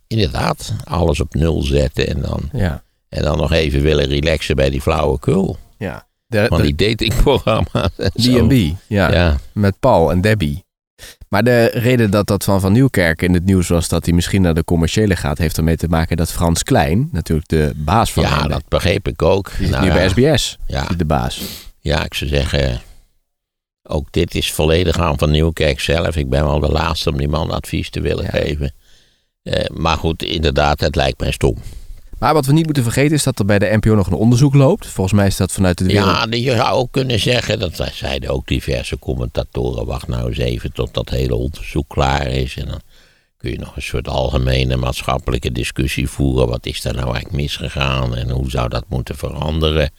inderdaad, 0.06 0.72
alles 0.84 1.20
op 1.20 1.34
nul 1.34 1.62
zetten 1.62 2.06
en 2.08 2.20
dan, 2.20 2.48
Ja. 2.52 2.82
en 3.08 3.22
dan 3.22 3.36
nog 3.36 3.52
even 3.52 3.82
willen 3.82 4.06
relaxen 4.06 4.56
bij 4.56 4.70
die 4.70 4.80
flauwekul. 4.80 5.58
ja. 5.78 6.06
De, 6.26 6.46
Van 6.48 6.62
die 6.62 6.74
datingprogramma's. 6.74 7.90
D&B, 8.14 8.52
ja, 8.86 9.12
Ja. 9.12 9.36
met 9.52 9.78
Paul 9.80 10.10
en 10.10 10.20
Debbie. 10.20 10.64
Maar 11.28 11.44
de 11.44 11.64
reden 11.64 12.10
dat 12.10 12.26
dat 12.26 12.44
van 12.44 12.60
Van 12.60 12.72
Nieuwkerk 12.72 13.22
in 13.22 13.34
het 13.34 13.44
nieuws 13.44 13.68
was 13.68 13.88
dat 13.88 14.04
hij 14.04 14.14
misschien 14.14 14.42
naar 14.42 14.54
de 14.54 14.64
commerciële 14.64 15.16
gaat, 15.16 15.38
heeft 15.38 15.56
ermee 15.56 15.76
te 15.76 15.88
maken 15.88 16.16
dat 16.16 16.32
Frans 16.32 16.62
Klein, 16.62 17.08
natuurlijk 17.12 17.48
de 17.48 17.72
baas 17.76 18.12
van 18.12 18.22
ja, 18.22 18.42
dat 18.46 18.62
begreep 18.68 19.08
ik 19.08 19.22
ook. 19.22 19.50
die 19.58 19.68
Nou 19.68 19.82
nu 19.82 19.88
ja. 19.88 19.94
bij 19.94 20.08
SBS, 20.08 20.58
Ja. 20.66 20.86
de 20.96 21.04
baas. 21.04 21.40
Ja, 21.80 22.04
ik 22.04 22.14
zou 22.14 22.30
zeggen, 22.30 22.80
ook 23.82 24.06
dit 24.12 24.34
is 24.34 24.52
volledig 24.52 24.98
aan 24.98 25.18
Van 25.18 25.30
Nieuwkerk 25.30 25.80
zelf. 25.80 26.16
Ik 26.16 26.28
ben 26.28 26.44
wel 26.44 26.60
de 26.60 26.68
laatste 26.68 27.10
om 27.10 27.16
die 27.16 27.28
man 27.28 27.50
advies 27.50 27.90
te 27.90 28.00
willen 28.00 28.24
Ja. 28.24 28.30
geven. 28.30 28.72
Eh, 29.42 29.64
maar 29.70 29.96
goed, 29.96 30.22
inderdaad, 30.22 30.80
het 30.80 30.94
lijkt 30.96 31.20
mij 31.20 31.30
stom. 31.30 31.56
Maar 32.18 32.34
wat 32.34 32.46
we 32.46 32.52
niet 32.52 32.64
moeten 32.64 32.82
vergeten 32.82 33.16
is 33.16 33.22
dat 33.22 33.38
er 33.38 33.44
bij 33.44 33.58
de 33.58 33.76
NPO 33.80 33.94
nog 33.94 34.06
een 34.06 34.12
onderzoek 34.12 34.54
loopt. 34.54 34.86
Volgens 34.86 35.16
mij 35.16 35.26
is 35.26 35.36
dat 35.36 35.52
vanuit 35.52 35.78
de 35.78 35.84
wereld. 35.84 36.06
Ja, 36.10 36.26
je 36.38 36.56
zou 36.56 36.68
ook 36.76 36.92
kunnen 36.92 37.18
zeggen, 37.20 37.58
dat 37.58 37.88
zeiden 37.92 38.30
ook 38.30 38.46
diverse 38.46 38.98
commentatoren, 38.98 39.86
wacht 39.86 40.08
nou 40.08 40.28
eens 40.28 40.38
even 40.38 40.72
tot 40.72 40.94
dat 40.94 41.08
hele 41.08 41.34
onderzoek 41.34 41.88
klaar 41.88 42.26
is. 42.26 42.56
En 42.56 42.66
dan 42.66 42.80
kun 43.36 43.50
je 43.50 43.58
nog 43.58 43.76
een 43.76 43.82
soort 43.82 44.08
algemene 44.08 44.76
maatschappelijke 44.76 45.52
discussie 45.52 46.08
voeren. 46.08 46.48
Wat 46.48 46.66
is 46.66 46.80
daar 46.82 46.94
nou 46.94 47.04
eigenlijk 47.12 47.36
misgegaan 47.42 48.16
en 48.16 48.30
hoe 48.30 48.50
zou 48.50 48.68
dat 48.68 48.84
moeten 48.88 49.16
veranderen? 49.16 49.90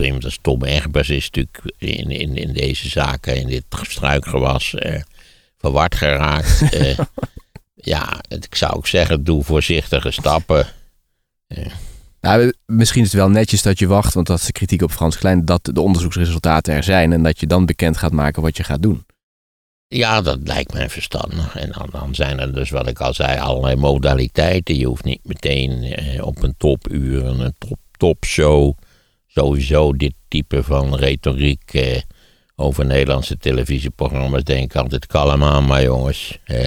Iemand 0.00 0.24
als 0.24 0.38
Tom 0.42 0.64
Egbers 0.64 1.08
is 1.08 1.30
natuurlijk 1.30 1.74
in, 1.78 2.10
in, 2.10 2.36
in 2.36 2.52
deze 2.52 2.88
zaken, 2.88 3.36
in 3.36 3.46
dit 3.46 3.64
struikgewas, 3.82 4.74
eh, 4.74 5.02
verward 5.58 5.94
geraakt. 5.94 6.62
Eh, 6.72 6.98
ja, 7.74 8.20
het- 8.28 8.44
ik 8.44 8.54
zou 8.54 8.72
ook 8.74 8.86
zeggen, 8.86 9.24
doe 9.24 9.44
voorzichtige 9.44 10.10
stappen. 10.10 10.66
Nou, 12.20 12.52
misschien 12.66 13.02
is 13.02 13.08
het 13.08 13.16
wel 13.16 13.28
netjes 13.30 13.62
dat 13.62 13.78
je 13.78 13.86
wacht, 13.86 14.14
want 14.14 14.26
dat 14.26 14.38
is 14.38 14.44
de 14.46 14.52
kritiek 14.52 14.82
op 14.82 14.90
Frans 14.90 15.18
Klein, 15.18 15.44
dat 15.44 15.64
de 15.72 15.80
onderzoeksresultaten 15.80 16.74
er 16.74 16.82
zijn 16.82 17.12
en 17.12 17.22
dat 17.22 17.40
je 17.40 17.46
dan 17.46 17.66
bekend 17.66 17.96
gaat 17.96 18.12
maken 18.12 18.42
wat 18.42 18.56
je 18.56 18.64
gaat 18.64 18.82
doen. 18.82 19.06
Ja, 19.88 20.20
dat 20.20 20.38
lijkt 20.42 20.72
mij 20.72 20.88
verstandig. 20.88 21.56
En 21.56 21.70
dan, 21.72 21.88
dan 21.90 22.14
zijn 22.14 22.38
er 22.38 22.54
dus, 22.54 22.70
wat 22.70 22.88
ik 22.88 23.00
al 23.00 23.14
zei, 23.14 23.38
allerlei 23.38 23.76
modaliteiten. 23.76 24.76
Je 24.78 24.86
hoeft 24.86 25.04
niet 25.04 25.20
meteen 25.24 25.82
eh, 25.82 26.24
op 26.26 26.42
een 26.42 26.54
topuur, 26.58 27.24
een 27.26 27.54
top, 27.58 27.78
topshow. 27.96 28.76
Sowieso 29.34 29.92
dit 29.92 30.14
type 30.28 30.62
van 30.62 30.94
retoriek 30.96 31.74
eh, 31.74 32.00
over 32.56 32.86
Nederlandse 32.86 33.36
televisieprogramma's. 33.36 34.44
Denk 34.44 34.64
ik 34.64 34.76
altijd, 34.76 35.06
kalm 35.06 35.42
aan 35.42 35.66
maar 35.66 35.82
jongens. 35.82 36.38
Hè? 36.44 36.62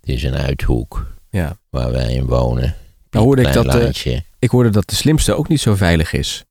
Het 0.00 0.08
is 0.10 0.22
een 0.22 0.34
uithoek 0.36 1.06
Ja. 1.30 1.56
waar 1.70 1.90
wij 1.92 2.12
in 2.12 2.26
wonen. 2.26 2.76
Nou 3.10 3.24
hoorde 3.24 3.42
ik 3.42 3.52
dat, 3.52 3.66
eh. 4.04 4.20
Ik 4.38 4.50
hoorde 4.50 4.70
dat 4.70 4.88
de 4.88 4.94
slimste 4.94 5.34
ook 5.34 5.48
niet 5.48 5.60
zo 5.60 5.74
veilig 5.74 6.12
is. 6.12 6.44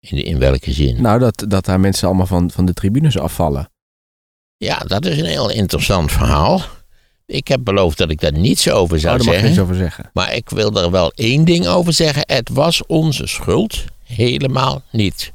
in, 0.00 0.24
in 0.24 0.38
welke 0.38 0.72
zin? 0.72 1.02
Nou, 1.02 1.18
dat, 1.18 1.44
dat 1.48 1.64
daar 1.64 1.80
mensen 1.80 2.08
allemaal 2.08 2.26
van, 2.26 2.50
van 2.50 2.64
de 2.64 2.72
tribunes 2.72 3.18
afvallen. 3.18 3.70
Ja, 4.56 4.78
dat 4.78 5.04
is 5.04 5.18
een 5.18 5.24
heel 5.26 5.50
interessant 5.50 6.12
verhaal. 6.12 6.62
Ik 7.30 7.48
heb 7.48 7.60
beloofd 7.64 7.98
dat 7.98 8.10
ik 8.10 8.20
daar 8.20 8.32
niets 8.32 8.70
over 8.70 8.96
Oh, 8.96 9.02
zou 9.02 9.16
mag 9.16 9.24
je 9.24 9.30
zeggen. 9.30 9.48
niks 9.48 9.60
over 9.60 9.74
zeggen. 9.74 10.10
Maar 10.12 10.34
ik 10.34 10.48
wil 10.48 10.72
er 10.82 10.90
wel 10.90 11.12
één 11.14 11.44
ding 11.44 11.66
over 11.66 11.92
zeggen. 11.92 12.22
Het 12.26 12.48
was 12.48 12.86
onze 12.86 13.26
schuld 13.26 13.84
helemaal 14.04 14.82
niet. 14.92 15.32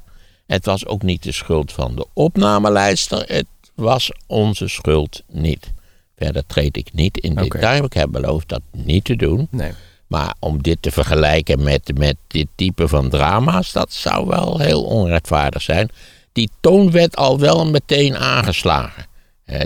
Het 0.48 0.66
was 0.66 0.86
ook 0.86 1.02
niet 1.04 1.24
de 1.24 1.32
schuld 1.32 1.72
van 1.72 1.96
de 1.96 2.06
opnamelijster. 2.14 3.24
Het 3.28 3.46
was 3.76 4.12
onze 4.28 4.68
schuld 4.68 5.22
niet. 5.32 5.72
Verder 6.18 6.44
treed 6.48 6.78
ik 6.78 6.94
niet 6.94 7.18
in 7.18 7.32
Oké. 7.32 7.42
detail. 7.50 7.84
Ik 7.84 7.94
heb 7.94 8.12
beloofd 8.12 8.50
dat 8.50 8.62
niet 8.72 9.04
te 9.04 9.16
doen. 9.16 9.48
Nee. 9.52 9.72
Maar 10.08 10.36
om 10.40 10.62
dit 10.62 10.78
te 10.82 10.92
vergelijken 10.92 11.64
met, 11.64 11.92
met 11.98 12.16
dit 12.28 12.48
type 12.56 12.88
van 12.88 13.10
drama's, 13.10 13.72
dat 13.72 13.94
zou 13.94 14.28
wel 14.28 14.60
heel 14.60 14.84
onrechtvaardig 14.84 15.62
zijn. 15.62 15.90
Die 16.32 16.50
toon 16.60 16.92
werd 16.92 17.16
al 17.16 17.40
wel 17.40 17.66
meteen 17.66 18.16
aangeslagen. 18.18 19.06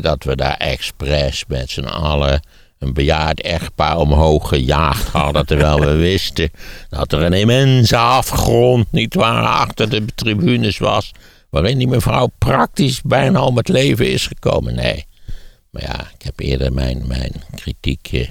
Dat 0.02 0.24
we 0.24 0.36
daar 0.36 0.58
expres 0.58 1.44
met 1.48 1.70
z'n 1.70 1.84
allen 1.86 2.42
een 2.80 2.94
bejaard 2.94 3.42
echtpaar 3.42 3.98
omhoog 3.98 4.48
gejaagd 4.50 5.08
hadden. 5.08 5.46
terwijl 5.46 5.80
we 5.80 5.96
wisten 5.96 6.52
dat 6.90 7.12
er 7.12 7.22
een 7.22 7.34
immense 7.34 7.98
afgrond, 7.98 8.92
niet 8.92 9.14
waar, 9.14 9.46
achter 9.46 9.90
de 9.90 10.06
tribunes 10.16 10.78
was. 10.78 11.12
waarin 11.50 11.78
die 11.78 11.88
mevrouw 11.88 12.30
praktisch 12.38 13.02
bijna 13.02 13.42
om 13.42 13.58
het 13.58 13.68
leven 13.68 14.12
is 14.12 14.28
gekomen. 14.28 14.76
Nee. 14.76 15.06
Maar 15.70 15.82
ja, 15.82 16.00
ik 16.00 16.22
heb 16.22 16.40
eerder 16.40 16.74
mijn, 16.74 17.04
mijn 17.08 17.32
kritiek. 17.56 18.10
eh, 18.12 18.28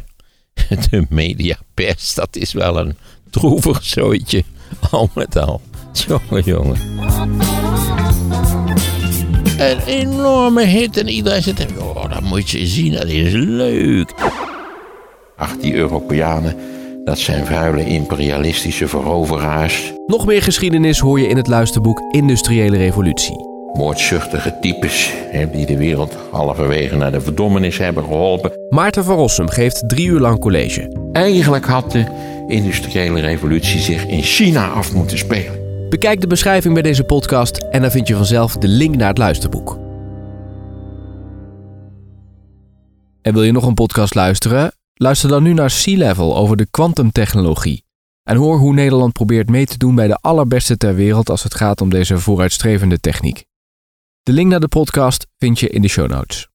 de 0.90 1.06
mediapers, 1.08 2.14
dat 2.14 2.36
is 2.36 2.52
wel 2.52 2.78
een 2.78 2.96
droevig 3.30 3.84
zooitje. 3.84 4.44
Al 4.90 5.10
met 5.14 5.36
al. 5.36 5.60
Jongen, 5.92 6.44
jongen. 6.44 6.78
Een 9.58 9.80
enorme 9.86 10.64
hit 10.64 10.96
en 10.96 11.08
iedereen 11.08 11.42
zit 11.42 11.58
er. 11.58 11.66
Oh, 11.78 12.12
dat 12.12 12.20
moet 12.20 12.50
je 12.50 12.66
zien, 12.66 12.92
dat 12.92 13.04
is 13.04 13.32
leuk. 13.32 14.12
Ach, 15.36 15.56
die 15.56 15.74
Europeanen, 15.74 16.56
dat 17.04 17.18
zijn 17.18 17.46
vuile 17.46 17.86
imperialistische 17.86 18.88
veroveraars. 18.88 19.92
Nog 20.06 20.26
meer 20.26 20.42
geschiedenis 20.42 20.98
hoor 20.98 21.20
je 21.20 21.28
in 21.28 21.36
het 21.36 21.46
luisterboek 21.46 22.00
Industriële 22.10 22.76
Revolutie. 22.76 23.46
Moordzuchtige 23.72 24.56
types 24.60 25.12
die 25.52 25.66
de 25.66 25.76
wereld 25.76 26.16
halverwege 26.30 26.96
naar 26.96 27.12
de 27.12 27.20
verdommenis 27.20 27.78
hebben 27.78 28.04
geholpen. 28.04 28.52
Maarten 28.68 29.04
van 29.04 29.16
Rossum 29.16 29.48
geeft 29.48 29.88
drie 29.88 30.06
uur 30.06 30.20
lang 30.20 30.38
college. 30.38 31.08
Eigenlijk 31.12 31.64
had 31.64 31.92
de 31.92 32.04
industriële 32.48 33.20
revolutie 33.20 33.80
zich 33.80 34.06
in 34.06 34.22
China 34.22 34.68
af 34.68 34.92
moeten 34.94 35.18
spelen. 35.18 35.67
Bekijk 35.88 36.20
de 36.20 36.26
beschrijving 36.26 36.74
bij 36.74 36.82
deze 36.82 37.04
podcast 37.04 37.56
en 37.56 37.80
dan 37.80 37.90
vind 37.90 38.08
je 38.08 38.14
vanzelf 38.14 38.56
de 38.56 38.68
link 38.68 38.96
naar 38.96 39.08
het 39.08 39.18
luisterboek. 39.18 39.78
En 43.22 43.32
wil 43.32 43.42
je 43.42 43.52
nog 43.52 43.66
een 43.66 43.74
podcast 43.74 44.14
luisteren? 44.14 44.72
Luister 44.94 45.28
dan 45.28 45.42
nu 45.42 45.52
naar 45.52 45.70
Sea 45.70 45.96
Level 45.96 46.36
over 46.36 46.56
de 46.56 46.66
kwantumtechnologie. 46.70 47.84
En 48.22 48.36
hoor 48.36 48.58
hoe 48.58 48.74
Nederland 48.74 49.12
probeert 49.12 49.50
mee 49.50 49.66
te 49.66 49.78
doen 49.78 49.94
bij 49.94 50.06
de 50.06 50.18
allerbeste 50.20 50.76
ter 50.76 50.94
wereld 50.94 51.30
als 51.30 51.42
het 51.42 51.54
gaat 51.54 51.80
om 51.80 51.90
deze 51.90 52.18
vooruitstrevende 52.18 53.00
techniek. 53.00 53.44
De 54.22 54.32
link 54.32 54.50
naar 54.50 54.60
de 54.60 54.68
podcast 54.68 55.26
vind 55.38 55.60
je 55.60 55.68
in 55.68 55.82
de 55.82 55.88
show 55.88 56.10
notes. 56.10 56.47